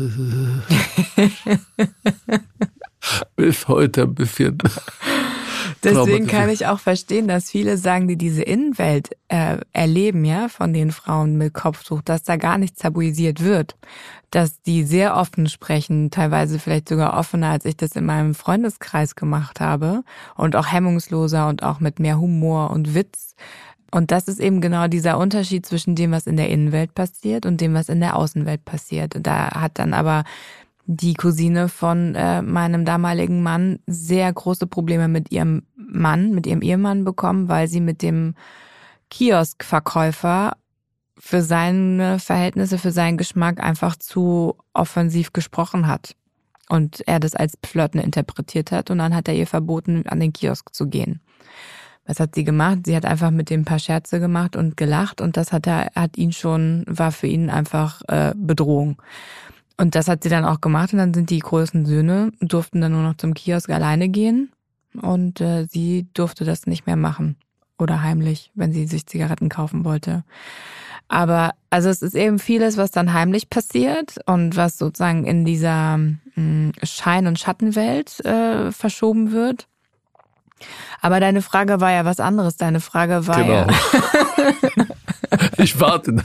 bis 3.37 3.69
heute 3.69 4.03
ein 4.03 4.15
bisschen 4.15 4.59
Deswegen 5.85 6.27
kann 6.27 6.49
ich 6.49 6.67
auch 6.67 6.81
verstehen, 6.81 7.29
dass 7.29 7.51
viele 7.51 7.77
sagen, 7.77 8.09
die 8.09 8.17
diese 8.17 8.43
Innenwelt 8.43 9.11
äh, 9.29 9.59
erleben, 9.73 10.25
ja, 10.25 10.49
von 10.49 10.73
den 10.73 10.91
Frauen 10.91 11.37
mit 11.37 11.55
Kopftuch, 11.55 12.03
dass 12.03 12.23
da 12.23 12.37
gar 12.37 12.59
nicht 12.59 12.79
tabuisiert 12.79 13.43
wird, 13.43 13.77
dass 14.31 14.61
die 14.63 14.85
sehr 14.85 15.17
offen 15.17 15.49
sprechen, 15.49 16.11
teilweise 16.11 16.59
vielleicht 16.59 16.89
sogar 16.89 17.17
offener, 17.19 17.51
als 17.51 17.65
ich 17.65 17.77
das 17.77 17.93
in 17.93 18.05
meinem 18.05 18.35
Freundeskreis 18.35 19.17
gemacht 19.17 19.61
habe 19.61 20.03
und 20.37 20.57
auch 20.57 20.71
hemmungsloser 20.71 21.49
und 21.49 21.63
auch 21.63 21.81
mit 21.81 21.99
mehr 21.99 22.19
Humor 22.19 22.71
und 22.71 22.95
Witz. 22.95 23.35
Und 23.91 24.11
das 24.11 24.29
ist 24.29 24.39
eben 24.39 24.61
genau 24.61 24.87
dieser 24.87 25.17
Unterschied 25.17 25.65
zwischen 25.65 25.95
dem, 25.95 26.11
was 26.13 26.27
in 26.27 26.37
der 26.37 26.51
Innenwelt 26.51 26.95
passiert 26.95 27.47
und 27.47 27.61
dem, 27.61 27.73
was 27.73 27.89
in 27.89 28.01
der 28.01 28.17
Außenwelt 28.17 28.65
passiert. 28.65 29.15
Da 29.23 29.51
hat 29.53 29.79
dann 29.79 29.95
aber 29.95 30.25
die 30.91 31.13
Cousine 31.13 31.69
von 31.69 32.15
äh, 32.15 32.41
meinem 32.41 32.87
damaligen 32.87 33.43
Mann 33.43 33.79
sehr 33.87 34.33
große 34.33 34.67
Probleme 34.67 35.07
mit 35.07 35.31
ihrem 35.31 35.65
Mann, 35.77 36.31
mit 36.35 36.47
ihrem 36.47 36.63
Ehemann 36.63 37.05
bekommen, 37.05 37.49
weil 37.49 37.69
sie 37.69 37.83
mit 37.83 38.01
dem 38.01 38.35
Kioskverkäufer 39.11 40.57
für 41.19 41.43
seine 41.43 42.19
Verhältnisse, 42.19 42.79
für 42.79 42.91
seinen 42.91 43.19
Geschmack 43.19 43.63
einfach 43.63 43.97
zu 43.97 44.57
offensiv 44.73 45.33
gesprochen 45.33 45.87
hat. 45.87 46.15
und 46.71 47.03
er 47.07 47.19
das 47.19 47.35
als 47.35 47.59
Flirten 47.65 48.01
interpretiert 48.01 48.73
hat 48.73 48.91
und 48.91 48.99
dann 48.99 49.15
hat 49.15 49.29
er 49.29 49.35
ihr 49.35 49.47
verboten, 49.47 50.07
an 50.07 50.21
den 50.21 50.33
Kiosk 50.35 50.75
zu 50.75 50.87
gehen. 50.87 51.21
Was 52.07 52.21
hat 52.21 52.35
sie 52.35 52.45
gemacht? 52.45 52.81
Sie 52.85 52.97
hat 52.97 53.05
einfach 53.05 53.31
mit 53.31 53.51
dem 53.51 53.63
ein 53.63 53.65
paar 53.65 53.79
Scherze 53.79 54.21
gemacht 54.21 54.55
und 54.57 54.77
gelacht 54.77 55.21
und 55.21 55.37
das 55.37 55.53
hat 55.53 55.67
er, 55.67 55.91
hat 55.95 56.17
ihn 56.17 56.33
schon, 56.33 56.85
war 56.87 57.13
für 57.13 57.27
ihn 57.27 57.51
einfach 57.51 58.03
äh, 58.09 58.33
Bedrohung. 58.37 59.01
Und 59.79 59.95
das 59.95 60.09
hat 60.09 60.25
sie 60.25 60.29
dann 60.29 60.45
auch 60.45 60.61
gemacht 60.61 60.93
und 60.93 60.99
dann 60.99 61.15
sind 61.15 61.31
die 61.31 61.39
großen 61.39 61.87
Söhne, 61.87 62.33
durften 62.41 62.81
dann 62.81 62.93
nur 62.93 63.03
noch 63.03 63.17
zum 63.17 63.33
Kiosk 63.33 63.71
alleine 63.71 64.09
gehen 64.09 64.51
und 65.01 65.41
äh, 65.41 65.67
sie 65.71 66.09
durfte 66.15 66.45
das 66.45 66.67
nicht 66.67 66.87
mehr 66.87 66.97
machen. 66.97 67.37
Oder 67.79 68.03
heimlich, 68.03 68.51
wenn 68.55 68.73
sie 68.73 68.89
sich 68.89 69.07
Zigaretten 69.07 69.49
kaufen 69.49 69.85
wollte. 69.85 70.25
Aber 71.07 71.55
also 71.71 71.89
es 71.89 72.03
ist 72.03 72.17
eben 72.17 72.41
vieles, 72.41 72.77
was 72.77 72.91
dann 72.91 73.13
heimlich 73.13 73.49
passiert 73.51 74.17
und 74.27 74.57
was 74.57 74.79
sozusagen 74.79 75.25
in 75.25 75.45
dieser 75.45 75.97
mh, 75.97 76.19
hm, 76.35 76.73
Schein- 76.83 77.29
und 77.29 77.39
Schattenwelt 77.39 78.19
äh, 78.25 78.73
verschoben 78.73 79.31
wird. 79.31 79.69
Aber 81.01 81.21
deine 81.21 81.41
Frage 81.41 81.81
war 81.81 81.93
ja 81.93 82.05
was 82.05 82.19
anderes. 82.19 82.57
Deine 82.57 82.81
Frage 82.81 83.29
war 83.29 83.43
genau. 83.43 83.53
ja. 83.53 83.67
ich 85.57 85.81
warte. 85.81 86.17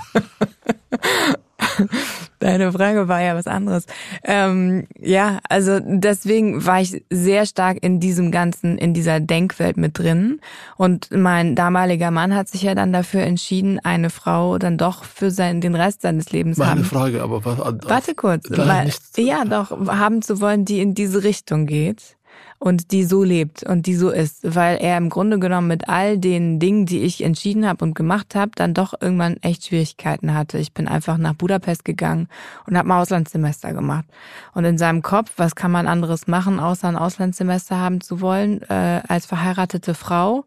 Deine 2.44 2.74
Frage 2.74 3.08
war 3.08 3.22
ja 3.22 3.36
was 3.36 3.48
anderes. 3.48 3.86
Ähm, 4.26 4.86
ja, 5.00 5.40
also 5.48 5.80
deswegen 5.82 6.66
war 6.66 6.82
ich 6.82 7.02
sehr 7.10 7.46
stark 7.46 7.78
in 7.82 8.02
diesem 8.02 8.32
ganzen, 8.32 8.78
in 8.78 8.94
dieser 8.94 9.22
Denkwelt 9.22 9.78
mit 9.78 9.98
drin. 9.98 10.42
Und 10.76 11.08
mein 11.12 11.56
damaliger 11.56 12.12
Mann 12.12 12.36
hat 12.36 12.50
sich 12.50 12.64
ja 12.64 12.76
dann 12.76 12.92
dafür 12.92 13.22
entschieden, 13.22 13.80
eine 13.86 14.10
Frau 14.10 14.58
dann 14.58 14.78
doch 14.78 15.06
für 15.06 15.32
sein, 15.32 15.62
den 15.62 15.74
Rest 15.74 16.02
seines 16.02 16.34
Lebens 16.34 16.58
Meine 16.58 16.72
haben. 16.72 16.84
Frage, 16.84 17.24
aber 17.24 17.46
was? 17.46 17.60
Warte 17.60 18.14
kurz, 18.14 18.50
weil, 18.50 18.92
ja, 19.16 19.46
doch 19.46 19.72
haben 19.88 20.22
zu 20.22 20.42
wollen, 20.42 20.66
die 20.66 20.82
in 20.82 20.94
diese 20.94 21.24
Richtung 21.24 21.66
geht 21.66 22.18
und 22.60 22.92
die 22.92 23.04
so 23.04 23.24
lebt 23.24 23.64
und 23.64 23.88
die 23.88 23.96
so 23.96 24.10
ist, 24.10 24.56
weil 24.56 24.78
er 24.78 24.98
im 24.98 25.10
Grunde 25.10 25.40
genommen 25.40 25.68
mit 25.68 25.90
all 25.90 26.18
den 26.18 26.60
Dingen, 26.60 26.86
die 26.86 27.00
ich 27.00 27.24
entschieden 27.24 27.68
habe 27.68 27.84
und 27.84 27.94
gemacht 27.94 28.36
habe, 28.36 28.52
dann 28.56 28.74
doch 28.74 28.94
irgendwann 29.00 29.38
echt 29.38 29.66
Schwierigkeiten 29.66 30.34
hatte. 30.34 30.58
Ich 30.58 30.74
bin 30.74 30.88
einfach 30.88 31.18
nach 31.18 31.34
Budapest 31.34 31.86
gegangen 31.86 32.28
und 32.66 32.78
habe 32.78 32.88
ein 32.90 33.00
Auslandssemester 33.00 33.74
gemacht. 33.74 34.06
Und 34.54 34.66
in 34.66 34.78
seinem 34.78 35.02
Kopf, 35.02 35.34
was 35.38 35.56
kann 35.56 35.72
man 35.72 35.88
anderes 35.88 36.28
machen, 36.28 36.60
außer 36.60 36.88
ein 36.88 36.96
Auslandssemester 36.96 37.78
haben 37.78 38.02
zu 38.02 38.22
wollen, 38.22 38.62
äh, 38.64 39.02
als 39.08 39.26
verheiratete 39.26 39.94
Frau? 39.94 40.46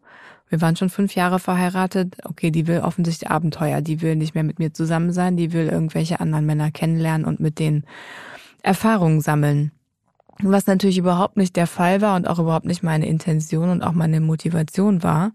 Wir 0.49 0.61
waren 0.61 0.75
schon 0.75 0.89
fünf 0.89 1.13
Jahre 1.15 1.39
verheiratet. 1.39 2.15
Okay, 2.23 2.51
die 2.51 2.67
will 2.67 2.79
offensichtlich 2.79 3.29
Abenteuer. 3.29 3.81
Die 3.81 4.01
will 4.01 4.15
nicht 4.15 4.33
mehr 4.33 4.45
mit 4.45 4.59
mir 4.59 4.73
zusammen 4.73 5.11
sein. 5.11 5.35
Die 5.35 5.51
will 5.51 5.67
irgendwelche 5.67 6.19
anderen 6.19 6.45
Männer 6.45 6.71
kennenlernen 6.71 7.25
und 7.25 7.39
mit 7.39 7.59
denen 7.59 7.83
Erfahrungen 8.63 9.21
sammeln 9.21 9.71
was 10.41 10.67
natürlich 10.67 10.97
überhaupt 10.97 11.37
nicht 11.37 11.55
der 11.55 11.67
Fall 11.67 12.01
war 12.01 12.15
und 12.15 12.27
auch 12.27 12.39
überhaupt 12.39 12.65
nicht 12.65 12.83
meine 12.83 13.07
Intention 13.07 13.69
und 13.69 13.81
auch 13.81 13.93
meine 13.93 14.21
Motivation 14.21 15.03
war. 15.03 15.31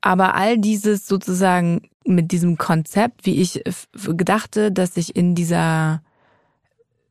Aber 0.00 0.34
all 0.34 0.58
dieses 0.58 1.06
sozusagen 1.06 1.88
mit 2.04 2.30
diesem 2.32 2.56
Konzept, 2.56 3.26
wie 3.26 3.40
ich 3.40 3.62
gedachte, 4.04 4.70
dass 4.72 4.96
ich 4.96 5.16
in 5.16 5.34
dieser 5.34 6.02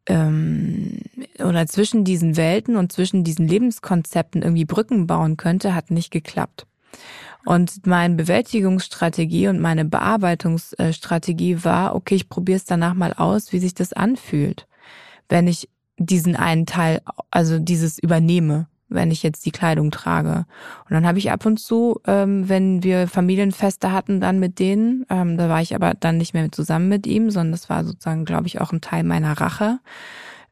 ähm, 0.07 1.01
oder 1.39 1.67
zwischen 1.67 2.03
diesen 2.03 2.37
Welten 2.37 2.77
und 2.77 2.91
zwischen 2.91 3.23
diesen 3.23 3.47
Lebenskonzepten 3.47 4.41
irgendwie 4.41 4.65
Brücken 4.65 5.05
bauen 5.05 5.37
könnte, 5.37 5.75
hat 5.75 5.91
nicht 5.91 6.11
geklappt. 6.11 6.65
Und 7.45 7.85
meine 7.85 8.15
Bewältigungsstrategie 8.15 9.47
und 9.47 9.59
meine 9.59 9.85
Bearbeitungsstrategie 9.85 11.63
war, 11.63 11.95
okay, 11.95 12.15
ich 12.15 12.29
probiere 12.29 12.57
es 12.57 12.65
danach 12.65 12.93
mal 12.93 13.13
aus, 13.13 13.53
wie 13.53 13.59
sich 13.59 13.73
das 13.73 13.93
anfühlt, 13.93 14.67
wenn 15.29 15.47
ich 15.47 15.69
diesen 15.97 16.35
einen 16.35 16.65
Teil, 16.65 17.01
also 17.31 17.59
dieses 17.59 17.99
übernehme, 17.99 18.67
wenn 18.89 19.11
ich 19.11 19.23
jetzt 19.23 19.45
die 19.45 19.51
Kleidung 19.51 19.91
trage. 19.91 20.45
Und 20.85 20.91
dann 20.91 21.05
habe 21.05 21.19
ich 21.19 21.31
ab 21.31 21.45
und 21.45 21.57
zu, 21.57 21.99
ähm, 22.05 22.47
wenn 22.47 22.83
wir 22.83 23.07
Familienfeste 23.07 23.91
hatten, 23.91 24.21
dann 24.21 24.39
mit 24.39 24.59
denen, 24.59 25.05
ähm, 25.09 25.37
da 25.37 25.49
war 25.49 25.61
ich 25.61 25.75
aber 25.75 25.93
dann 25.93 26.17
nicht 26.17 26.33
mehr 26.33 26.51
zusammen 26.51 26.87
mit 26.87 27.05
ihm, 27.05 27.29
sondern 27.29 27.51
das 27.51 27.69
war 27.69 27.83
sozusagen, 27.83 28.25
glaube 28.25 28.47
ich, 28.47 28.61
auch 28.61 28.71
ein 28.71 28.81
Teil 28.81 29.03
meiner 29.03 29.33
Rache. 29.33 29.79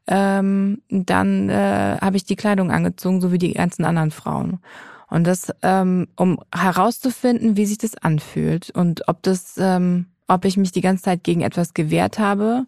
Ähm, 0.06 0.82
dann 0.88 1.48
äh, 1.48 1.98
habe 2.00 2.16
ich 2.16 2.24
die 2.24 2.36
Kleidung 2.36 2.70
angezogen, 2.70 3.20
so 3.20 3.32
wie 3.32 3.38
die 3.38 3.54
ganzen 3.54 3.84
anderen 3.84 4.10
Frauen. 4.10 4.60
Und 5.08 5.24
das, 5.24 5.52
ähm, 5.62 6.08
um 6.16 6.40
herauszufinden, 6.54 7.56
wie 7.56 7.66
sich 7.66 7.78
das 7.78 7.96
anfühlt 7.96 8.70
und 8.70 9.08
ob 9.08 9.22
das, 9.22 9.54
ähm, 9.58 10.06
ob 10.26 10.44
ich 10.44 10.56
mich 10.56 10.72
die 10.72 10.80
ganze 10.80 11.04
Zeit 11.04 11.24
gegen 11.24 11.42
etwas 11.42 11.74
gewehrt 11.74 12.18
habe, 12.18 12.66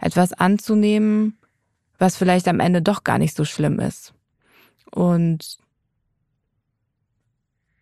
etwas 0.00 0.32
anzunehmen, 0.32 1.36
was 2.02 2.16
vielleicht 2.16 2.48
am 2.48 2.58
Ende 2.58 2.82
doch 2.82 3.04
gar 3.04 3.18
nicht 3.18 3.36
so 3.36 3.44
schlimm 3.44 3.78
ist. 3.78 4.12
Und 4.90 5.56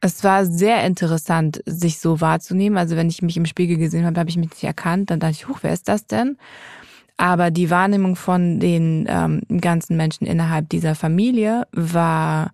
es 0.02 0.22
war 0.22 0.44
sehr 0.44 0.84
interessant, 0.84 1.62
sich 1.64 1.98
so 1.98 2.20
wahrzunehmen. 2.20 2.76
Also 2.76 2.96
wenn 2.96 3.08
ich 3.08 3.22
mich 3.22 3.38
im 3.38 3.46
Spiegel 3.46 3.78
gesehen 3.78 4.04
habe, 4.04 4.20
habe 4.20 4.28
ich 4.28 4.36
mich 4.36 4.50
nicht 4.50 4.62
erkannt. 4.62 5.10
Dann 5.10 5.20
dachte 5.20 5.32
ich, 5.32 5.48
huch, 5.48 5.60
wer 5.62 5.72
ist 5.72 5.88
das 5.88 6.06
denn? 6.06 6.36
Aber 7.16 7.50
die 7.50 7.70
Wahrnehmung 7.70 8.14
von 8.14 8.60
den 8.60 9.06
ähm, 9.08 9.40
ganzen 9.60 9.96
Menschen 9.96 10.26
innerhalb 10.26 10.68
dieser 10.68 10.94
Familie 10.94 11.66
war 11.72 12.52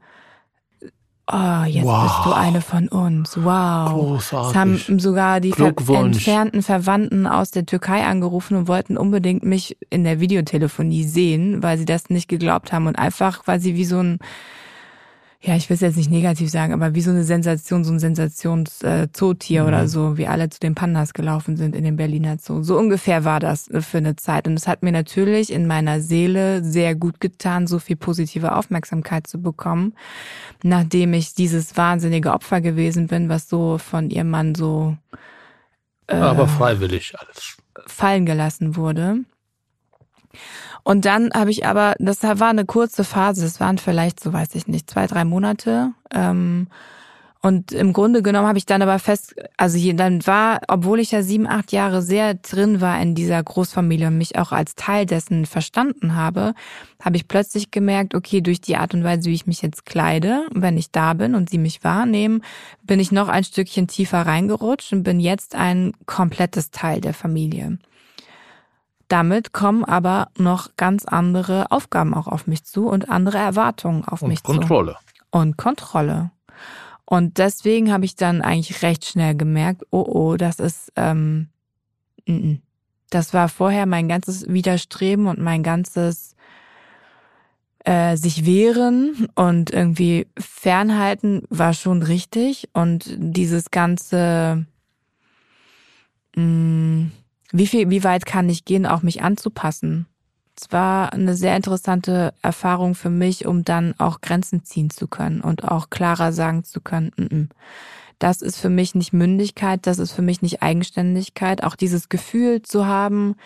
Oh, 1.28 1.64
jetzt 1.66 1.84
wow. 1.84 2.04
bist 2.04 2.26
du 2.26 2.32
eine 2.32 2.60
von 2.60 2.86
uns. 2.88 3.36
Wow. 3.36 3.92
Großartig. 3.92 4.50
Es 4.50 4.56
haben 4.56 4.98
sogar 5.00 5.40
die 5.40 5.52
ver 5.52 5.74
entfernten 5.88 6.62
Verwandten 6.62 7.26
aus 7.26 7.50
der 7.50 7.66
Türkei 7.66 8.04
angerufen 8.04 8.56
und 8.56 8.68
wollten 8.68 8.96
unbedingt 8.96 9.42
mich 9.42 9.76
in 9.90 10.04
der 10.04 10.20
Videotelefonie 10.20 11.02
sehen, 11.02 11.64
weil 11.64 11.78
sie 11.78 11.84
das 11.84 12.10
nicht 12.10 12.28
geglaubt 12.28 12.72
haben 12.72 12.86
und 12.86 12.96
einfach, 12.96 13.42
weil 13.46 13.58
sie 13.58 13.74
wie 13.74 13.84
so 13.84 13.98
ein 13.98 14.18
ja, 15.46 15.54
ich 15.54 15.70
will 15.70 15.76
es 15.76 15.80
jetzt 15.80 15.96
nicht 15.96 16.10
negativ 16.10 16.50
sagen, 16.50 16.72
aber 16.72 16.94
wie 16.94 17.00
so 17.00 17.12
eine 17.12 17.22
Sensation, 17.22 17.84
so 17.84 17.92
ein 17.92 18.00
Sensations-Zootier 18.00 19.62
mhm. 19.62 19.68
oder 19.68 19.86
so, 19.86 20.18
wie 20.18 20.26
alle 20.26 20.50
zu 20.50 20.58
den 20.58 20.74
Pandas 20.74 21.14
gelaufen 21.14 21.56
sind 21.56 21.76
in 21.76 21.84
den 21.84 21.94
Berliner 21.94 22.36
Zoo. 22.38 22.62
So 22.62 22.76
ungefähr 22.76 23.24
war 23.24 23.38
das 23.38 23.68
äh, 23.68 23.80
für 23.80 23.98
eine 23.98 24.16
Zeit. 24.16 24.48
Und 24.48 24.54
es 24.54 24.66
hat 24.66 24.82
mir 24.82 24.90
natürlich 24.90 25.52
in 25.52 25.68
meiner 25.68 26.00
Seele 26.00 26.64
sehr 26.64 26.96
gut 26.96 27.20
getan, 27.20 27.68
so 27.68 27.78
viel 27.78 27.94
positive 27.94 28.56
Aufmerksamkeit 28.56 29.28
zu 29.28 29.40
bekommen, 29.40 29.94
nachdem 30.64 31.14
ich 31.14 31.34
dieses 31.34 31.76
wahnsinnige 31.76 32.32
Opfer 32.32 32.60
gewesen 32.60 33.06
bin, 33.06 33.28
was 33.28 33.48
so 33.48 33.78
von 33.78 34.10
ihrem 34.10 34.30
Mann 34.30 34.56
so 34.56 34.96
äh, 36.08 36.16
aber 36.16 36.48
freiwillig 36.48 37.14
alles 37.18 37.56
fallen 37.86 38.26
gelassen 38.26 38.74
wurde. 38.74 39.18
Und 40.86 41.04
dann 41.04 41.30
habe 41.34 41.50
ich 41.50 41.66
aber, 41.66 41.96
das 41.98 42.22
war 42.22 42.48
eine 42.48 42.64
kurze 42.64 43.02
Phase, 43.02 43.42
das 43.42 43.58
waren 43.58 43.76
vielleicht, 43.76 44.20
so 44.20 44.32
weiß 44.32 44.54
ich 44.54 44.68
nicht, 44.68 44.88
zwei, 44.88 45.08
drei 45.08 45.24
Monate. 45.24 45.90
Ähm, 46.14 46.68
und 47.42 47.72
im 47.72 47.92
Grunde 47.92 48.22
genommen 48.22 48.46
habe 48.46 48.58
ich 48.58 48.66
dann 48.66 48.82
aber 48.82 49.00
fest, 49.00 49.34
also 49.56 49.76
hier, 49.78 49.94
dann 49.94 50.24
war, 50.28 50.60
obwohl 50.68 51.00
ich 51.00 51.10
ja 51.10 51.24
sieben, 51.24 51.48
acht 51.48 51.72
Jahre 51.72 52.02
sehr 52.02 52.34
drin 52.34 52.80
war 52.80 53.02
in 53.02 53.16
dieser 53.16 53.42
Großfamilie 53.42 54.06
und 54.06 54.18
mich 54.18 54.38
auch 54.38 54.52
als 54.52 54.76
Teil 54.76 55.06
dessen 55.06 55.44
verstanden 55.44 56.14
habe, 56.14 56.54
habe 57.02 57.16
ich 57.16 57.26
plötzlich 57.26 57.72
gemerkt, 57.72 58.14
okay, 58.14 58.40
durch 58.40 58.60
die 58.60 58.76
Art 58.76 58.94
und 58.94 59.02
Weise, 59.02 59.28
wie 59.28 59.34
ich 59.34 59.48
mich 59.48 59.62
jetzt 59.62 59.86
kleide, 59.86 60.46
wenn 60.52 60.78
ich 60.78 60.92
da 60.92 61.14
bin 61.14 61.34
und 61.34 61.50
sie 61.50 61.58
mich 61.58 61.82
wahrnehmen, 61.82 62.42
bin 62.84 63.00
ich 63.00 63.10
noch 63.10 63.26
ein 63.26 63.42
Stückchen 63.42 63.88
tiefer 63.88 64.20
reingerutscht 64.22 64.92
und 64.92 65.02
bin 65.02 65.18
jetzt 65.18 65.56
ein 65.56 65.94
komplettes 66.06 66.70
Teil 66.70 67.00
der 67.00 67.12
Familie. 67.12 67.78
Damit 69.08 69.52
kommen 69.52 69.84
aber 69.84 70.28
noch 70.36 70.76
ganz 70.76 71.04
andere 71.04 71.70
Aufgaben 71.70 72.14
auch 72.14 72.26
auf 72.26 72.46
mich 72.46 72.64
zu 72.64 72.88
und 72.88 73.08
andere 73.08 73.38
Erwartungen 73.38 74.04
auf 74.04 74.22
und 74.22 74.30
mich 74.30 74.42
Kontrolle. 74.42 74.96
zu. 75.08 75.38
Und 75.38 75.56
Kontrolle. 75.56 76.30
Und 77.04 77.38
deswegen 77.38 77.92
habe 77.92 78.04
ich 78.04 78.16
dann 78.16 78.42
eigentlich 78.42 78.82
recht 78.82 79.04
schnell 79.04 79.36
gemerkt, 79.36 79.82
oh 79.90 80.04
oh, 80.08 80.36
das 80.36 80.58
ist, 80.58 80.92
ähm, 80.96 81.48
n 82.26 82.42
-n. 82.42 82.60
das 83.10 83.32
war 83.32 83.48
vorher 83.48 83.86
mein 83.86 84.08
ganzes 84.08 84.48
Widerstreben 84.48 85.28
und 85.28 85.38
mein 85.38 85.62
ganzes 85.62 86.34
äh, 87.84 88.16
sich 88.16 88.44
wehren 88.44 89.28
und 89.36 89.70
irgendwie 89.70 90.26
fernhalten 90.36 91.42
war 91.48 91.72
schon 91.72 92.02
richtig 92.02 92.68
und 92.72 93.04
dieses 93.16 93.70
ganze 93.70 94.66
mh, 96.34 97.10
wie 97.52 97.66
viel, 97.66 97.90
wie 97.90 98.04
weit 98.04 98.26
kann 98.26 98.48
ich 98.48 98.64
gehen, 98.64 98.86
auch 98.86 99.02
mich 99.02 99.22
anzupassen? 99.22 100.06
Es 100.58 100.72
war 100.72 101.12
eine 101.12 101.36
sehr 101.36 101.54
interessante 101.54 102.32
Erfahrung 102.40 102.94
für 102.94 103.10
mich, 103.10 103.46
um 103.46 103.62
dann 103.64 103.94
auch 103.98 104.22
Grenzen 104.22 104.64
ziehen 104.64 104.88
zu 104.90 105.06
können 105.06 105.42
und 105.42 105.64
auch 105.64 105.90
klarer 105.90 106.32
sagen 106.32 106.64
zu 106.64 106.80
können, 106.80 107.12
n 107.18 107.28
-n. 107.28 107.48
das 108.18 108.40
ist 108.40 108.58
für 108.58 108.70
mich 108.70 108.94
nicht 108.94 109.12
Mündigkeit, 109.12 109.86
das 109.86 109.98
ist 109.98 110.12
für 110.12 110.22
mich 110.22 110.40
nicht 110.40 110.62
Eigenständigkeit. 110.62 111.62
Auch 111.62 111.76
dieses 111.76 112.08
Gefühl 112.08 112.62
zu 112.62 112.86
haben, 112.86 113.36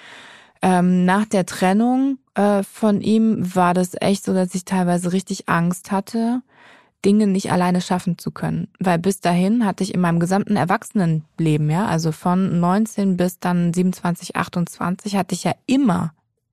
ähm, 0.62 1.04
nach 1.04 1.24
der 1.24 1.46
Trennung 1.46 2.18
äh, 2.34 2.62
von 2.62 3.00
ihm 3.00 3.54
war 3.56 3.74
das 3.74 3.96
echt 4.00 4.24
so, 4.24 4.32
dass 4.32 4.54
ich 4.54 4.64
teilweise 4.64 5.12
richtig 5.12 5.48
Angst 5.48 5.90
hatte, 5.90 6.42
Dinge 7.04 7.26
nicht 7.26 7.50
alleine 7.50 7.80
schaffen 7.80 8.18
zu 8.18 8.30
können. 8.30 8.68
Weil 8.78 8.98
bis 8.98 9.20
dahin 9.20 9.64
hatte 9.64 9.82
ich 9.82 9.94
in 9.94 10.00
meinem 10.00 10.20
gesamten 10.20 10.56
Erwachsenenleben, 10.56 11.70
ja, 11.70 11.86
also 11.86 12.12
von 12.12 12.60
19 12.60 13.16
bis 13.16 13.38
dann 13.38 13.72
27, 13.72 14.36
28, 14.36 15.16
hatte 15.16 15.34
ich 15.34 15.44
ja 15.44 15.54
immer, 15.66 16.12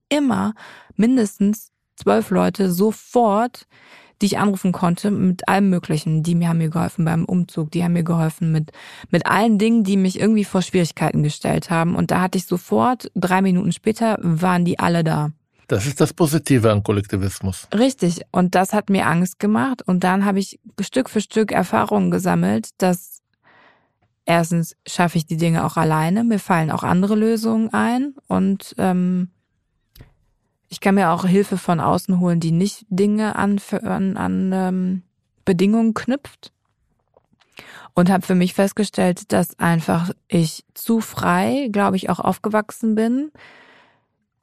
immer 0.09 0.53
mindestens 0.95 1.71
zwölf 1.95 2.29
Leute 2.29 2.71
sofort, 2.71 3.67
die 4.21 4.27
ich 4.27 4.39
anrufen 4.39 4.71
konnte 4.71 5.11
mit 5.11 5.47
allem 5.47 5.69
Möglichen. 5.69 6.23
Die 6.23 6.35
mir 6.35 6.49
haben 6.49 6.57
mir 6.57 6.69
geholfen 6.69 7.05
beim 7.05 7.25
Umzug, 7.25 7.71
die 7.71 7.83
haben 7.83 7.93
mir 7.93 8.03
geholfen 8.03 8.51
mit, 8.51 8.71
mit 9.11 9.25
allen 9.25 9.57
Dingen, 9.57 9.83
die 9.83 9.97
mich 9.97 10.19
irgendwie 10.19 10.45
vor 10.45 10.61
Schwierigkeiten 10.61 11.23
gestellt 11.23 11.69
haben. 11.69 11.95
Und 11.95 12.11
da 12.11 12.21
hatte 12.21 12.37
ich 12.37 12.45
sofort, 12.45 13.11
drei 13.15 13.41
Minuten 13.41 13.71
später, 13.71 14.17
waren 14.21 14.65
die 14.65 14.79
alle 14.79 15.03
da. 15.03 15.31
Das 15.67 15.85
ist 15.85 15.99
das 15.99 16.13
Positive 16.13 16.71
an 16.71 16.81
Kollektivismus. 16.83 17.67
Richtig. 17.73 18.21
Und 18.31 18.55
das 18.55 18.73
hat 18.73 18.89
mir 18.89 19.05
Angst 19.05 19.39
gemacht. 19.39 19.81
Und 19.81 20.03
dann 20.03 20.23
habe 20.23 20.39
ich 20.39 20.59
Stück 20.79 21.09
für 21.09 21.21
Stück 21.21 21.51
Erfahrungen 21.51 22.09
gesammelt, 22.09 22.69
dass 22.77 23.21
erstens 24.25 24.75
schaffe 24.87 25.17
ich 25.17 25.25
die 25.25 25.37
Dinge 25.37 25.65
auch 25.65 25.77
alleine, 25.77 26.23
mir 26.23 26.39
fallen 26.39 26.71
auch 26.71 26.83
andere 26.83 27.15
Lösungen 27.15 27.73
ein 27.73 28.13
und 28.27 28.75
ähm, 28.77 29.29
ich 30.69 30.81
kann 30.81 30.95
mir 30.95 31.11
auch 31.11 31.25
Hilfe 31.25 31.57
von 31.57 31.79
außen 31.79 32.19
holen, 32.19 32.39
die 32.39 32.51
nicht 32.51 32.85
Dinge 32.89 33.37
an, 33.37 33.59
an, 33.71 34.17
an 34.17 34.51
ähm, 34.53 35.03
Bedingungen 35.45 35.93
knüpft. 35.93 36.51
Und 37.93 38.11
habe 38.11 38.23
für 38.23 38.35
mich 38.35 38.53
festgestellt, 38.53 39.31
dass 39.31 39.57
einfach 39.57 40.11
ich 40.27 40.65
zu 40.75 41.01
frei, 41.01 41.69
glaube 41.71 41.95
ich, 41.95 42.11
auch 42.11 42.19
aufgewachsen 42.19 42.93
bin, 42.93 43.31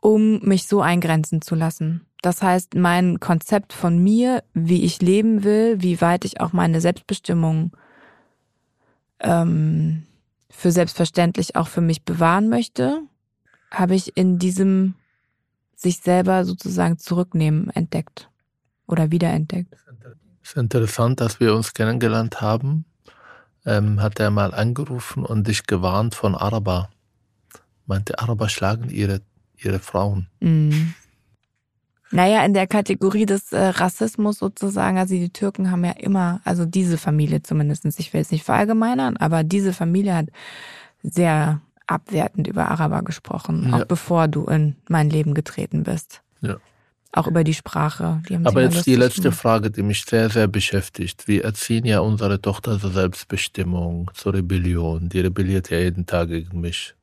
um 0.04 0.38
mich 0.40 0.66
so 0.66 0.82
eingrenzen 0.82 1.40
zu 1.40 1.54
lassen. 1.54 2.04
Das 2.20 2.42
heißt, 2.42 2.74
mein 2.74 3.20
Konzept 3.20 3.72
von 3.72 3.96
mir, 3.96 4.44
wie 4.52 4.84
ich 4.84 5.00
leben 5.00 5.44
will, 5.44 5.80
wie 5.80 6.02
weit 6.02 6.26
ich 6.26 6.42
auch 6.42 6.52
meine 6.52 6.82
Selbstbestimmung 6.82 7.74
ähm, 9.20 10.02
für 10.50 10.70
selbstverständlich 10.72 11.56
auch 11.56 11.68
für 11.68 11.80
mich 11.80 12.04
bewahren 12.04 12.50
möchte, 12.50 13.00
habe 13.70 13.94
ich 13.94 14.14
in 14.14 14.38
diesem 14.38 14.94
sich 15.74 16.00
selber 16.00 16.44
sozusagen 16.44 16.98
zurücknehmen 16.98 17.70
entdeckt 17.70 18.28
oder 18.86 19.10
wiederentdeckt. 19.10 19.74
Es 20.42 20.50
ist 20.50 20.56
interessant, 20.58 21.20
dass 21.20 21.40
wir 21.40 21.54
uns 21.54 21.72
kennengelernt 21.72 22.42
haben. 22.42 22.84
Ähm, 23.64 24.02
hat 24.02 24.20
er 24.20 24.30
mal 24.30 24.52
angerufen 24.52 25.24
und 25.24 25.48
dich 25.48 25.66
gewarnt 25.66 26.14
von 26.14 26.34
Araber. 26.34 26.90
Meinte, 27.86 28.18
Araber 28.18 28.50
schlagen 28.50 28.90
ihre, 28.90 29.22
ihre 29.64 29.78
Frauen. 29.78 30.28
Mhm. 30.40 30.94
Naja, 32.10 32.44
in 32.44 32.54
der 32.54 32.68
Kategorie 32.68 33.26
des 33.26 33.52
äh, 33.52 33.58
Rassismus 33.58 34.38
sozusagen, 34.38 34.98
also 34.98 35.14
die 35.14 35.30
Türken 35.30 35.70
haben 35.70 35.84
ja 35.84 35.92
immer, 35.92 36.40
also 36.44 36.64
diese 36.64 36.96
Familie 36.96 37.42
zumindest, 37.42 37.84
ich 37.98 38.12
will 38.12 38.20
es 38.20 38.30
nicht 38.30 38.44
verallgemeinern, 38.44 39.16
aber 39.16 39.42
diese 39.42 39.72
Familie 39.72 40.14
hat 40.14 40.26
sehr 41.02 41.60
abwertend 41.86 42.46
über 42.46 42.70
Araber 42.70 43.02
gesprochen, 43.02 43.68
ja. 43.68 43.78
auch 43.78 43.84
bevor 43.84 44.28
du 44.28 44.44
in 44.46 44.76
mein 44.88 45.10
Leben 45.10 45.34
getreten 45.34 45.82
bist. 45.82 46.22
Ja. 46.40 46.56
Auch 47.12 47.26
über 47.26 47.44
die 47.44 47.54
Sprache. 47.54 48.22
Die 48.28 48.36
Aber 48.36 48.62
jetzt 48.62 48.86
die 48.86 48.96
letzte 48.96 49.30
Frage, 49.30 49.70
die 49.70 49.82
mich 49.82 50.04
sehr, 50.04 50.30
sehr 50.30 50.48
beschäftigt. 50.48 51.28
Wir 51.28 51.44
erziehen 51.44 51.84
ja 51.84 52.00
unsere 52.00 52.40
Tochter 52.40 52.80
zur 52.80 52.90
Selbstbestimmung, 52.90 54.10
zur 54.14 54.34
Rebellion. 54.34 55.08
Die 55.10 55.20
rebelliert 55.20 55.70
ja 55.70 55.78
jeden 55.78 56.06
Tag 56.06 56.28
gegen 56.28 56.60
mich. 56.60 56.94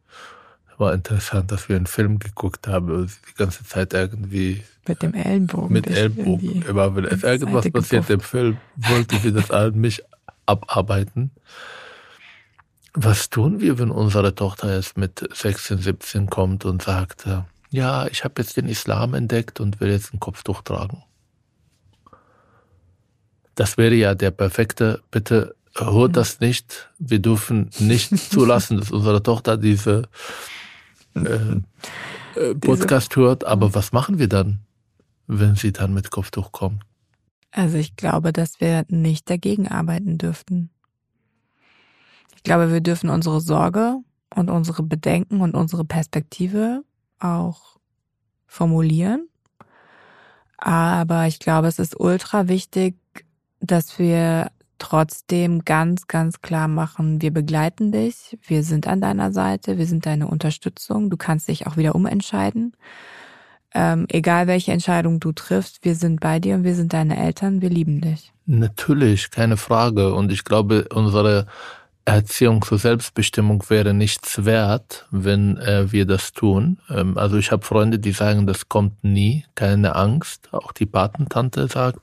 War 0.81 0.95
interessant, 0.95 1.51
dass 1.51 1.69
wir 1.69 1.75
einen 1.75 1.85
Film 1.85 2.17
geguckt 2.17 2.67
haben 2.67 2.89
und 2.89 3.11
die 3.29 3.35
ganze 3.35 3.63
Zeit 3.63 3.93
irgendwie 3.93 4.63
mit 4.87 5.03
dem 5.03 5.13
Ellenbogen. 5.13 5.71
Mit 5.71 5.85
Ellenbogen. 5.85 6.63
Immer 6.63 6.95
wenn 6.95 7.05
es 7.05 7.21
irgendwas 7.21 7.69
passiert 7.69 8.09
im 8.09 8.19
Film, 8.19 8.57
wollte 8.77 9.19
sie 9.19 9.31
das 9.31 9.51
an 9.51 9.75
mich 9.75 10.01
abarbeiten. 10.47 11.29
Was 12.95 13.29
tun 13.29 13.61
wir, 13.61 13.77
wenn 13.77 13.91
unsere 13.91 14.33
Tochter 14.33 14.75
jetzt 14.75 14.97
mit 14.97 15.23
16, 15.31 15.77
17 15.77 16.31
kommt 16.31 16.65
und 16.65 16.81
sagt, 16.81 17.27
äh, 17.27 17.43
ja, 17.69 18.07
ich 18.07 18.23
habe 18.23 18.41
jetzt 18.41 18.57
den 18.57 18.67
Islam 18.67 19.13
entdeckt 19.13 19.59
und 19.59 19.81
will 19.81 19.91
jetzt 19.91 20.15
ein 20.15 20.19
Kopftuch 20.19 20.63
tragen? 20.63 21.03
Das 23.53 23.77
wäre 23.77 23.93
ja 23.93 24.15
der 24.15 24.31
perfekte, 24.31 25.03
bitte 25.11 25.53
hört 25.75 26.17
das 26.17 26.39
nicht. 26.39 26.89
Wir 26.97 27.19
dürfen 27.19 27.69
nicht 27.77 28.17
zulassen, 28.17 28.77
dass 28.79 28.89
unsere 28.89 29.21
Tochter 29.21 29.57
diese 29.57 30.09
äh, 31.15 32.39
äh, 32.39 32.55
Podcast 32.55 33.15
hört. 33.15 33.45
Aber 33.45 33.73
was 33.73 33.91
machen 33.91 34.19
wir 34.19 34.27
dann, 34.27 34.59
wenn 35.27 35.55
sie 35.55 35.71
dann 35.71 35.93
mit 35.93 36.11
Kopftuch 36.11 36.51
kommt? 36.51 36.83
Also 37.51 37.77
ich 37.77 37.95
glaube, 37.95 38.31
dass 38.31 38.61
wir 38.61 38.85
nicht 38.87 39.29
dagegen 39.29 39.67
arbeiten 39.67 40.17
dürften. 40.17 40.69
Ich 42.35 42.43
glaube, 42.43 42.71
wir 42.71 42.81
dürfen 42.81 43.09
unsere 43.09 43.41
Sorge 43.41 43.97
und 44.33 44.49
unsere 44.49 44.83
Bedenken 44.83 45.41
und 45.41 45.53
unsere 45.53 45.85
Perspektive 45.85 46.83
auch 47.19 47.77
formulieren. 48.47 49.27
Aber 50.57 51.27
ich 51.27 51.39
glaube, 51.39 51.67
es 51.67 51.79
ist 51.79 51.99
ultra 51.99 52.47
wichtig, 52.47 52.95
dass 53.59 53.99
wir 53.99 54.51
trotzdem 54.81 55.63
ganz, 55.63 56.07
ganz 56.07 56.41
klar 56.41 56.67
machen, 56.67 57.21
wir 57.21 57.31
begleiten 57.31 57.91
dich, 57.91 58.37
wir 58.47 58.63
sind 58.63 58.87
an 58.87 58.99
deiner 58.99 59.31
Seite, 59.31 59.77
wir 59.77 59.85
sind 59.85 60.07
deine 60.07 60.27
Unterstützung, 60.27 61.11
du 61.11 61.17
kannst 61.17 61.47
dich 61.47 61.67
auch 61.67 61.77
wieder 61.77 61.93
umentscheiden. 61.93 62.75
Ähm, 63.73 64.05
egal 64.09 64.47
welche 64.47 64.71
Entscheidung 64.71 65.19
du 65.19 65.31
triffst, 65.31 65.85
wir 65.85 65.95
sind 65.95 66.19
bei 66.19 66.39
dir 66.39 66.55
und 66.55 66.63
wir 66.63 66.75
sind 66.75 66.93
deine 66.93 67.15
Eltern, 67.15 67.61
wir 67.61 67.69
lieben 67.69 68.01
dich. 68.01 68.33
Natürlich, 68.47 69.29
keine 69.29 69.55
Frage. 69.55 70.13
Und 70.13 70.31
ich 70.31 70.43
glaube, 70.43 70.87
unsere 70.91 71.45
Erziehung 72.03 72.63
zur 72.63 72.79
Selbstbestimmung 72.79 73.63
wäre 73.69 73.93
nichts 73.93 74.43
wert, 74.43 75.05
wenn 75.11 75.57
äh, 75.57 75.91
wir 75.91 76.05
das 76.05 76.33
tun. 76.33 76.79
Ähm, 76.89 77.17
also 77.17 77.37
ich 77.37 77.51
habe 77.51 77.63
Freunde, 77.63 77.99
die 77.99 78.11
sagen, 78.11 78.47
das 78.47 78.67
kommt 78.67 79.03
nie, 79.03 79.45
keine 79.53 79.95
Angst. 79.95 80.49
Auch 80.51 80.71
die 80.71 80.87
Patentante 80.87 81.67
sagt, 81.67 81.99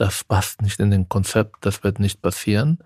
das 0.00 0.24
passt 0.24 0.62
nicht 0.62 0.80
in 0.80 0.90
den 0.90 1.10
Konzept, 1.10 1.66
das 1.66 1.84
wird 1.84 2.00
nicht 2.00 2.22
passieren. 2.22 2.78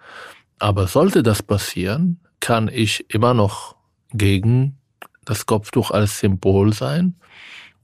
Aber 0.59 0.89
sollte 0.89 1.23
das 1.23 1.45
passieren, 1.45 2.19
kann 2.41 2.69
ich 2.69 3.09
immer 3.09 3.35
noch 3.35 3.77
gegen 4.13 4.79
das 5.25 5.47
Kopftuch 5.47 5.93
als 5.93 6.19
Symbol 6.19 6.73
sein 6.73 7.15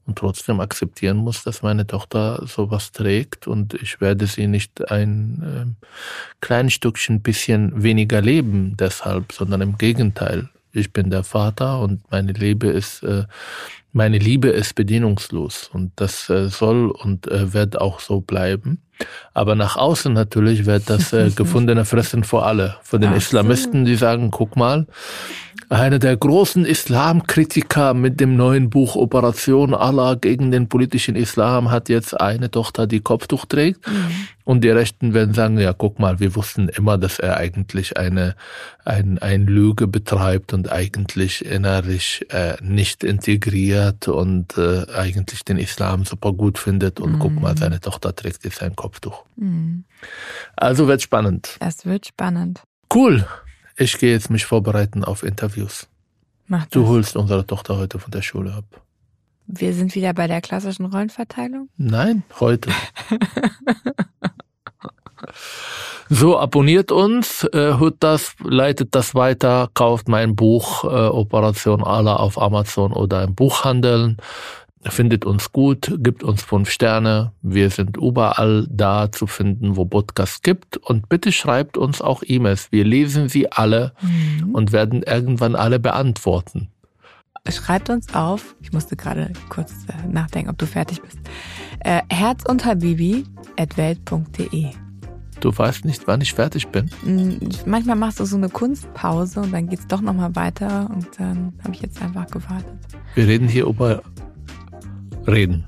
und 0.04 0.18
trotzdem 0.18 0.58
akzeptieren 0.58 1.16
muss, 1.16 1.44
dass 1.44 1.62
meine 1.62 1.86
Tochter 1.86 2.44
sowas 2.48 2.90
trägt 2.90 3.46
und 3.46 3.74
ich 3.74 4.00
werde 4.00 4.26
sie 4.26 4.48
nicht 4.48 4.90
ein 4.90 5.76
äh, 5.78 5.86
kleines 6.40 6.72
Stückchen 6.72 7.22
bisschen 7.22 7.84
weniger 7.84 8.20
leben 8.20 8.76
deshalb, 8.76 9.32
sondern 9.32 9.60
im 9.60 9.78
Gegenteil. 9.78 10.48
Ich 10.72 10.92
bin 10.92 11.10
der 11.10 11.24
Vater 11.24 11.80
und 11.80 12.10
meine 12.10 12.32
Liebe 12.32 12.68
ist 12.68 13.02
äh, 13.02 13.24
meine 13.92 14.18
Liebe 14.18 14.48
ist 14.48 14.76
bedienungslos 14.76 15.68
und 15.72 15.92
das 15.96 16.30
äh, 16.30 16.48
soll 16.48 16.90
und 16.90 17.26
äh, 17.26 17.52
wird 17.52 17.80
auch 17.80 17.98
so 17.98 18.20
bleiben. 18.20 18.82
Aber 19.34 19.54
nach 19.54 19.76
außen 19.76 20.12
natürlich 20.12 20.66
wird 20.66 20.88
das 20.88 21.12
äh, 21.12 21.30
gefundene 21.34 21.84
Fressen 21.84 22.22
vor 22.22 22.46
alle. 22.46 22.76
Von 22.82 23.00
den 23.00 23.14
Islamisten, 23.14 23.84
die 23.84 23.96
sagen, 23.96 24.30
guck 24.30 24.56
mal, 24.56 24.86
einer 25.70 26.00
der 26.00 26.16
großen 26.16 26.64
Islamkritiker 26.64 27.94
mit 27.94 28.18
dem 28.18 28.34
neuen 28.34 28.70
Buch 28.70 28.96
Operation 28.96 29.72
Allah 29.72 30.16
gegen 30.16 30.50
den 30.50 30.68
politischen 30.68 31.14
Islam 31.14 31.70
hat 31.70 31.88
jetzt 31.88 32.20
eine 32.20 32.50
Tochter, 32.50 32.88
die 32.88 33.00
Kopftuch 33.00 33.46
trägt. 33.46 33.86
Mhm. 33.86 34.10
Und 34.42 34.64
die 34.64 34.70
Rechten 34.70 35.14
werden 35.14 35.32
sagen, 35.32 35.58
ja, 35.60 35.72
guck 35.72 36.00
mal, 36.00 36.18
wir 36.18 36.34
wussten 36.34 36.68
immer, 36.68 36.98
dass 36.98 37.20
er 37.20 37.36
eigentlich 37.36 37.96
eine, 37.96 38.34
ein, 38.84 39.18
ein 39.18 39.46
Lüge 39.46 39.86
betreibt 39.86 40.52
und 40.54 40.72
eigentlich 40.72 41.44
innerlich 41.44 42.26
äh, 42.30 42.56
nicht 42.60 43.04
integriert 43.04 44.08
und 44.08 44.58
äh, 44.58 44.86
eigentlich 44.92 45.44
den 45.44 45.56
Islam 45.56 46.04
super 46.04 46.32
gut 46.32 46.58
findet. 46.58 46.98
Und 46.98 47.12
mhm. 47.12 47.18
guck 47.20 47.40
mal, 47.40 47.56
seine 47.56 47.78
Tochter 47.78 48.12
trägt 48.12 48.44
jetzt 48.44 48.60
ein 48.60 48.74
Kopftuch. 48.74 49.22
Mhm. 49.36 49.84
Also 50.56 50.88
wird 50.88 51.00
spannend. 51.00 51.56
Es 51.60 51.86
wird 51.86 52.06
spannend. 52.06 52.62
Cool. 52.92 53.24
Ich 53.80 53.96
gehe 53.96 54.12
jetzt 54.12 54.28
mich 54.28 54.44
vorbereiten 54.44 55.04
auf 55.04 55.22
Interviews. 55.22 55.88
Mach 56.48 56.64
das. 56.64 56.68
Du 56.68 56.86
holst 56.86 57.16
unsere 57.16 57.46
Tochter 57.46 57.78
heute 57.78 57.98
von 57.98 58.10
der 58.10 58.20
Schule 58.20 58.52
ab. 58.52 58.64
Wir 59.46 59.72
sind 59.72 59.94
wieder 59.94 60.12
bei 60.12 60.26
der 60.26 60.42
klassischen 60.42 60.84
Rollenverteilung? 60.84 61.70
Nein, 61.78 62.22
heute. 62.40 62.70
so, 66.10 66.38
abonniert 66.38 66.92
uns, 66.92 67.44
äh, 67.54 67.78
hört 67.78 67.96
das, 68.00 68.34
leitet 68.44 68.94
das 68.94 69.14
weiter, 69.14 69.70
kauft 69.72 70.08
mein 70.08 70.36
Buch 70.36 70.84
äh, 70.84 70.88
Operation 70.88 71.82
Ala 71.82 72.16
auf 72.16 72.38
Amazon 72.38 72.92
oder 72.92 73.24
im 73.24 73.34
Buchhandel 73.34 74.18
findet 74.82 75.24
uns 75.24 75.52
gut, 75.52 75.94
gibt 75.98 76.22
uns 76.22 76.42
fünf 76.42 76.70
Sterne. 76.70 77.32
Wir 77.42 77.70
sind 77.70 77.96
überall 77.96 78.66
da 78.70 79.12
zu 79.12 79.26
finden, 79.26 79.76
wo 79.76 79.84
Podcasts 79.84 80.42
gibt. 80.42 80.78
Und 80.78 81.08
bitte 81.08 81.32
schreibt 81.32 81.76
uns 81.76 82.00
auch 82.00 82.22
E-Mails. 82.26 82.72
Wir 82.72 82.84
lesen 82.84 83.28
sie 83.28 83.52
alle 83.52 83.92
mhm. 84.00 84.54
und 84.54 84.72
werden 84.72 85.02
irgendwann 85.02 85.54
alle 85.54 85.78
beantworten. 85.78 86.68
Schreibt 87.48 87.90
uns 87.90 88.14
auf, 88.14 88.54
ich 88.60 88.72
musste 88.72 88.96
gerade 88.96 89.32
kurz 89.48 89.72
äh, 89.88 90.08
nachdenken, 90.08 90.50
ob 90.50 90.58
du 90.58 90.66
fertig 90.66 91.00
bist. 91.02 91.18
Äh, 91.80 92.02
Herz 92.10 92.44
und 92.46 92.64
Habibi 92.64 93.24
at 93.58 93.76
welt.de. 93.76 94.70
Du 95.40 95.56
weißt 95.56 95.86
nicht, 95.86 96.06
wann 96.06 96.20
ich 96.20 96.34
fertig 96.34 96.68
bin. 96.68 96.90
Mm, 97.02 97.38
manchmal 97.64 97.96
machst 97.96 98.20
du 98.20 98.26
so 98.26 98.36
eine 98.36 98.50
Kunstpause 98.50 99.40
und 99.40 99.52
dann 99.52 99.68
geht's 99.68 99.86
doch 99.86 100.02
nochmal 100.02 100.36
weiter 100.36 100.90
und 100.90 101.08
dann 101.18 101.54
habe 101.64 101.74
ich 101.74 101.80
jetzt 101.80 102.00
einfach 102.02 102.26
gewartet. 102.26 102.76
Wir 103.14 103.26
reden 103.26 103.48
hier 103.48 103.66
über 103.66 104.02
Reden. 105.26 105.66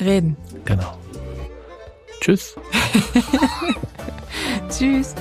Reden. 0.00 0.36
Genau. 0.64 0.96
Tschüss. 2.20 2.54
Tschüss. 4.70 5.14